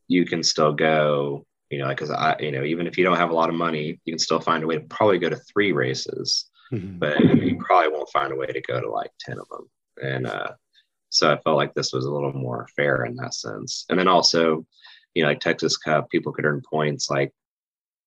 you 0.07 0.25
can 0.25 0.41
still 0.41 0.73
go 0.73 1.45
you 1.69 1.79
know 1.79 1.89
because 1.89 2.11
i 2.11 2.35
you 2.39 2.51
know 2.51 2.63
even 2.63 2.87
if 2.87 2.97
you 2.97 3.03
don't 3.03 3.17
have 3.17 3.29
a 3.29 3.35
lot 3.35 3.49
of 3.49 3.55
money 3.55 3.99
you 4.05 4.13
can 4.13 4.19
still 4.19 4.39
find 4.39 4.63
a 4.63 4.67
way 4.67 4.75
to 4.75 4.85
probably 4.85 5.19
go 5.19 5.29
to 5.29 5.35
three 5.35 5.73
races 5.73 6.46
mm-hmm. 6.71 6.97
but 6.97 7.19
you 7.19 7.57
probably 7.57 7.91
won't 7.91 8.09
find 8.09 8.31
a 8.31 8.35
way 8.35 8.47
to 8.47 8.61
go 8.61 8.79
to 8.79 8.89
like 8.89 9.11
10 9.21 9.39
of 9.39 9.47
them 9.49 9.69
and 10.01 10.27
uh 10.27 10.47
so 11.09 11.31
I 11.31 11.37
felt 11.37 11.57
like 11.57 11.73
this 11.73 11.93
was 11.93 12.05
a 12.05 12.11
little 12.11 12.33
more 12.33 12.67
fair 12.75 13.05
in 13.05 13.15
that 13.15 13.33
sense. 13.33 13.85
And 13.89 13.97
then 13.97 14.07
also, 14.07 14.65
you 15.13 15.23
know, 15.23 15.29
like 15.29 15.39
Texas 15.39 15.77
Cup, 15.77 16.09
people 16.09 16.31
could 16.31 16.45
earn 16.45 16.61
points. 16.69 17.09
Like, 17.09 17.31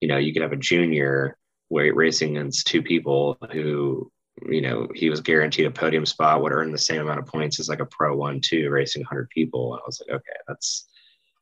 you 0.01 0.09
know, 0.09 0.19
you 0.19 0.33
could 0.33 0.43
have 0.43 0.53
a 0.53 0.57
junior 0.57 1.37
weight 1.71 1.95
racing 1.97 2.37
against 2.37 2.67
two 2.67 2.83
people 2.83 3.39
who, 3.53 4.11
you 4.49 4.61
know, 4.61 4.89
he 4.95 5.11
was 5.11 5.21
guaranteed 5.21 5.67
a 5.67 5.71
podium 5.71 6.07
spot, 6.07 6.43
would 6.43 6.53
earn 6.53 6.73
the 6.73 6.79
same 6.79 7.01
amount 7.01 7.21
of 7.21 7.27
points 7.27 7.59
as 7.59 7.69
like 7.69 7.81
a 7.81 7.87
pro 7.87 8.15
one, 8.15 8.41
two 8.41 8.71
racing 8.71 9.03
100 9.03 9.29
people. 9.31 9.75
And 9.75 9.81
I 9.81 9.87
was 9.87 10.03
like, 10.07 10.17
okay, 10.17 10.37
that's 10.47 10.89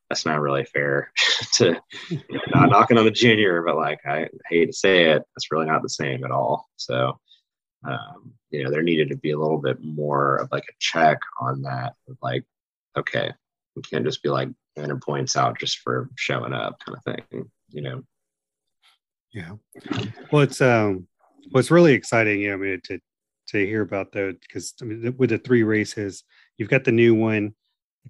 that's 0.09 0.27
not 0.27 0.40
really 0.40 0.64
fair 0.64 1.12
to 1.55 1.81
you 2.09 2.21
know, 2.31 2.40
not 2.55 2.71
knocking 2.71 2.99
on 2.99 3.05
the 3.05 3.11
junior, 3.11 3.62
but 3.62 3.77
like 3.77 4.01
I 4.07 4.29
hate 4.49 4.66
to 4.66 4.73
say 4.73 5.11
it, 5.11 5.23
it's 5.37 5.51
really 5.51 5.66
not 5.66 5.83
the 5.83 5.88
same 5.88 6.25
at 6.25 6.31
all. 6.31 6.68
So 6.77 7.18
um, 7.85 8.33
you 8.51 8.64
know, 8.64 8.71
there 8.71 8.83
needed 8.83 9.11
to 9.11 9.16
be 9.16 9.31
a 9.31 9.38
little 9.38 9.59
bit 9.59 9.83
more 9.83 10.37
of 10.37 10.51
like 10.51 10.64
a 10.64 10.77
check 10.79 11.18
on 11.40 11.62
that. 11.62 11.94
Like, 12.23 12.44
okay, 12.97 13.33
we 13.77 13.83
can't 13.83 14.05
just 14.05 14.23
be 14.23 14.29
like 14.29 14.49
100 14.75 15.01
points 15.03 15.37
out 15.37 15.59
just 15.59 15.79
for 15.79 16.09
showing 16.16 16.53
up 16.53 16.79
kind 16.85 16.97
of 16.97 17.05
thing, 17.05 17.51
you 17.71 17.83
know? 17.83 18.03
Yeah. 19.33 19.53
Well, 20.33 20.42
it's, 20.42 20.61
um, 20.61 21.07
what's 21.51 21.71
really 21.71 21.92
exciting, 21.92 22.40
you 22.40 22.49
know, 22.49 22.55
I 22.55 22.57
mean, 22.57 22.81
to, 22.85 22.99
to 23.49 23.66
hear 23.66 23.83
about 23.83 24.12
that, 24.12 24.40
because 24.40 24.75
I 24.81 24.85
mean, 24.85 25.14
with 25.16 25.31
the 25.31 25.38
three 25.38 25.62
races, 25.62 26.25
you've 26.57 26.71
got 26.71 26.85
the 26.85 26.92
new 26.92 27.14
one, 27.14 27.55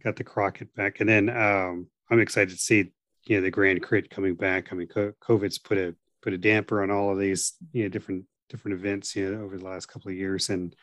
got 0.03 0.17
the 0.17 0.25
Crockett 0.25 0.75
back, 0.75 1.01
and 1.01 1.09
then 1.09 1.29
um, 1.29 1.87
I'm 2.11 2.21
excited 2.21 2.51
to 2.51 2.57
see, 2.57 2.93
you 3.27 3.37
know, 3.37 3.43
the 3.43 3.51
Grand 3.51 3.83
Crit 3.83 4.11
coming 4.11 4.35
back. 4.35 4.69
I 4.71 4.75
mean, 4.75 4.89
COVID's 4.89 5.59
put 5.59 5.79
a 5.79 5.95
put 6.23 6.33
a 6.33 6.39
damper 6.39 6.83
on 6.83 6.91
all 6.91 7.13
of 7.13 7.19
these, 7.19 7.55
you 7.73 7.85
know, 7.85 7.89
different 7.89 8.25
different 8.49 8.79
events 8.79 9.15
you 9.15 9.31
know 9.31 9.43
over 9.43 9.59
the 9.59 9.65
last 9.65 9.87
couple 9.87 10.11
of 10.11 10.17
years. 10.17 10.49
And 10.51 10.75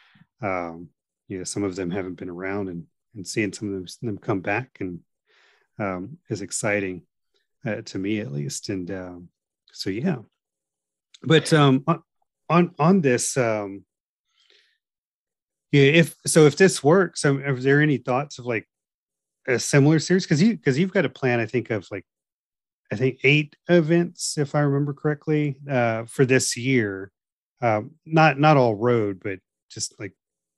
um 0.41 0.89
you 1.27 1.37
know 1.37 1.43
some 1.43 1.63
of 1.63 1.75
them 1.75 1.89
haven't 1.89 2.15
been 2.15 2.29
around 2.29 2.69
and 2.69 2.85
and 3.15 3.25
seeing 3.25 3.53
some 3.53 3.69
of 3.69 3.73
them, 3.73 3.85
them 4.01 4.17
come 4.17 4.41
back 4.41 4.77
and 4.79 4.99
um 5.79 6.17
is 6.29 6.41
exciting 6.41 7.03
uh, 7.65 7.81
to 7.85 7.97
me 7.97 8.19
at 8.19 8.31
least. 8.31 8.69
And 8.69 8.89
um 8.91 9.29
so 9.71 9.89
yeah. 9.89 10.17
But 11.23 11.51
um 11.53 11.83
on 12.49 12.75
on 12.77 13.01
this 13.01 13.37
um 13.37 13.83
yeah 15.71 15.83
if 15.83 16.15
so 16.25 16.45
if 16.45 16.57
this 16.57 16.83
works 16.83 17.25
um, 17.25 17.39
are 17.39 17.59
there 17.59 17.81
any 17.81 17.97
thoughts 17.97 18.37
of 18.37 18.45
like 18.45 18.67
a 19.47 19.59
similar 19.59 19.99
series 19.99 20.23
because 20.23 20.41
you 20.41 20.55
because 20.57 20.77
you've 20.77 20.93
got 20.93 21.05
a 21.05 21.09
plan 21.09 21.39
i 21.39 21.45
think 21.45 21.69
of 21.69 21.87
like 21.91 22.05
i 22.91 22.95
think 22.95 23.19
eight 23.23 23.55
events 23.69 24.37
if 24.37 24.55
i 24.55 24.59
remember 24.59 24.93
correctly 24.93 25.57
uh 25.69 26.03
for 26.05 26.25
this 26.25 26.57
year 26.57 27.11
um, 27.61 27.91
not 28.05 28.39
not 28.39 28.57
all 28.57 28.75
road, 28.75 29.21
but 29.23 29.39
just 29.69 29.99
like 29.99 30.13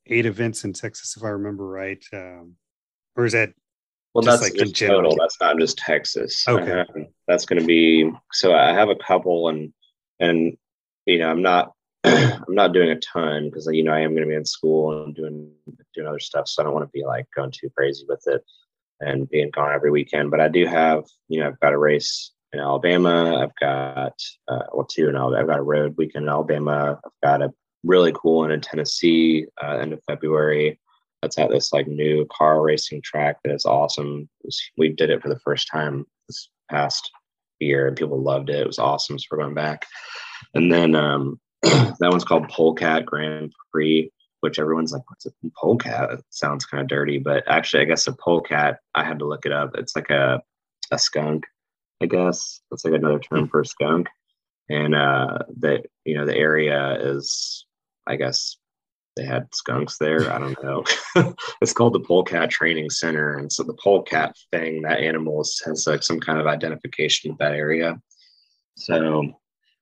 eight 0.07 0.25
events 0.25 0.63
in 0.63 0.73
Texas, 0.73 1.15
if 1.15 1.23
I 1.23 1.29
remember 1.29 1.67
right. 1.67 2.03
Um, 2.13 2.55
or 3.15 3.25
is 3.25 3.33
that 3.33 3.53
well? 4.13 4.23
That's 4.23 4.41
like 4.41 4.53
just 4.53 4.75
total. 4.75 5.15
That's 5.15 5.39
not 5.39 5.57
just 5.57 5.77
Texas. 5.77 6.45
Okay, 6.47 6.81
uh, 6.81 7.03
that's 7.27 7.45
going 7.45 7.61
to 7.61 7.65
be. 7.65 8.11
So 8.33 8.53
I 8.53 8.73
have 8.73 8.89
a 8.89 8.95
couple, 8.95 9.49
and 9.49 9.71
and 10.19 10.57
you 11.05 11.19
know 11.19 11.29
I'm 11.29 11.41
not 11.41 11.73
I'm 12.03 12.43
not 12.49 12.73
doing 12.73 12.89
a 12.89 12.99
ton 12.99 13.45
because 13.45 13.67
you 13.71 13.83
know 13.83 13.93
I 13.93 13.99
am 13.99 14.11
going 14.11 14.23
to 14.23 14.29
be 14.29 14.35
in 14.35 14.45
school 14.45 15.03
and 15.03 15.15
doing 15.15 15.51
doing 15.93 16.07
other 16.07 16.19
stuff, 16.19 16.47
so 16.47 16.61
I 16.61 16.65
don't 16.65 16.73
want 16.73 16.85
to 16.85 16.91
be 16.91 17.05
like 17.05 17.25
going 17.35 17.51
too 17.51 17.69
crazy 17.69 18.05
with 18.07 18.23
it 18.25 18.43
and 18.99 19.29
being 19.29 19.51
gone 19.51 19.73
every 19.73 19.91
weekend. 19.91 20.31
But 20.31 20.41
I 20.41 20.47
do 20.47 20.65
have 20.65 21.03
you 21.27 21.39
know 21.39 21.47
I've 21.47 21.59
got 21.59 21.73
a 21.73 21.77
race 21.77 22.31
in 22.53 22.59
Alabama. 22.59 23.37
I've 23.41 23.55
got 23.55 24.13
uh, 24.47 24.63
well 24.73 24.85
two 24.85 25.09
in 25.09 25.15
Alabama. 25.15 25.41
I've 25.41 25.47
got 25.47 25.59
a 25.59 25.63
road 25.63 25.95
weekend 25.97 26.25
in 26.25 26.29
Alabama. 26.29 26.99
I've 27.03 27.11
got 27.23 27.41
a 27.41 27.53
really 27.83 28.13
cool 28.15 28.39
one 28.39 28.51
in 28.51 28.61
Tennessee 28.61 29.45
uh, 29.63 29.77
end 29.77 29.93
of 29.93 30.01
February. 30.07 30.79
That's 31.21 31.37
at 31.37 31.49
this 31.49 31.73
like 31.73 31.87
new 31.87 32.27
car 32.31 32.61
racing 32.61 33.01
track 33.01 33.37
that 33.43 33.53
is 33.53 33.65
awesome. 33.65 34.29
Was, 34.43 34.61
we 34.77 34.89
did 34.89 35.09
it 35.09 35.21
for 35.21 35.29
the 35.29 35.39
first 35.39 35.67
time 35.71 36.05
this 36.27 36.49
past 36.69 37.09
year, 37.59 37.87
and 37.87 37.97
people 37.97 38.21
loved 38.21 38.49
it. 38.49 38.57
It 38.57 38.67
was 38.67 38.79
awesome, 38.79 39.17
so 39.17 39.25
we're 39.31 39.39
going 39.39 39.55
back. 39.55 39.85
And 40.53 40.71
then 40.71 40.95
um, 40.95 41.39
that 41.63 41.97
one's 42.01 42.23
called 42.23 42.49
Polecat 42.49 43.05
Grand 43.05 43.51
Prix, 43.71 44.11
which 44.41 44.59
everyone's 44.59 44.91
like, 44.91 45.09
"What's 45.09 45.25
a 45.25 45.31
polecat?" 45.55 46.11
It 46.11 46.25
sounds 46.29 46.65
kind 46.65 46.81
of 46.81 46.87
dirty, 46.87 47.17
but 47.17 47.43
actually, 47.47 47.83
I 47.83 47.85
guess 47.85 48.07
a 48.07 48.13
polecat. 48.13 48.79
I 48.95 49.03
had 49.03 49.19
to 49.19 49.27
look 49.27 49.45
it 49.45 49.51
up. 49.51 49.71
It's 49.75 49.95
like 49.95 50.09
a 50.09 50.41
a 50.91 50.97
skunk 50.99 51.45
I 52.01 52.05
guess 52.05 52.61
that's 52.69 52.85
like 52.85 52.93
another 52.93 53.19
term 53.19 53.47
for 53.47 53.61
a 53.61 53.65
skunk. 53.65 54.07
And 54.69 54.93
uh, 54.93 55.39
that 55.59 55.85
you 56.05 56.17
know 56.17 56.25
the 56.25 56.35
area 56.35 56.97
is, 56.99 57.65
I 58.05 58.17
guess 58.17 58.57
they 59.15 59.23
had 59.25 59.47
skunks 59.53 59.97
there. 59.97 60.31
I 60.31 60.39
don't 60.39 60.61
know. 60.61 60.83
it's 61.61 61.73
called 61.73 61.93
the 61.93 62.01
polecat 62.01 62.49
training 62.49 62.89
center, 62.89 63.37
and 63.37 63.51
so 63.51 63.63
the 63.63 63.77
polecat 63.81 64.35
thing, 64.51 64.81
that 64.81 64.99
animal 64.99 65.45
has 65.65 65.87
like 65.87 66.03
some 66.03 66.19
kind 66.19 66.39
of 66.39 66.47
identification 66.47 67.31
with 67.31 67.39
that 67.39 67.53
area. 67.53 67.99
So 68.75 69.33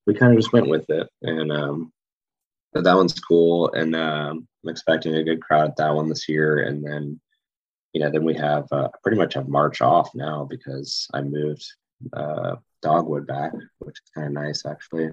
we 0.05 0.13
kind 0.13 0.33
of 0.33 0.37
just 0.37 0.53
went 0.53 0.69
with 0.69 0.87
it, 0.89 1.09
and 1.23 1.51
um, 1.51 1.91
but 2.75 2.83
that 2.83 2.97
one's 2.97 3.13
cool. 3.13 3.71
And 3.73 3.95
um, 3.95 4.47
I'm 4.63 4.69
expecting 4.69 5.15
a 5.15 5.23
good 5.23 5.41
crowd 5.41 5.69
at 5.69 5.77
that 5.77 5.95
one 5.95 6.09
this 6.09 6.27
year, 6.29 6.63
and 6.63 6.85
then 6.85 7.19
you 7.93 8.01
know, 8.01 8.11
then 8.11 8.25
we 8.25 8.33
have 8.33 8.67
uh, 8.73 8.89
pretty 9.01 9.17
much 9.17 9.35
have 9.35 9.47
March 9.47 9.81
off 9.81 10.13
now 10.13 10.45
because 10.47 11.07
I 11.13 11.21
moved 11.21 11.65
uh, 12.11 12.57
Dogwood 12.81 13.25
back, 13.25 13.53
which 13.79 13.95
is 13.95 14.11
kind 14.13 14.27
of 14.27 14.33
nice 14.33 14.65
actually. 14.65 15.11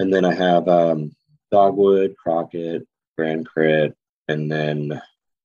And 0.00 0.12
then 0.12 0.24
I 0.24 0.34
have 0.34 0.66
um, 0.66 1.14
Dogwood, 1.52 2.16
Crockett, 2.16 2.84
Grand 3.16 3.46
Crit, 3.46 3.96
and 4.26 4.50
then 4.50 5.00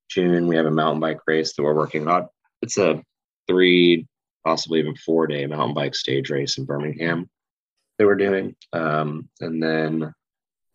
June 0.09 0.47
we 0.47 0.55
have 0.55 0.65
a 0.65 0.71
mountain 0.71 0.99
bike 0.99 1.19
race 1.27 1.53
that 1.53 1.61
we're 1.61 1.75
working 1.75 2.07
on. 2.07 2.27
It's 2.63 2.79
a 2.79 3.03
three, 3.47 4.07
possibly 4.43 4.79
even 4.79 4.95
four 4.95 5.27
day 5.27 5.45
mountain 5.45 5.75
bike 5.75 5.93
stage 5.93 6.31
race 6.31 6.57
in 6.57 6.65
Birmingham 6.65 7.29
that 7.99 8.07
we're 8.07 8.15
doing. 8.15 8.55
Um, 8.73 9.29
and 9.39 9.61
then 9.61 10.15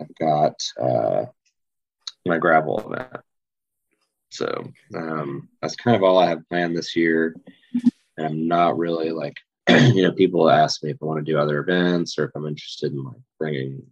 I've 0.05 0.15
got 0.17 0.55
uh, 0.81 1.27
my 2.27 2.39
gravel 2.39 2.93
event. 2.93 3.23
So 4.31 4.73
um, 4.95 5.49
that's 5.63 5.77
kind 5.77 5.97
of 5.97 6.03
all 6.03 6.19
I 6.19 6.27
have 6.27 6.49
planned 6.49 6.77
this 6.77 6.97
year. 6.97 7.37
And 8.17 8.27
I'm 8.27 8.49
not 8.49 8.79
really 8.79 9.11
like, 9.11 9.37
you 9.69 10.03
know, 10.03 10.13
people 10.13 10.51
ask 10.51 10.83
me 10.83 10.91
if 10.91 10.99
I 11.01 11.07
want 11.07 11.25
to 11.25 11.33
do 11.33 11.39
other 11.39 11.61
events 11.61 12.19
or 12.19 12.25
if 12.25 12.31
I'm 12.35 12.47
interested 12.47 12.93
in 12.93 13.05
like 13.05 13.21
bringing, 13.39 13.83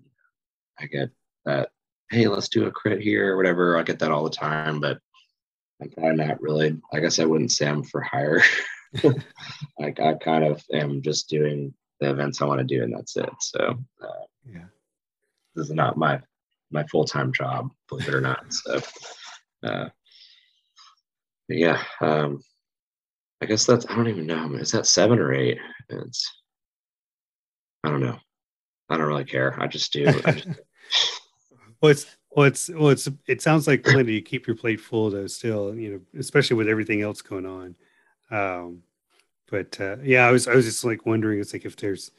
I 0.78 0.86
get 0.86 1.10
that, 1.44 1.70
hey, 2.10 2.26
let's 2.28 2.48
do 2.48 2.66
a 2.66 2.70
crit 2.70 3.00
here 3.00 3.32
or 3.32 3.36
whatever. 3.36 3.78
I 3.78 3.82
get 3.82 4.00
that 4.00 4.10
all 4.10 4.24
the 4.24 4.30
time, 4.30 4.80
but 4.80 4.98
I'm 6.02 6.16
not 6.16 6.40
really, 6.40 6.76
I 6.92 7.00
guess 7.00 7.18
I 7.18 7.24
wouldn't 7.24 7.52
say 7.52 7.66
I'm 7.66 7.82
for 7.82 8.00
hire. 8.00 8.42
like 9.78 10.00
I 10.00 10.14
kind 10.14 10.44
of 10.44 10.62
am 10.72 11.02
just 11.02 11.28
doing 11.28 11.72
the 12.00 12.10
events 12.10 12.42
I 12.42 12.46
want 12.46 12.58
to 12.60 12.64
do 12.64 12.82
and 12.82 12.94
that's 12.94 13.16
it. 13.16 13.30
So, 13.40 13.78
uh, 14.02 14.24
yeah, 14.44 14.66
this 15.54 15.68
is 15.68 15.74
not 15.74 15.96
my 15.96 16.20
my 16.70 16.84
full 16.84 17.04
time 17.04 17.32
job, 17.32 17.70
believe 17.88 18.08
it 18.08 18.14
or 18.14 18.20
not. 18.20 18.52
So, 18.52 18.80
uh, 19.62 19.88
yeah, 21.48 21.82
um, 22.00 22.40
I 23.40 23.46
guess 23.46 23.66
that's 23.66 23.86
I 23.88 23.94
don't 23.94 24.08
even 24.08 24.26
know. 24.26 24.54
Is 24.54 24.72
that 24.72 24.86
seven 24.86 25.18
or 25.18 25.32
eight? 25.32 25.58
It's 25.88 26.32
I 27.84 27.90
don't 27.90 28.00
know. 28.00 28.18
I 28.88 28.96
don't 28.96 29.06
really 29.06 29.24
care. 29.24 29.56
I 29.60 29.66
just 29.66 29.92
do. 29.92 30.06
I 30.24 30.32
just, 30.32 30.48
well, 31.80 31.90
it's 31.90 32.06
well, 32.30 32.46
it's 32.46 32.68
well, 32.70 32.88
it's 32.90 33.08
it 33.26 33.42
sounds 33.42 33.66
like 33.66 33.84
plenty. 33.84 34.14
You 34.14 34.22
keep 34.22 34.46
your 34.46 34.56
plate 34.56 34.80
full 34.80 35.10
though, 35.10 35.26
still, 35.26 35.74
you 35.74 35.92
know, 35.92 36.20
especially 36.20 36.56
with 36.56 36.68
everything 36.68 37.02
else 37.02 37.20
going 37.20 37.46
on. 37.46 37.74
Um, 38.30 38.82
but 39.50 39.78
uh, 39.80 39.96
yeah, 40.02 40.26
I 40.26 40.30
was 40.30 40.48
I 40.48 40.54
was 40.54 40.64
just 40.64 40.84
like 40.84 41.04
wondering, 41.04 41.40
it's 41.40 41.52
like 41.52 41.66
if 41.66 41.76
there's, 41.76 42.10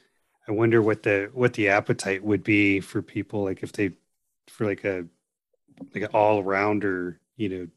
I 0.48 0.52
wonder 0.52 0.82
what 0.82 1.02
the 1.02 1.30
what 1.32 1.54
the 1.54 1.68
appetite 1.68 2.22
would 2.22 2.44
be 2.44 2.80
for 2.80 3.02
people, 3.02 3.44
like 3.44 3.62
if 3.62 3.72
they, 3.72 3.92
for 4.48 4.66
like 4.66 4.84
a, 4.84 5.06
like 5.94 6.04
an 6.04 6.10
all 6.12 6.42
rounder, 6.42 7.20
you 7.36 7.48
know, 7.48 7.68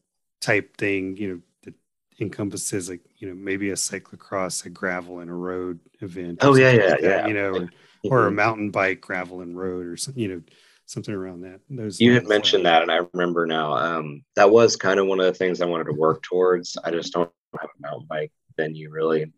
type 0.41 0.75
thing, 0.77 1.15
you 1.15 1.29
know, 1.29 1.41
that 1.63 1.73
encompasses 2.19 2.89
like 2.89 3.01
you 3.17 3.29
know 3.29 3.35
maybe 3.35 3.69
a 3.69 3.75
cyclocross, 3.75 4.65
a 4.65 4.69
gravel 4.69 5.19
and 5.19 5.29
a 5.29 5.33
road 5.33 5.79
event. 6.01 6.39
Oh 6.41 6.55
yeah, 6.55 6.71
yeah, 6.71 6.89
like 6.89 7.01
yeah. 7.01 7.27
You 7.27 7.33
know, 7.33 7.69
or, 8.03 8.23
or 8.23 8.27
a 8.27 8.31
mountain 8.31 8.71
bike, 8.71 9.01
gravel 9.01 9.41
and 9.41 9.57
road, 9.57 9.85
or 9.85 9.95
something. 9.95 10.21
You 10.21 10.29
know 10.29 10.41
something 10.87 11.13
around 11.13 11.41
that. 11.41 11.59
Those 11.69 11.99
you 12.01 12.13
had 12.13 12.27
mentioned 12.27 12.65
that, 12.65 12.81
and 12.81 12.91
I 12.91 13.01
remember 13.13 13.45
now. 13.45 13.73
Um, 13.73 14.23
that 14.35 14.49
was 14.49 14.75
kind 14.75 14.99
of 14.99 15.07
one 15.07 15.19
of 15.19 15.25
the 15.25 15.33
things 15.33 15.61
I 15.61 15.65
wanted 15.65 15.85
to 15.85 15.93
work 15.93 16.23
towards. 16.23 16.77
I 16.83 16.91
just 16.91 17.13
don't 17.13 17.31
have 17.59 17.69
a 17.77 17.81
mountain 17.81 18.07
bike 18.09 18.31
venue 18.57 18.89
really 18.89 19.31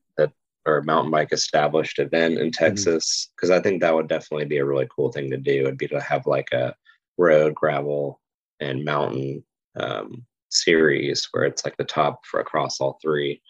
or 0.70 0.82
mountain 0.84 1.12
bike 1.12 1.32
established 1.32 2.00
event 2.00 2.38
in 2.38 2.50
mm-hmm. 2.50 2.66
Texas 2.66 3.32
because 3.36 3.50
mm-hmm. 3.50 3.60
I 3.60 3.62
think 3.62 3.82
that 3.82 3.94
would 3.94 4.08
definitely 4.08 4.46
be 4.46 4.58
a 4.58 4.66
really 4.66 4.88
cool 4.94 5.12
thing 5.12 5.30
to 5.32 5.38
do. 5.38 5.62
It'd 5.62 5.78
be 5.78 5.88
to 5.88 6.02
have 6.02 6.26
like 6.26 6.52
a 6.52 6.76
road, 7.18 7.56
gravel, 7.56 8.20
and 8.60 8.86
mountain 8.86 9.44
um, 9.80 10.26
series 10.50 11.28
where 11.32 11.44
it's 11.44 11.66
like 11.66 11.78
the 11.78 11.84
top 11.84 12.26
for 12.26 12.40
across 12.40 12.80
all 12.80 13.00
three. 13.02 13.42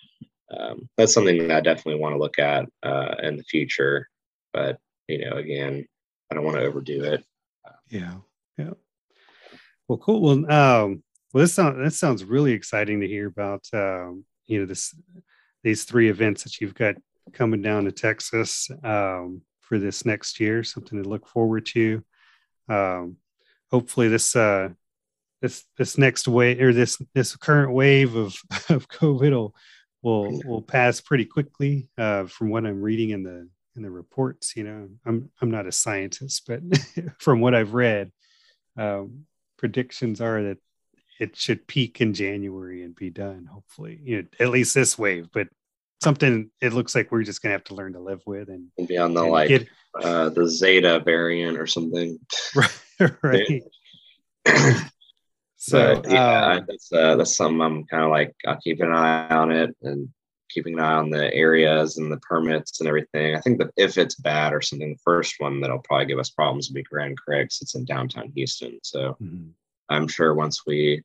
Um, 0.56 0.90
that's 0.98 1.14
something 1.14 1.48
that 1.48 1.58
I 1.58 1.62
definitely 1.62 2.02
want 2.02 2.16
to 2.16 2.20
look 2.20 2.40
at 2.40 2.68
uh, 2.84 3.16
in 3.22 3.38
the 3.38 3.44
future. 3.44 4.08
But 4.54 4.80
you 5.08 5.26
know, 5.26 5.38
again, 5.38 5.86
I 6.32 6.36
don't 6.36 6.44
want 6.44 6.58
to 6.58 6.64
overdo 6.64 7.04
it. 7.04 7.24
Yeah. 7.90 8.16
Yeah. 8.58 8.72
Well, 9.88 9.98
cool. 9.98 10.22
Well, 10.22 10.52
um, 10.52 11.04
well, 11.34 11.42
this 11.42 11.54
sounds 11.54 11.78
this 11.78 12.00
sounds 12.00 12.24
really 12.24 12.54
exciting 12.54 13.02
to 13.02 13.08
hear 13.08 13.28
about. 13.28 13.66
Um, 13.74 14.26
you 14.48 14.60
know, 14.60 14.66
this 14.66 14.96
these 15.64 15.84
three 15.84 16.10
events 16.10 16.44
that 16.44 16.60
you've 16.60 16.76
got 16.76 16.96
coming 17.34 17.62
down 17.62 17.86
to 17.86 17.92
Texas 17.92 18.70
um, 18.84 19.42
for 19.62 19.80
this 19.80 20.06
next 20.06 20.40
year. 20.40 20.64
Something 20.64 21.02
to 21.02 21.10
look 21.10 21.28
forward 21.28 21.66
to. 21.68 22.04
Um, 22.68 23.18
hopefully, 23.72 24.08
this 24.08 24.36
uh, 24.36 24.70
this 25.42 25.66
this 25.78 25.98
next 25.98 26.28
wave 26.28 26.62
or 26.62 26.74
this 26.74 27.02
this 27.14 27.36
current 27.36 27.74
wave 27.74 28.16
of 28.16 28.36
of 28.70 28.88
COVID 28.88 29.32
will 29.32 29.56
will 30.02 30.42
will 30.46 30.62
pass 30.62 31.02
pretty 31.02 31.26
quickly. 31.26 31.90
Uh, 31.98 32.26
from 32.26 32.50
what 32.50 32.66
I'm 32.66 32.82
reading 32.82 33.12
in 33.12 33.24
the 33.24 33.50
in 33.76 33.84
the 33.84 33.90
reports. 33.90 34.56
You 34.56 34.64
know, 34.66 34.90
I'm 35.06 35.32
I'm 35.42 35.52
not 35.52 35.68
a 35.68 35.72
scientist, 35.72 36.44
but 36.48 36.62
from 37.20 37.42
what 37.42 37.56
I've 37.56 37.74
read, 37.74 38.12
um, 38.78 39.26
predictions 39.58 40.22
are 40.22 40.44
that 40.44 40.58
it 41.20 41.36
should 41.36 41.68
peak 41.68 42.00
in 42.02 42.14
January 42.14 42.84
and 42.84 42.96
be 42.96 43.10
done. 43.10 43.46
Hopefully, 43.52 44.00
you 44.04 44.22
know, 44.22 44.28
at 44.40 44.50
least 44.50 44.76
this 44.76 44.98
wave. 44.98 45.30
But 45.34 45.48
something 46.02 46.50
it 46.62 46.74
looks 46.74 46.96
like 46.96 47.12
we're 47.12 47.24
just 47.24 47.42
gonna 47.42 47.54
have 47.54 47.64
to 47.66 47.76
learn 47.76 47.94
to 47.94 48.00
live 48.00 48.22
with 48.26 48.50
and, 48.50 48.70
be 48.88 48.98
on 48.98 49.14
the 49.14 49.24
like 49.24 49.50
get, 49.50 49.68
uh, 50.02 50.30
the 50.30 50.48
Zeta 50.48 51.00
variant 51.00 51.58
or 51.58 51.68
something. 51.68 52.20
Right. 53.02 53.64
right. 54.46 54.84
so 55.56 56.02
but, 56.02 56.12
yeah, 56.12 56.46
um, 56.48 56.66
that's 56.68 56.92
uh, 56.92 57.16
that's 57.16 57.38
something 57.38 57.62
I'm 57.62 57.86
kind 57.86 58.04
of 58.04 58.10
like 58.10 58.36
I'll 58.46 58.60
keep 58.60 58.82
an 58.82 58.92
eye 58.92 59.30
on 59.30 59.54
it 59.54 59.74
and 59.82 60.10
keeping 60.50 60.74
an 60.74 60.80
eye 60.82 60.96
on 60.96 61.10
the 61.10 61.34
areas 61.34 61.98
and 61.98 62.12
the 62.12 62.18
permits 62.18 62.80
and 62.80 62.90
everything. 62.90 63.36
I 63.36 63.40
think 63.40 63.60
that 63.60 63.72
if 63.78 63.98
it's 63.98 64.16
bad 64.16 64.54
or 64.54 64.62
something, 64.62 64.92
the 64.92 65.00
first 65.04 65.36
one 65.38 65.62
that'll 65.62 65.80
probably 65.80 66.08
give 66.08 66.20
us 66.20 66.30
problems 66.30 66.68
will 66.68 66.76
be 66.76 66.84
Grand 66.84 67.18
Crit. 67.18 67.56
It's 67.62 67.76
in 67.76 67.86
downtown 67.86 68.32
Houston. 68.36 68.80
So 68.84 69.16
mm-hmm. 69.22 69.50
I'm 69.90 70.08
sure 70.08 70.34
once 70.34 70.64
we, 70.66 71.04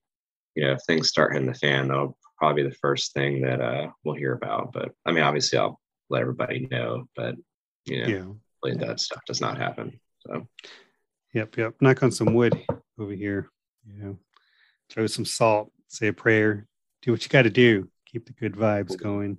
you 0.54 0.64
know, 0.64 0.72
if 0.72 0.82
things 0.82 1.08
start 1.08 1.32
hitting 1.32 1.46
the 1.46 1.54
fan, 1.54 1.88
that'll 1.88 2.16
probably 2.44 2.62
the 2.62 2.74
first 2.76 3.12
thing 3.12 3.42
that 3.42 3.60
uh, 3.60 3.88
we'll 4.04 4.14
hear 4.14 4.32
about. 4.34 4.72
But 4.72 4.92
I 5.06 5.12
mean, 5.12 5.22
obviously, 5.22 5.58
I'll 5.58 5.80
let 6.10 6.22
everybody 6.22 6.68
know. 6.70 7.04
But 7.16 7.36
you 7.86 8.06
know, 8.06 8.36
yeah. 8.64 8.74
that 8.74 9.00
stuff 9.00 9.22
does 9.26 9.40
not 9.40 9.58
happen. 9.58 9.98
So, 10.26 10.46
yep, 11.32 11.56
yep. 11.56 11.74
Knock 11.80 12.02
on 12.02 12.10
some 12.10 12.34
wood 12.34 12.60
over 12.98 13.12
here. 13.12 13.50
You 13.86 14.02
know, 14.02 14.18
throw 14.90 15.06
some 15.06 15.24
salt, 15.24 15.70
say 15.88 16.08
a 16.08 16.12
prayer, 16.12 16.66
do 17.02 17.12
what 17.12 17.22
you 17.22 17.28
got 17.28 17.42
to 17.42 17.50
do 17.50 17.88
keep 18.14 18.26
the 18.26 18.32
good 18.32 18.54
vibes 18.54 18.96
going. 18.96 19.38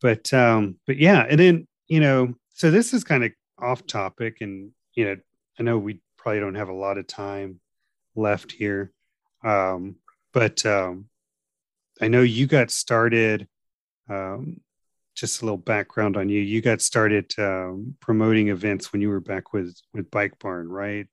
But 0.00 0.32
um, 0.32 0.76
but 0.86 0.96
yeah, 0.96 1.26
and 1.28 1.40
then 1.40 1.66
you 1.88 2.00
know, 2.00 2.34
so 2.50 2.70
this 2.70 2.94
is 2.94 3.04
kind 3.04 3.24
of 3.24 3.32
off 3.58 3.86
topic, 3.86 4.38
and 4.40 4.70
you 4.94 5.06
know, 5.06 5.16
I 5.58 5.62
know 5.62 5.78
we 5.78 6.00
probably 6.16 6.40
don't 6.40 6.54
have 6.54 6.68
a 6.68 6.74
lot 6.74 6.98
of 6.98 7.06
time 7.06 7.60
left 8.14 8.52
here, 8.52 8.92
um, 9.42 9.96
but 10.32 10.64
um, 10.64 11.06
I 12.04 12.08
know 12.08 12.20
you 12.20 12.46
got 12.46 12.70
started. 12.70 13.48
Um, 14.10 14.60
just 15.14 15.40
a 15.40 15.46
little 15.46 15.56
background 15.56 16.18
on 16.18 16.28
you. 16.28 16.38
You 16.38 16.60
got 16.60 16.82
started 16.82 17.32
um, 17.38 17.96
promoting 17.98 18.48
events 18.48 18.92
when 18.92 19.00
you 19.00 19.08
were 19.08 19.20
back 19.20 19.54
with 19.54 19.74
with 19.94 20.10
Bike 20.10 20.38
Barn, 20.38 20.68
right? 20.68 21.08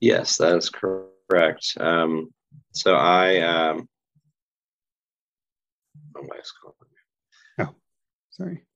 Yes, 0.00 0.36
that 0.36 0.54
is 0.54 0.68
correct. 0.68 1.78
Um, 1.80 2.28
so 2.72 2.94
I 2.94 3.38
um, 3.38 3.88
my 6.12 6.20
wife's 6.20 6.52
calling. 6.52 6.76
Oh, 7.58 7.74
sorry. 8.28 8.66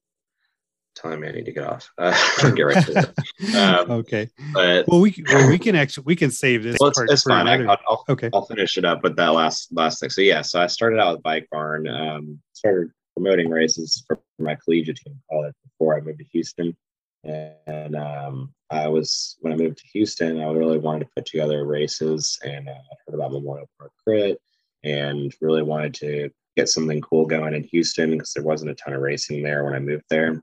Telling 0.94 1.20
me 1.20 1.28
I 1.28 1.32
need 1.32 1.46
to 1.46 1.52
get 1.52 1.64
off. 1.64 1.90
Uh, 1.96 2.12
get 2.54 2.62
right 2.62 2.86
to 2.86 3.12
it. 3.40 3.54
Um, 3.54 3.90
okay. 4.00 4.28
But 4.52 4.86
well, 4.86 5.00
we 5.00 5.14
well, 5.26 5.48
we 5.48 5.58
can 5.58 5.74
actually 5.74 6.04
we 6.04 6.16
can 6.16 6.30
save 6.30 6.62
this. 6.62 6.76
Well, 6.78 6.90
it's, 6.90 7.00
it's 7.00 7.22
fine. 7.22 7.46
Another... 7.46 7.70
I, 7.70 7.76
will 7.88 8.04
okay. 8.10 8.30
I'll 8.34 8.44
finish 8.44 8.76
it 8.76 8.84
up 8.84 9.02
with 9.02 9.16
that 9.16 9.28
last 9.28 9.68
last 9.72 10.00
thing. 10.00 10.10
So 10.10 10.20
yeah, 10.20 10.42
so 10.42 10.60
I 10.60 10.66
started 10.66 11.00
out 11.00 11.14
with 11.14 11.22
Bike 11.22 11.48
Barn. 11.50 11.88
Um, 11.88 12.40
started 12.52 12.90
promoting 13.14 13.50
races 13.50 14.04
for 14.06 14.20
my 14.38 14.54
collegiate 14.54 14.96
team, 14.96 15.20
it, 15.30 15.54
before 15.64 15.96
I 15.96 16.00
moved 16.00 16.18
to 16.18 16.24
Houston. 16.32 16.76
And 17.24 17.94
um, 17.94 18.52
I 18.70 18.88
was 18.88 19.36
when 19.40 19.52
I 19.52 19.56
moved 19.56 19.78
to 19.78 19.88
Houston, 19.92 20.40
I 20.40 20.50
really 20.52 20.78
wanted 20.78 21.04
to 21.04 21.10
put 21.14 21.26
together 21.26 21.64
races, 21.64 22.38
and 22.42 22.68
uh, 22.68 22.72
I 22.72 22.94
heard 23.06 23.14
about 23.14 23.32
Memorial 23.32 23.68
Park 23.78 23.92
Crit, 24.02 24.38
and 24.82 25.32
really 25.40 25.62
wanted 25.62 25.94
to 25.94 26.30
get 26.56 26.68
something 26.68 27.00
cool 27.00 27.26
going 27.26 27.54
in 27.54 27.62
Houston 27.64 28.10
because 28.10 28.32
there 28.32 28.42
wasn't 28.42 28.72
a 28.72 28.74
ton 28.74 28.94
of 28.94 29.00
racing 29.00 29.42
there 29.42 29.64
when 29.64 29.74
I 29.74 29.78
moved 29.78 30.04
there. 30.10 30.42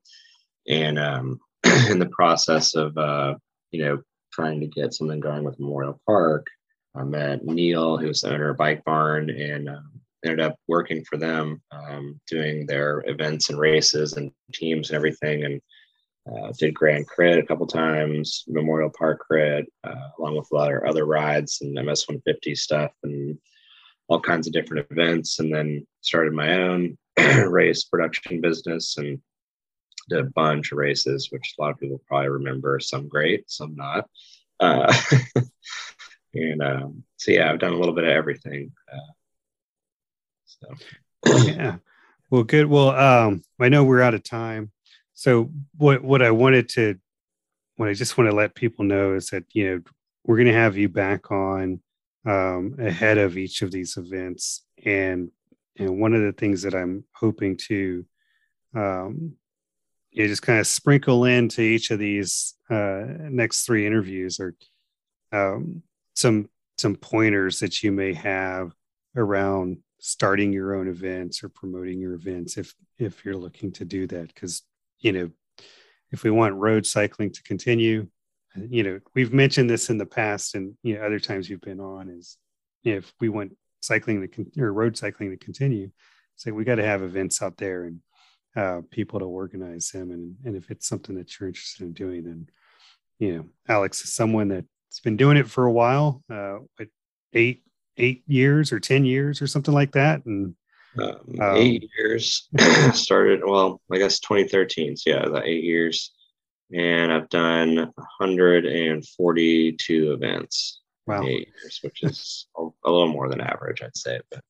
And 0.68 1.00
um, 1.00 1.40
in 1.90 2.00
the 2.00 2.10
process 2.12 2.76
of, 2.76 2.98
uh, 2.98 3.36
you 3.72 3.84
know, 3.84 4.02
trying 4.32 4.60
to 4.60 4.68
get 4.68 4.94
something 4.94 5.20
going 5.20 5.44
with 5.44 5.60
Memorial 5.60 6.00
Park, 6.06 6.48
I 6.96 7.04
met 7.04 7.46
Neil, 7.46 7.98
who's 7.98 8.22
the 8.22 8.34
owner 8.34 8.50
of 8.50 8.58
Bike 8.58 8.84
Barn, 8.84 9.30
and 9.30 9.70
um, 9.70 9.92
ended 10.26 10.40
up 10.40 10.56
working 10.68 11.04
for 11.06 11.18
them, 11.18 11.62
um, 11.72 12.20
doing 12.30 12.66
their 12.66 13.04
events 13.08 13.50
and 13.50 13.60
races 13.60 14.14
and 14.14 14.32
teams 14.54 14.90
and 14.90 14.96
everything. 14.96 15.44
And 15.46 15.62
uh, 16.30 16.52
did 16.58 16.74
Grand 16.74 17.08
Crit 17.08 17.40
a 17.40 17.46
couple 17.46 17.66
times, 17.68 18.44
Memorial 18.48 18.92
Park 18.98 19.20
Crit, 19.20 19.66
uh, 19.84 20.10
along 20.20 20.38
with 20.38 20.48
a 20.52 20.56
lot 20.56 20.74
of 20.74 20.84
other 20.84 21.06
rides 21.06 21.60
and 21.62 21.74
MS 21.74 22.06
150 22.08 22.56
stuff. 22.56 22.92
And 23.04 23.38
all 24.10 24.20
kinds 24.20 24.48
of 24.48 24.54
different 24.54 24.88
events 24.92 25.40
and 25.40 25.54
then 25.54 25.86
started 26.02 26.34
my 26.34 26.54
own 26.64 26.98
race 27.48 27.84
production 27.84 28.42
business 28.42 28.98
and 28.98 29.20
did 30.10 30.20
a 30.20 30.30
bunch 30.32 30.72
of 30.72 30.78
races, 30.78 31.32
which 31.32 31.56
a 31.58 31.62
lot 31.62 31.72
of 31.72 31.80
people 31.80 32.02
probably 32.08 32.30
remember, 32.30 32.80
some 32.80 33.08
great, 33.08 33.50
some 33.50 33.76
not. 33.76 34.10
Uh, 34.60 34.94
and 36.34 36.62
um, 36.62 37.04
so, 37.18 37.32
yeah, 37.32 37.52
I've 37.52 37.60
done 37.60 37.74
a 37.74 37.78
little 37.78 37.96
bit 37.96 38.04
of 38.04 38.10
everything. 38.10 38.72
Uh, 38.92 39.14
so, 40.46 41.48
yeah. 41.48 41.78
Well, 42.30 42.44
good. 42.44 42.68
Well, 42.68 42.90
um, 42.92 43.44
I 43.60 43.70
know 43.70 43.84
we're 43.84 44.02
out 44.02 44.14
of 44.14 44.24
time. 44.24 44.72
So, 45.14 45.52
what, 45.78 46.04
what 46.04 46.22
I 46.22 46.32
wanted 46.32 46.70
to, 46.70 46.98
what 47.78 47.90
I 47.90 47.94
just 47.94 48.18
want 48.18 48.30
to 48.30 48.36
let 48.36 48.56
people 48.56 48.86
know 48.86 49.14
is 49.14 49.28
that, 49.28 49.46
you 49.54 49.70
know, 49.70 49.82
we're 50.26 50.38
going 50.38 50.48
to 50.48 50.54
have 50.54 50.78
you 50.78 50.90
back 50.90 51.32
on 51.32 51.82
um, 52.26 52.76
ahead 52.80 53.18
of 53.18 53.38
each 53.38 53.62
of 53.62 53.72
these 53.72 53.98
events. 53.98 54.64
And 54.86 55.32
and 55.80 56.00
one 56.00 56.14
of 56.14 56.22
the 56.22 56.34
things 56.34 56.62
that 56.64 56.76
I'm 56.76 57.06
hoping 57.14 57.58
to 57.68 58.06
um, 58.76 59.34
you 60.12 60.28
just 60.28 60.42
kind 60.42 60.60
of 60.60 60.68
sprinkle 60.68 61.26
into 61.26 61.62
each 61.62 61.92
of 61.92 62.00
these 62.00 62.56
uh, 62.70 63.04
next 63.20 63.66
three 63.66 63.86
interviews 63.86 64.40
or 64.40 64.56
um, 65.32 65.84
some 66.16 66.50
some 66.78 66.96
pointers 66.96 67.60
that 67.60 67.84
you 67.84 67.92
may 67.92 68.14
have 68.14 68.72
around 69.16 69.78
starting 70.00 70.54
your 70.54 70.76
own 70.76 70.88
events 70.88 71.44
or 71.44 71.50
promoting 71.50 72.00
your 72.00 72.14
events 72.14 72.58
if 72.58 72.74
if 72.98 73.24
you're 73.24 73.36
looking 73.36 73.72
to 73.74 73.86
do 73.86 74.08
that. 74.08 74.28
Because 74.34 74.64
you 75.00 75.12
know 75.12 75.30
if 76.12 76.24
we 76.24 76.32
want 76.32 76.56
road 76.56 76.86
cycling 76.86 77.32
to 77.32 77.44
continue 77.44 78.08
you 78.56 78.84
know, 78.84 79.00
we've 79.14 79.34
mentioned 79.34 79.70
this 79.70 79.90
in 79.90 79.98
the 79.98 80.06
past, 80.06 80.56
and 80.56 80.76
you 80.84 80.96
know, 80.96 81.06
other 81.06 81.20
times 81.20 81.50
you've 81.50 81.62
been 81.62 81.80
on 81.80 82.10
is 82.10 82.38
if 82.84 83.14
we 83.20 83.30
want 83.30 83.56
cycling 83.82 84.28
to 84.28 84.62
or 84.62 84.74
road 84.74 84.98
cycling 84.98 85.32
to 85.32 85.38
continue, 85.38 85.92
so 86.36 86.52
we 86.52 86.64
got 86.64 86.76
to 86.76 86.86
have 86.86 87.04
events 87.04 87.42
out 87.42 87.58
there 87.58 87.86
and 87.86 88.00
uh, 88.60 88.82
people 88.92 89.20
to 89.20 89.26
organize 89.26 89.90
them, 89.92 90.12
and 90.12 90.36
and 90.44 90.56
if 90.56 90.70
it's 90.70 90.88
something 90.88 91.16
that 91.16 91.40
you're 91.40 91.48
interested 91.48 91.86
in 91.86 91.94
doing, 91.94 92.24
then 92.24 92.48
you 93.20 93.38
know, 93.38 93.46
Alex 93.68 94.04
is 94.04 94.14
someone 94.14 94.50
that's 94.50 95.00
been 95.04 95.18
doing 95.18 95.38
it 95.38 95.50
for 95.50 95.66
a 95.66 95.72
while, 95.72 96.22
uh, 96.30 96.58
eight 97.34 97.64
eight 97.98 98.24
years 98.28 98.72
or 98.74 98.80
ten 98.80 99.06
years 99.06 99.42
or 99.42 99.48
something 99.48 99.74
like 99.74 99.94
that, 99.94 100.24
and 100.26 100.56
um, 101.02 101.20
um, 101.40 101.56
eight 101.56 101.90
years 101.98 102.50
started 102.94 103.42
well 103.46 103.82
i 103.92 103.98
guess 103.98 104.20
2013 104.20 104.98
so 104.98 105.10
yeah 105.10 105.30
that 105.30 105.46
eight 105.46 105.64
years. 105.64 106.12
And 106.72 107.12
i've 107.12 107.30
done 107.30 107.78
142 107.78 110.14
events 110.14 110.82
wow. 111.08 111.24
eight 111.24 111.48
years 111.48 111.80
which 111.84 112.04
is 112.10 112.46
a, 112.58 112.68
a, 112.86 112.92
little 112.92 113.08
more 113.08 113.28
than 113.30 113.42
average 113.42 113.82
i'd 113.82 113.98
say 113.98 114.20
but 114.30 114.44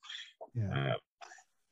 yeah. 0.54 0.68
but 0.74 1.00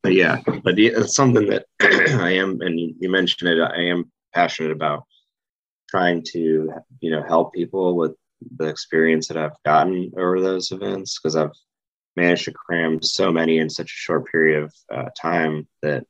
yeah 0.04 0.40
but 0.62 0.78
it's 0.78 1.14
something 1.14 1.48
that 1.48 1.66
i 1.80 2.30
am 2.30 2.60
and 2.60 2.78
you 2.78 3.10
mentioned 3.10 3.50
it 3.50 3.60
i 3.60 3.80
am 3.80 4.10
passionate 4.32 4.72
about 4.72 5.04
trying 5.88 6.22
to 6.22 6.72
you 7.00 7.10
know 7.10 7.22
help 7.22 7.52
people 7.52 7.96
with 7.96 8.14
the 8.56 8.66
experience 8.66 9.28
that 9.28 9.36
i've 9.36 9.62
gotten 9.64 10.12
over 10.16 10.40
those 10.40 10.70
events 10.70 11.18
because 11.18 11.36
i've 11.36 11.52
managed 12.18 12.44
to 12.44 12.52
cram 12.52 13.00
so 13.00 13.32
many 13.32 13.58
in 13.58 13.70
such 13.70 13.86
a 13.86 14.02
short 14.04 14.26
period 14.30 14.64
of 14.64 14.74
uh, 14.92 15.08
time 15.16 15.66
that 15.82 16.04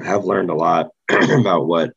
I 0.00 0.04
have 0.06 0.24
learned 0.24 0.50
a 0.50 0.54
lot 0.54 0.88
about 1.10 1.66
what 1.66 1.92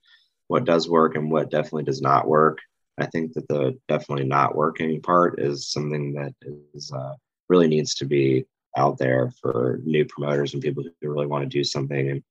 what 0.47 0.65
does 0.65 0.89
work 0.89 1.15
and 1.15 1.31
what 1.31 1.49
definitely 1.49 1.85
does 1.85 2.01
not 2.01 2.27
work. 2.27 2.59
I 2.99 3.05
think 3.07 3.33
that 3.33 3.47
the 3.47 3.79
definitely 3.87 4.25
not 4.25 4.55
working 4.55 5.01
part 5.01 5.39
is 5.39 5.71
something 5.71 6.13
that 6.13 6.33
is 6.75 6.91
uh, 6.91 7.13
really 7.49 7.67
needs 7.67 7.95
to 7.95 8.05
be 8.05 8.45
out 8.77 8.97
there 8.97 9.31
for 9.41 9.79
new 9.83 10.05
promoters 10.05 10.53
and 10.53 10.63
people 10.63 10.83
who 10.83 11.09
really 11.09 11.27
want 11.27 11.43
to 11.43 11.49
do 11.49 11.63
something. 11.63 12.09
And 12.09 12.23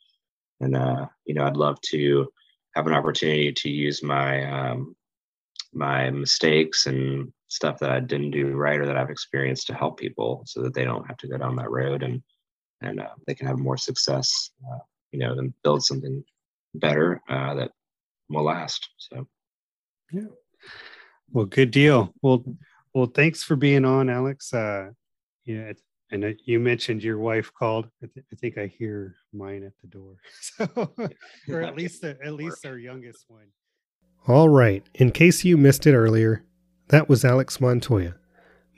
and 0.61 0.77
uh, 0.77 1.07
you 1.25 1.35
know, 1.35 1.45
I'd 1.45 1.57
love 1.57 1.81
to 1.91 2.29
have 2.75 2.87
an 2.87 2.95
opportunity 2.95 3.53
to 3.53 3.71
use 3.71 4.03
my 4.03 4.45
um, 4.51 4.97
my 5.73 6.11
mistakes 6.11 6.87
and 6.87 7.33
stuff 7.49 7.79
that 7.79 7.91
I 7.91 8.01
didn't 8.01 8.31
do 8.31 8.55
right 8.55 8.81
or 8.81 8.87
that 8.87 8.97
I've 8.97 9.11
experienced 9.11 9.67
to 9.67 9.75
help 9.75 9.99
people 9.99 10.43
so 10.47 10.63
that 10.63 10.75
they 10.75 10.85
don't 10.85 11.07
have 11.07 11.19
to 11.19 11.29
go 11.29 11.37
down 11.37 11.57
that 11.57 11.71
road 11.71 12.03
and 12.03 12.23
and 12.81 13.01
uh, 13.01 13.11
they 13.27 13.35
can 13.35 13.47
have 13.47 13.59
more 13.59 13.77
success, 13.77 14.51
uh, 14.69 14.79
you 15.13 15.21
know, 15.21 15.33
and 15.39 15.55
build 15.63 15.85
something 15.85 16.25
better 16.75 17.21
uh, 17.29 17.55
that 17.55 17.71
will 18.29 18.45
last. 18.45 18.89
So, 18.99 19.29
yeah. 20.11 20.27
Well, 21.31 21.45
good 21.47 21.71
deal. 21.71 22.13
Well, 22.23 22.45
well, 22.93 23.07
thanks 23.07 23.43
for 23.43 23.57
being 23.57 23.85
on, 23.85 24.11
Alex. 24.11 24.53
Uh, 24.53 24.91
yeah, 25.45 25.73
and 26.13 26.37
you 26.45 26.61
mentioned 26.61 27.03
your 27.03 27.19
wife 27.19 27.51
called. 27.53 27.89
I, 28.03 28.07
th- 28.07 28.27
I 28.31 28.37
think 28.37 28.59
I 28.59 28.67
hear 28.67 29.17
mine 29.33 29.65
at 29.65 29.73
the 29.81 29.89
door. 29.89 30.17
So, 30.41 30.93
or 31.49 31.63
at 31.63 31.77
least 31.77 32.03
the, 32.03 32.19
at 32.25 32.35
least 32.35 32.65
our 32.67 32.79
youngest 32.79 33.25
one. 33.29 33.47
All 34.29 34.49
right. 34.49 34.85
In 34.95 35.11
case 35.11 35.45
you 35.45 35.57
missed 35.57 35.87
it 35.87 35.95
earlier, 35.95 36.45
that 36.89 37.09
was 37.09 37.25
Alex 37.25 37.61
Montoya. 37.61 38.15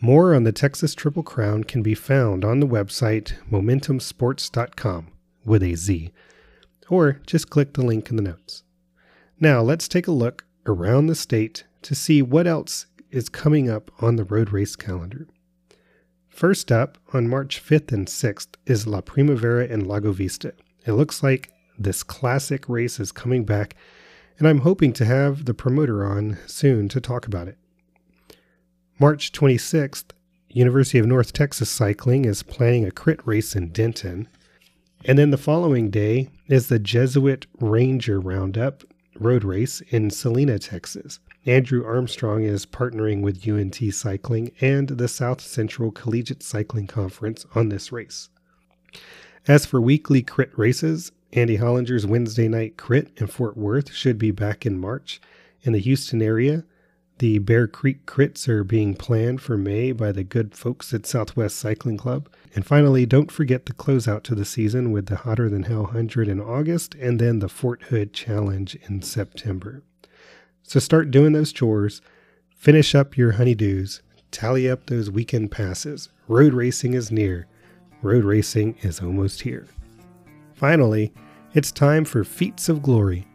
More 0.01 0.35
on 0.35 0.45
the 0.45 0.53
Texas 0.53 0.95
Triple 0.95 1.23
Crown 1.23 1.65
can 1.65 1.83
be 1.83 1.95
found 1.95 2.45
on 2.45 2.61
the 2.61 2.67
website 2.67 3.35
momentumsportz.com 3.51 5.09
with 5.45 5.63
a 5.63 5.75
Z, 5.75 6.13
or 6.89 7.21
just 7.27 7.51
click 7.51 7.75
the 7.75 7.85
link 7.85 8.11
in 8.11 8.17
the 8.17 8.23
notes. 8.23 8.63
Now 9.41 9.63
let's 9.63 9.89
take 9.89 10.07
a 10.07 10.13
look 10.13 10.45
around 10.67 11.07
the 11.07 11.15
state 11.15 11.65
to 11.83 11.95
see 11.95 12.23
what 12.23 12.47
else 12.47 12.87
is 13.11 13.29
coming 13.29 13.69
up 13.69 13.91
on 14.03 14.17
the 14.17 14.25
road 14.25 14.53
race 14.53 14.77
calendar. 14.77 15.27
First 16.35 16.73
up, 16.73 16.99
on 17.13 17.29
March 17.29 17.63
5th 17.65 17.93
and 17.93 18.09
6th, 18.09 18.57
is 18.67 18.89
La 18.89 19.01
Primavera 19.01 19.67
in 19.67 19.87
Lago 19.87 20.11
Vista. 20.11 20.53
It 20.85 20.95
looks 20.95 21.23
like 21.23 21.53
this 21.79 22.03
classic 22.03 22.69
race 22.69 22.99
is 22.99 23.13
coming 23.13 23.45
back 23.45 23.77
and 24.41 24.49
I'm 24.49 24.63
hoping 24.63 24.93
to 24.95 25.05
have 25.05 25.45
the 25.45 25.55
promoter 25.55 26.05
on 26.05 26.39
soon 26.49 26.89
to 26.89 27.01
talk 27.01 27.29
about 27.29 27.47
it. 27.47 27.57
March 28.99 29.31
26th, 29.31 30.07
University 30.49 30.99
of 30.99 31.07
North 31.07 31.33
Texas 31.33 31.71
Cycling 31.71 32.25
is 32.25 32.43
planning 32.43 32.85
a 32.85 32.91
crit 32.91 33.25
race 33.25 33.55
in 33.55 33.69
Denton. 33.69 34.27
And 35.05 35.17
then 35.17 35.31
the 35.31 35.39
following 35.39 35.89
day 35.89 36.31
is 36.49 36.67
the 36.67 36.81
Jesuit 36.81 37.47
Ranger 37.61 38.19
Roundup 38.19 38.83
road 39.21 39.45
race 39.45 39.81
in 39.83 40.11
Celina, 40.11 40.59
Texas. 40.59 41.21
Andrew 41.47 41.85
Armstrong 41.85 42.43
is 42.43 42.65
partnering 42.65 43.21
with 43.21 43.47
UNT 43.47 43.77
Cycling 43.93 44.53
and 44.63 44.89
the 44.89 45.09
South 45.09 45.43
Central 45.43 45.91
Collegiate 45.91 46.43
Cycling 46.43 46.87
Conference 46.87 47.45
on 47.55 47.69
this 47.69 47.93
race. 47.93 48.31
As 49.47 49.67
for 49.67 49.79
weekly 49.79 50.23
crit 50.23 50.59
races, 50.59 51.13
Andy 51.35 51.59
Hollinger's 51.59 52.07
Wednesday 52.07 52.49
night 52.49 52.79
crit 52.79 53.11
in 53.19 53.27
Fort 53.27 53.59
Worth 53.59 53.93
should 53.93 54.17
be 54.17 54.31
back 54.31 54.65
in 54.65 54.79
March. 54.79 55.21
In 55.61 55.75
the 55.75 55.81
Houston 55.81 56.23
area, 56.23 56.65
the 57.19 57.39
Bear 57.41 57.69
Creek 57.69 58.07
crits 58.07 58.49
are 58.49 58.65
being 58.65 58.95
planned 58.95 59.43
for 59.43 59.59
May 59.59 59.93
by 59.93 60.13
the 60.13 60.25
good 60.25 60.55
folks 60.55 60.95
at 60.95 61.05
Southwest 61.05 61.57
Cycling 61.57 61.99
Club. 61.99 62.31
And 62.55 62.65
finally, 62.65 63.05
don't 63.05 63.31
forget 63.31 63.67
the 63.67 63.75
close 63.75 64.09
out 64.09 64.25
to 64.25 64.35
the 64.35 64.47
season 64.47 64.93
with 64.93 65.07
the 65.07 65.17
Hotter 65.17 65.51
Than 65.51 65.65
Hell 65.65 65.83
100 65.83 66.27
in 66.27 66.41
August 66.41 66.95
and 66.95 67.21
then 67.21 67.41
the 67.41 67.51
Fort 67.51 67.83
Hood 67.85 68.15
Challenge 68.15 68.79
in 68.89 69.03
September. 69.03 69.83
So 70.67 70.81
start 70.81 71.11
doing 71.11 71.33
those 71.33 71.53
chores, 71.53 72.01
finish 72.57 72.95
up 72.95 73.17
your 73.17 73.35
honeydews, 73.35 74.01
tally 74.31 74.69
up 74.69 74.87
those 74.87 75.11
weekend 75.11 75.51
passes. 75.51 76.09
Road 76.27 76.55
racing 76.55 76.95
is 76.95 77.13
near. 77.13 77.47
Road 78.03 78.25
racing 78.25 78.77
is 78.81 79.01
almost 79.01 79.43
here. 79.43 79.67
Finally, 80.55 81.13
it's 81.53 81.71
time 81.71 82.05
for 82.05 82.25
Feats 82.25 82.69
of 82.69 82.83
Glory. 82.83 83.27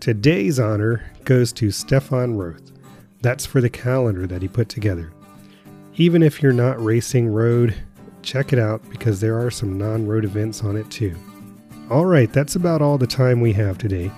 Today's 0.00 0.58
honor 0.58 1.04
goes 1.24 1.52
to 1.52 1.70
Stefan 1.70 2.36
Roth. 2.36 2.72
That's 3.20 3.44
for 3.44 3.60
the 3.60 3.70
calendar 3.70 4.26
that 4.26 4.42
he 4.42 4.48
put 4.48 4.68
together. 4.70 5.12
Even 5.96 6.22
if 6.22 6.42
you're 6.42 6.52
not 6.52 6.82
racing 6.82 7.28
road, 7.28 7.74
check 8.22 8.52
it 8.52 8.58
out 8.58 8.88
because 8.88 9.20
there 9.20 9.38
are 9.38 9.50
some 9.50 9.76
non 9.76 10.06
road 10.06 10.24
events 10.24 10.64
on 10.64 10.76
it 10.76 10.90
too. 10.90 11.14
All 11.90 12.06
right, 12.06 12.32
that's 12.32 12.56
about 12.56 12.82
all 12.82 12.98
the 12.98 13.06
time 13.06 13.40
we 13.40 13.52
have 13.52 13.76
today. 13.78 14.10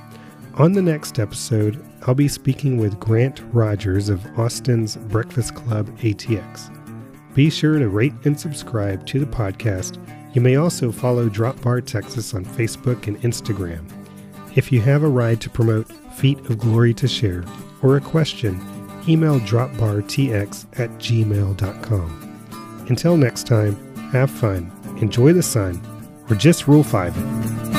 On 0.54 0.72
the 0.72 0.82
next 0.82 1.18
episode, 1.18 1.84
I'll 2.06 2.14
be 2.14 2.28
speaking 2.28 2.78
with 2.78 3.00
Grant 3.00 3.42
Rogers 3.52 4.08
of 4.08 4.24
Austin's 4.38 4.96
Breakfast 4.96 5.54
Club 5.54 5.88
ATX. 5.98 6.74
Be 7.34 7.50
sure 7.50 7.78
to 7.78 7.88
rate 7.88 8.14
and 8.24 8.38
subscribe 8.38 9.06
to 9.06 9.20
the 9.20 9.26
podcast 9.26 9.98
you 10.34 10.40
may 10.40 10.56
also 10.56 10.92
follow 10.92 11.28
Drop 11.28 11.60
Bar 11.62 11.80
Texas 11.80 12.34
on 12.34 12.44
Facebook 12.44 13.06
and 13.06 13.20
Instagram. 13.22 13.84
If 14.54 14.70
you 14.70 14.80
have 14.82 15.02
a 15.02 15.08
ride 15.08 15.40
to 15.42 15.50
promote, 15.50 15.90
feat 16.14 16.38
of 16.48 16.58
glory 16.58 16.92
to 16.94 17.08
share, 17.08 17.44
or 17.82 17.96
a 17.96 18.00
question, 18.00 18.60
email 19.08 19.40
dropbartx 19.40 20.66
at 20.78 20.90
gmail.com. 20.90 22.86
Until 22.88 23.16
next 23.16 23.46
time, 23.46 23.94
have 24.12 24.30
fun, 24.30 24.70
enjoy 25.00 25.32
the 25.32 25.42
sun, 25.42 25.80
or 26.28 26.36
just 26.36 26.68
rule 26.68 26.84
5 26.84 27.77